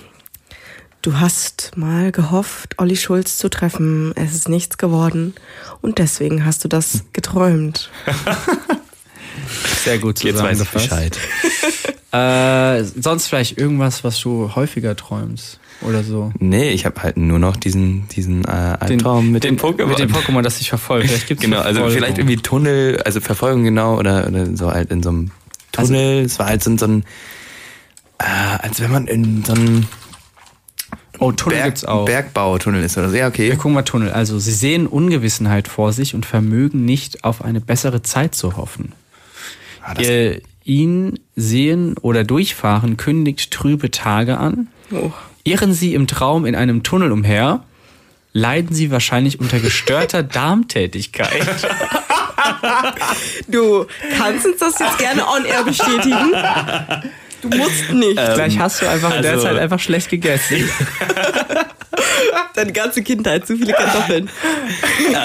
[1.02, 4.12] Du hast mal gehofft, Olli Schulz zu treffen.
[4.16, 5.34] Es ist nichts geworden.
[5.80, 7.88] Und deswegen hast du das geträumt.
[9.84, 10.88] Sehr gut Jetzt weiß ich zusammengefasst.
[10.90, 11.18] Bescheid.
[12.12, 16.32] Äh, sonst vielleicht irgendwas, was du häufiger träumst oder so.
[16.40, 19.86] Nee, ich habe halt nur noch diesen, diesen äh, Albtraum mit den, dem Pokémon.
[19.86, 21.07] Mit dem Pokémon, das dich verfolgt.
[21.07, 25.05] Vielleicht gibt's Genau, also vielleicht irgendwie Tunnel, also Verfolgung genau, oder, oder so halt in
[25.05, 25.30] so einem
[25.70, 26.24] Tunnel.
[26.24, 27.05] es war halt so, ein- so ein,
[28.18, 28.24] äh,
[28.61, 29.86] als wenn man in so einem
[31.20, 32.07] Oh, Tunnel gibt's auch.
[32.07, 33.14] Bergbautunnel ist oder so.
[33.14, 33.51] Ja, Wir okay.
[33.57, 34.11] gucken mal Tunnel.
[34.11, 38.92] Also, sie sehen Ungewissenheit vor sich und vermögen nicht auf eine bessere Zeit zu hoffen.
[39.83, 44.68] Ah, Ihr ihn sehen oder durchfahren kündigt trübe Tage an.
[44.93, 45.11] Oh.
[45.45, 47.64] Irren sie im Traum in einem Tunnel umher,
[48.33, 51.47] leiden sie wahrscheinlich unter gestörter Darmtätigkeit.
[53.49, 56.33] Du kannst uns das jetzt gerne on air bestätigen.
[57.43, 58.20] Du musst nicht.
[58.20, 60.68] Vielleicht hast du einfach in der also- Zeit einfach schlecht gegessen.
[62.55, 64.28] Deine ganze Kindheit, zu viele Kartoffeln.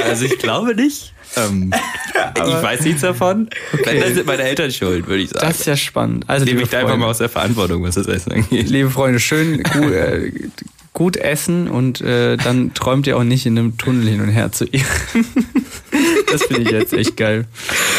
[0.08, 1.14] also ich glaube nicht.
[1.38, 1.72] Ähm,
[2.36, 3.50] ich weiß nichts davon.
[3.84, 5.48] Wenn, dann sind meine Eltern schuld, würde ich sagen.
[5.48, 6.26] Das ist ja spannend.
[6.28, 8.70] Also, nehme liebe ich da einfach mal aus der Verantwortung, was das Essen angeht.
[8.70, 10.32] liebe Freunde, schön gut, äh,
[10.94, 14.52] gut essen und äh, dann träumt ihr auch nicht in einem Tunnel hin und her
[14.52, 14.86] zu irren.
[16.32, 17.46] das finde ich jetzt echt geil.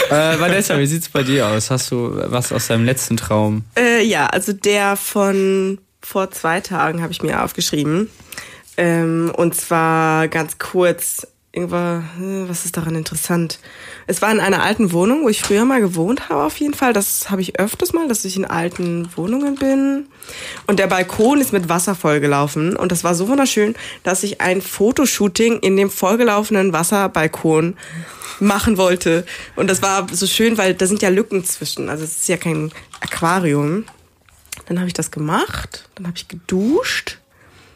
[0.08, 1.70] Äh, Vanessa, wie sieht's bei dir aus?
[1.70, 3.64] Hast du was aus deinem letzten Traum?
[3.78, 8.08] Äh, ja, also der von vor zwei Tagen habe ich mir aufgeschrieben.
[8.76, 11.26] Ähm, und zwar ganz kurz,
[11.56, 13.58] irgendwann, äh, was ist daran interessant?
[14.06, 16.92] Es war in einer alten Wohnung, wo ich früher mal gewohnt habe, auf jeden Fall.
[16.92, 20.06] Das habe ich öfters mal, dass ich in alten Wohnungen bin.
[20.66, 22.76] Und der Balkon ist mit Wasser vollgelaufen.
[22.76, 27.76] Und das war so wunderschön, dass ich ein Fotoshooting in dem vollgelaufenen Wasserbalkon
[28.38, 29.24] machen wollte.
[29.56, 31.88] Und das war so schön, weil da sind ja Lücken zwischen.
[31.88, 33.84] Also es ist ja kein Aquarium.
[34.66, 37.18] Dann habe ich das gemacht, dann habe ich geduscht.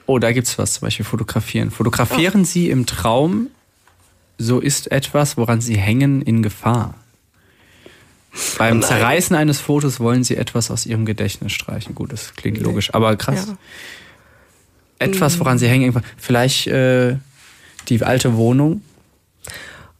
[0.07, 1.71] Oh, da gibt's was, zum Beispiel fotografieren.
[1.71, 3.49] Fotografieren Sie im Traum,
[4.43, 6.95] so ist etwas, woran Sie hängen, in Gefahr.
[8.59, 8.89] Beim Oh nein.
[8.89, 11.95] Zerreißen eines Fotos wollen Sie etwas aus Ihrem Gedächtnis streichen.
[11.95, 13.47] Gut, das klingt logisch, aber krass.
[13.49, 13.57] Ja.
[14.99, 17.17] Etwas, woran Sie hängen, vielleicht äh,
[17.89, 18.83] die alte Wohnung,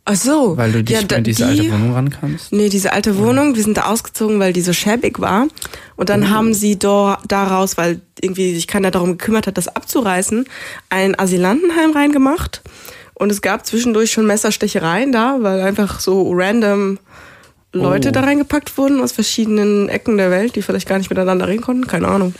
[0.05, 0.57] Ach so.
[0.57, 2.53] weil du dich ja, ja, da- an diese alte Wohnung ran kannst.
[2.53, 5.49] Nee, diese alte Wohnung, wir sind da ausgezogen, weil die so schäbig war.
[5.97, 6.29] Und dann Oh.
[6.31, 10.47] haben sie do, daraus, weil irgendwie sich keiner darum gekümmert hat, das abzureißen,
[10.91, 12.63] ein Asylantenheim reingemacht.
[13.21, 16.99] Und es gab zwischendurch schon Messerstechereien da, weil einfach so random
[17.75, 18.13] Leute Oh.
[18.13, 21.87] da reingepackt wurden aus verschiedenen Ecken der Welt, die vielleicht gar nicht miteinander reden konnten.
[21.87, 22.35] Keine Ahnung.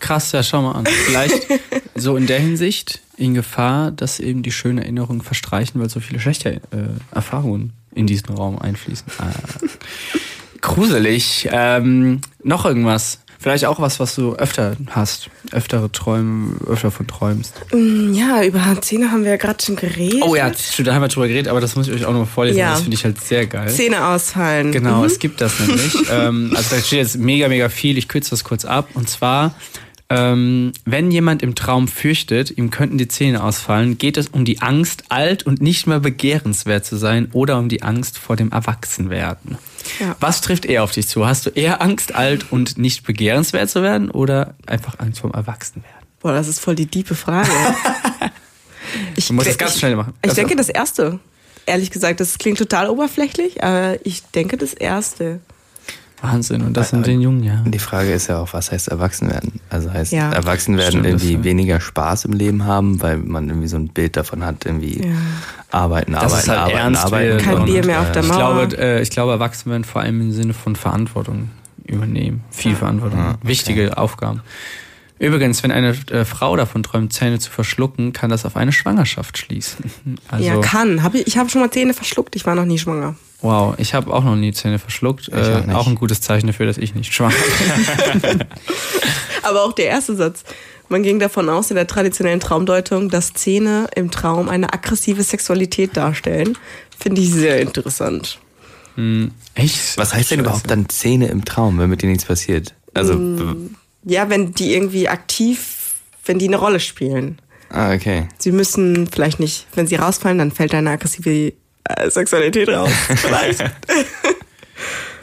[0.00, 0.86] Krass, ja, schau mal an.
[0.86, 1.46] Vielleicht
[1.94, 6.18] so in der Hinsicht in Gefahr, dass eben die schönen Erinnerungen verstreichen, weil so viele
[6.18, 6.60] schlechte äh,
[7.14, 9.06] Erfahrungen in diesen Raum einfließen.
[9.18, 9.26] Ah.
[10.62, 11.46] Gruselig.
[11.52, 13.20] Ähm, noch irgendwas?
[13.38, 15.28] Vielleicht auch was, was du öfter hast.
[15.52, 17.54] Öftere Träume, öfter von träumst.
[17.72, 20.22] Mm, Ja, über Zähne haben wir ja gerade schon geredet.
[20.22, 22.26] Oh ja, da haben wir drüber geredet, aber das muss ich euch auch noch mal
[22.26, 22.58] vorlesen.
[22.58, 22.70] Ja.
[22.72, 23.68] Das finde ich halt sehr geil.
[23.68, 24.72] Zähne ausfallen.
[24.72, 25.04] Genau, Mhm.
[25.04, 25.94] es gibt das nämlich.
[26.10, 27.98] ähm, also da steht jetzt mega, mega viel.
[27.98, 28.88] Ich kürze das kurz ab.
[28.94, 29.54] Und zwar,
[30.08, 34.60] ähm, wenn jemand im Traum fürchtet, ihm könnten die Zähne ausfallen, geht es um die
[34.62, 39.58] Angst, alt und nicht mehr begehrenswert zu sein oder um die Angst vor dem Erwachsenwerden.
[40.00, 40.14] Ja.
[40.20, 41.26] Was trifft eher auf dich zu?
[41.26, 45.96] Hast du eher Angst, alt und nicht begehrenswert zu werden oder einfach Angst vom Erwachsenwerden?
[46.20, 47.50] Boah, das ist voll die diepe Frage.
[49.16, 50.14] ich Du musst de- es ganz schnell machen.
[50.22, 51.18] Ich Also- denke das Erste.
[51.68, 55.40] Ehrlich gesagt, das klingt total oberflächlich, aber ich denke das Erste.
[56.22, 56.62] Wahnsinn.
[56.62, 57.70] Und das in den jungen Jahren.
[57.70, 59.60] Die Frage ist ja auch, was heißt erwachsen werden?
[59.68, 60.32] Also heißt Ja.
[60.32, 61.44] erwachsen werden Stimmt, das irgendwie ja.
[61.44, 65.14] weniger Spaß im Leben haben, weil man irgendwie so ein Bild davon hat, irgendwie Ja.
[65.70, 67.38] arbeiten, Dass arbeiten, halt arbeiten, ernst arbeiten.
[67.44, 68.66] Kein und, Bier mehr auf der Ich Mauer.
[68.66, 71.50] glaube, äh, ich glaube, erwachsen werden vor allem im Sinne von Verantwortung
[71.84, 72.42] übernehmen.
[72.50, 73.20] Viel Verantwortung.
[73.20, 73.48] Ah, okay.
[73.48, 74.40] Wichtige Aufgaben.
[75.18, 79.38] Übrigens, wenn eine äh, Frau davon träumt, Zähne zu verschlucken, kann das auf eine Schwangerschaft
[79.38, 79.90] schließen.
[80.28, 81.02] Also, ja, kann.
[81.02, 83.14] Hab ich ich habe schon mal Zähne verschluckt, ich war noch nie schwanger.
[83.46, 85.28] Wow, ich habe auch noch nie Zähne verschluckt.
[85.28, 85.86] Äh, auch auch, nicht.
[85.86, 87.34] ein gutes Zeichen dafür, dass ich nicht schwanger
[88.22, 88.44] bin.
[89.42, 90.44] Aber auch der erste Satz.
[90.88, 95.96] Man ging davon aus, in der traditionellen Traumdeutung, dass Zähne im Traum eine aggressive Sexualität
[95.96, 96.56] darstellen.
[96.98, 98.38] Finde ich sehr interessant.
[99.54, 99.98] Echt?
[99.98, 102.74] Was heißt denn überhaupt dann Zähne im Traum, wenn mit dir nichts passiert?
[102.94, 103.74] Also, Mm.
[104.04, 105.94] Ja, wenn die irgendwie aktiv,
[106.24, 107.40] wenn die eine Rolle spielen.
[107.70, 108.28] ah, okay.
[108.38, 111.52] Sie müssen vielleicht nicht, wenn sie rausfallen, dann fällt eine aggressive
[111.88, 112.90] äh, Sexualität raus.
[113.16, 113.64] Vielleicht.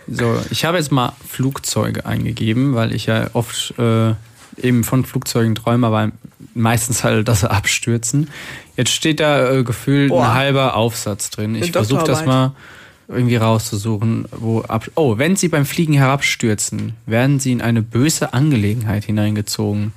[0.07, 4.13] So, ich habe jetzt mal Flugzeuge eingegeben, weil ich ja oft äh,
[4.61, 6.11] eben von Flugzeugen träume, aber
[6.53, 8.29] meistens halt, dass sie abstürzen.
[8.75, 10.25] Jetzt steht da äh, gefühlt Boah.
[10.25, 11.55] ein halber Aufsatz drin.
[11.55, 12.53] Ich versuche das mal
[13.07, 18.33] irgendwie rauszusuchen, wo ab Oh, wenn sie beim Fliegen herabstürzen, werden sie in eine böse
[18.33, 19.93] Angelegenheit hineingezogen.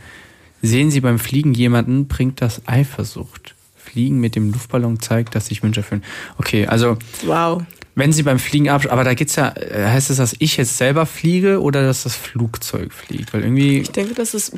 [0.63, 3.56] Sehen sie beim Fliegen jemanden, bringt das Eifersucht.
[3.97, 6.05] Fliegen mit dem Luftballon zeigt, dass sich Wünsche erfüllen.
[6.37, 7.63] Okay, also Wow.
[7.95, 10.77] wenn sie beim Fliegen ab, aber da geht's ja, äh, heißt es, dass ich jetzt
[10.77, 13.33] selber fliege oder dass das Flugzeug fliegt?
[13.33, 14.53] Weil irgendwie Ich denke, das ist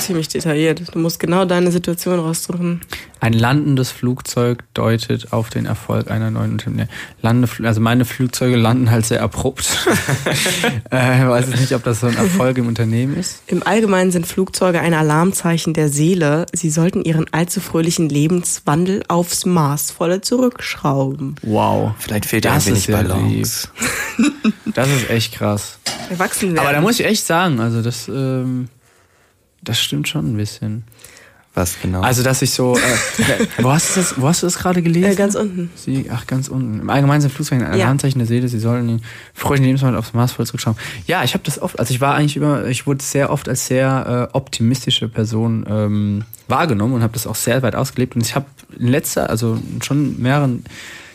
[0.00, 0.82] ziemlich detailliert.
[0.94, 2.80] Du musst genau deine Situation raussuchen.
[3.20, 6.88] ein landendes Flugzeug deutet auf den Erfolg einer neuen Unternehmen.
[7.20, 9.86] Lande, also meine Flugzeuge landen halt sehr abrupt.
[10.92, 13.42] äh, ich weiß jetzt nicht, ob das so ein Erfolg im Unternehmen ist.
[13.46, 16.46] Im Allgemeinen sind Flugzeuge ein Alarmzeichen der Seele.
[16.52, 21.36] Sie sollten ihren allzu fröhlichen Lebenswandel aufs Maßvolle zurückschrauben.
[21.42, 21.92] Wow.
[21.98, 23.68] Vielleicht fehlt Das ein wenig Balance.
[24.74, 25.78] Das ist echt krass.
[26.10, 26.58] Erwachsen werden.
[26.58, 28.68] Aber da muss ich echt sagen, also das, ähm,
[29.68, 30.84] das stimmt schon ein bisschen.
[31.54, 32.02] Was genau?
[32.02, 35.10] Also, dass ich so, äh, wo hast du das, wo hast du das gerade gelesen?
[35.10, 35.70] äh, ganz unten.
[35.74, 36.80] Sie, ach, ganz unten.
[36.80, 37.84] Im Allgemeinen sind Flugzeuge ein Ja.
[37.86, 38.46] Alarmzeichen der Seele.
[38.48, 39.02] Sie sollen den
[39.34, 40.76] freudigen Lebenswandel aufs Maß voll zurückschauen.
[41.06, 43.66] Ja, ich habe das oft, also ich war eigentlich immer, ich wurde sehr oft als
[43.66, 48.14] sehr äh, optimistische Person ähm, wahrgenommen und habe das auch sehr weit ausgelebt.
[48.14, 48.46] Und ich habe
[48.78, 50.64] in letzter, also schon mehreren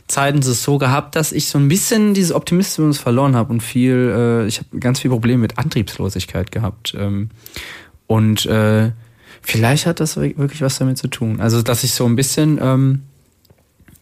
[0.08, 4.14] Zeiten es so gehabt, dass ich so ein bisschen dieses Optimismus verloren habe und viel,
[4.14, 6.94] äh, ich habe ganz viel Probleme mit Antriebslosigkeit gehabt.
[7.00, 7.30] Ähm,
[8.08, 8.92] und äh,
[9.42, 11.40] vielleicht hat das wirklich was damit zu tun.
[11.42, 13.02] Also, dass ich so ein bisschen ähm,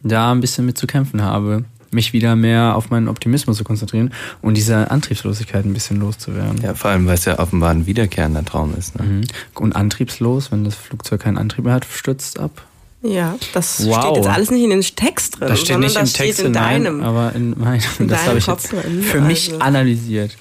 [0.03, 4.13] da ein bisschen mit zu kämpfen habe, mich wieder mehr auf meinen Optimismus zu konzentrieren
[4.41, 6.61] und diese Antriebslosigkeit ein bisschen loszuwerden.
[6.61, 8.97] ja, vor allem, weil es ja offenbar ein wiederkehrender Traum ist.
[8.97, 9.05] Ne?
[9.05, 9.21] Mhm.
[9.55, 12.65] Und antriebslos, wenn das Flugzeug keinen Antrieb mehr hat, stürzt ab.
[13.03, 13.99] Ja, das Wow.
[13.99, 16.33] steht jetzt alles nicht in den Text drin, Das steht sondern nicht das im Text
[16.35, 17.03] steht in nein, deinem.
[17.03, 17.81] aber in meinem.
[17.99, 19.59] in das habe ich Kopf jetzt drin, für mich also.
[19.61, 20.37] analysiert.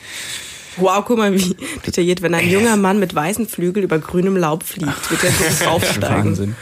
[0.76, 1.56] Wow, guck mal, wie
[1.86, 2.22] detailliert.
[2.22, 6.30] Wenn ein junger Mann mit weißen Flügel über grünem Laub fliegt, wird er kurz aufsteigen.
[6.30, 6.56] Wahnsinn.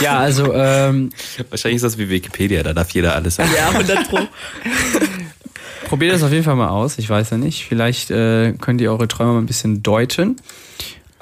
[0.00, 1.10] Ja, also ähm,
[1.50, 3.50] Wahrscheinlich ist das wie Wikipedia, da darf jeder alles sagen.
[3.56, 4.18] Ja, 100 Pro.
[5.86, 6.98] Probiert das auf jeden Fall mal aus.
[6.98, 7.66] Ich weiß ja nicht.
[7.66, 10.36] Vielleicht äh, könnt ihr eure Träume mal ein bisschen deuten.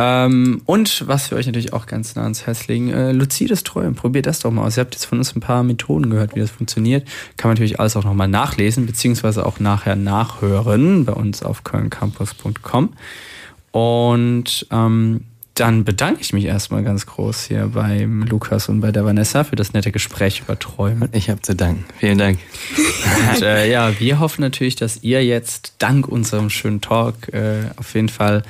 [0.02, 3.94] Ähm, und was wir euch natürlich auch ganz nah ans Herz legen, äh, luzides Träumen.
[3.94, 4.78] Probiert das doch mal aus.
[4.78, 7.06] Ihr habt jetzt von uns ein paar Methoden gehört, wie das funktioniert.
[7.36, 12.94] Kann man natürlich alles auch nochmal nachlesen, beziehungsweise auch nachher nachhören bei uns auf kölncampus.com.
[13.72, 19.04] Und ähm, dann bedanke ich mich erstmal ganz groß hier beim Lukas und bei der
[19.04, 21.10] Vanessa für das nette Gespräch über Träume.
[21.12, 21.84] Ich habe zu danken.
[21.98, 22.38] Vielen Dank.
[23.34, 27.94] Und äh, ja, wir hoffen natürlich, dass ihr jetzt dank unserem schönen Talk äh, auf
[27.94, 28.42] jeden Fall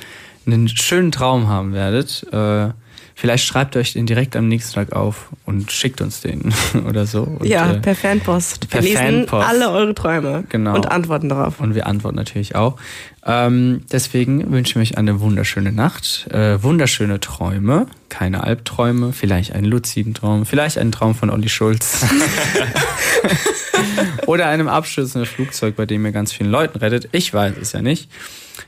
[0.45, 2.25] einen schönen Traum haben werdet.
[2.31, 2.71] Äh,
[3.21, 6.51] vielleicht schreibt euch den direkt am nächsten Tag auf und schickt uns den
[6.89, 7.21] oder so.
[7.21, 8.67] Und, Ja, äh, per Fanpost.
[8.67, 9.47] per Wir lesen Fanpost.
[9.47, 10.73] alle eure Träume Genau.
[10.73, 11.59] und antworten darauf.
[11.59, 12.77] und wir antworten natürlich auch.
[13.23, 19.65] Ähm, deswegen wünschen wir euch eine wunderschöne Nacht, äh, wunderschöne Träume, keine Albträume, vielleicht einen
[19.65, 22.03] luziden Traum, vielleicht einen Traum von Olli Schulz.
[24.25, 27.09] Oder einem abstürzenden Flugzeug, bei dem ihr ganz vielen Leuten rettet.
[27.11, 28.09] Ich weiß es ja nicht.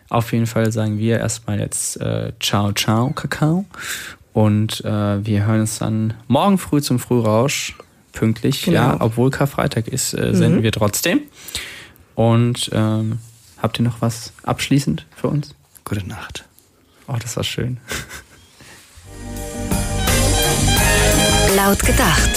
[0.09, 3.65] Auf jeden Fall sagen wir erstmal jetzt äh, Ciao, ciao, Kakao.
[4.33, 7.75] Und äh, wir hören uns dann morgen früh zum Frührausch.
[8.13, 8.75] Pünktlich, Genau.
[8.77, 11.21] ja, obwohl Karfreitag ist, äh, senden wir trotzdem.
[12.15, 13.19] Und ähm,
[13.61, 15.55] habt ihr noch was abschließend für uns?
[15.83, 16.45] Gute Nacht.
[17.07, 17.77] Oh, das war schön.
[21.55, 22.29] Laut gedacht.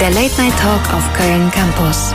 [0.00, 2.14] Der Late Night Talk auf Köln Campus.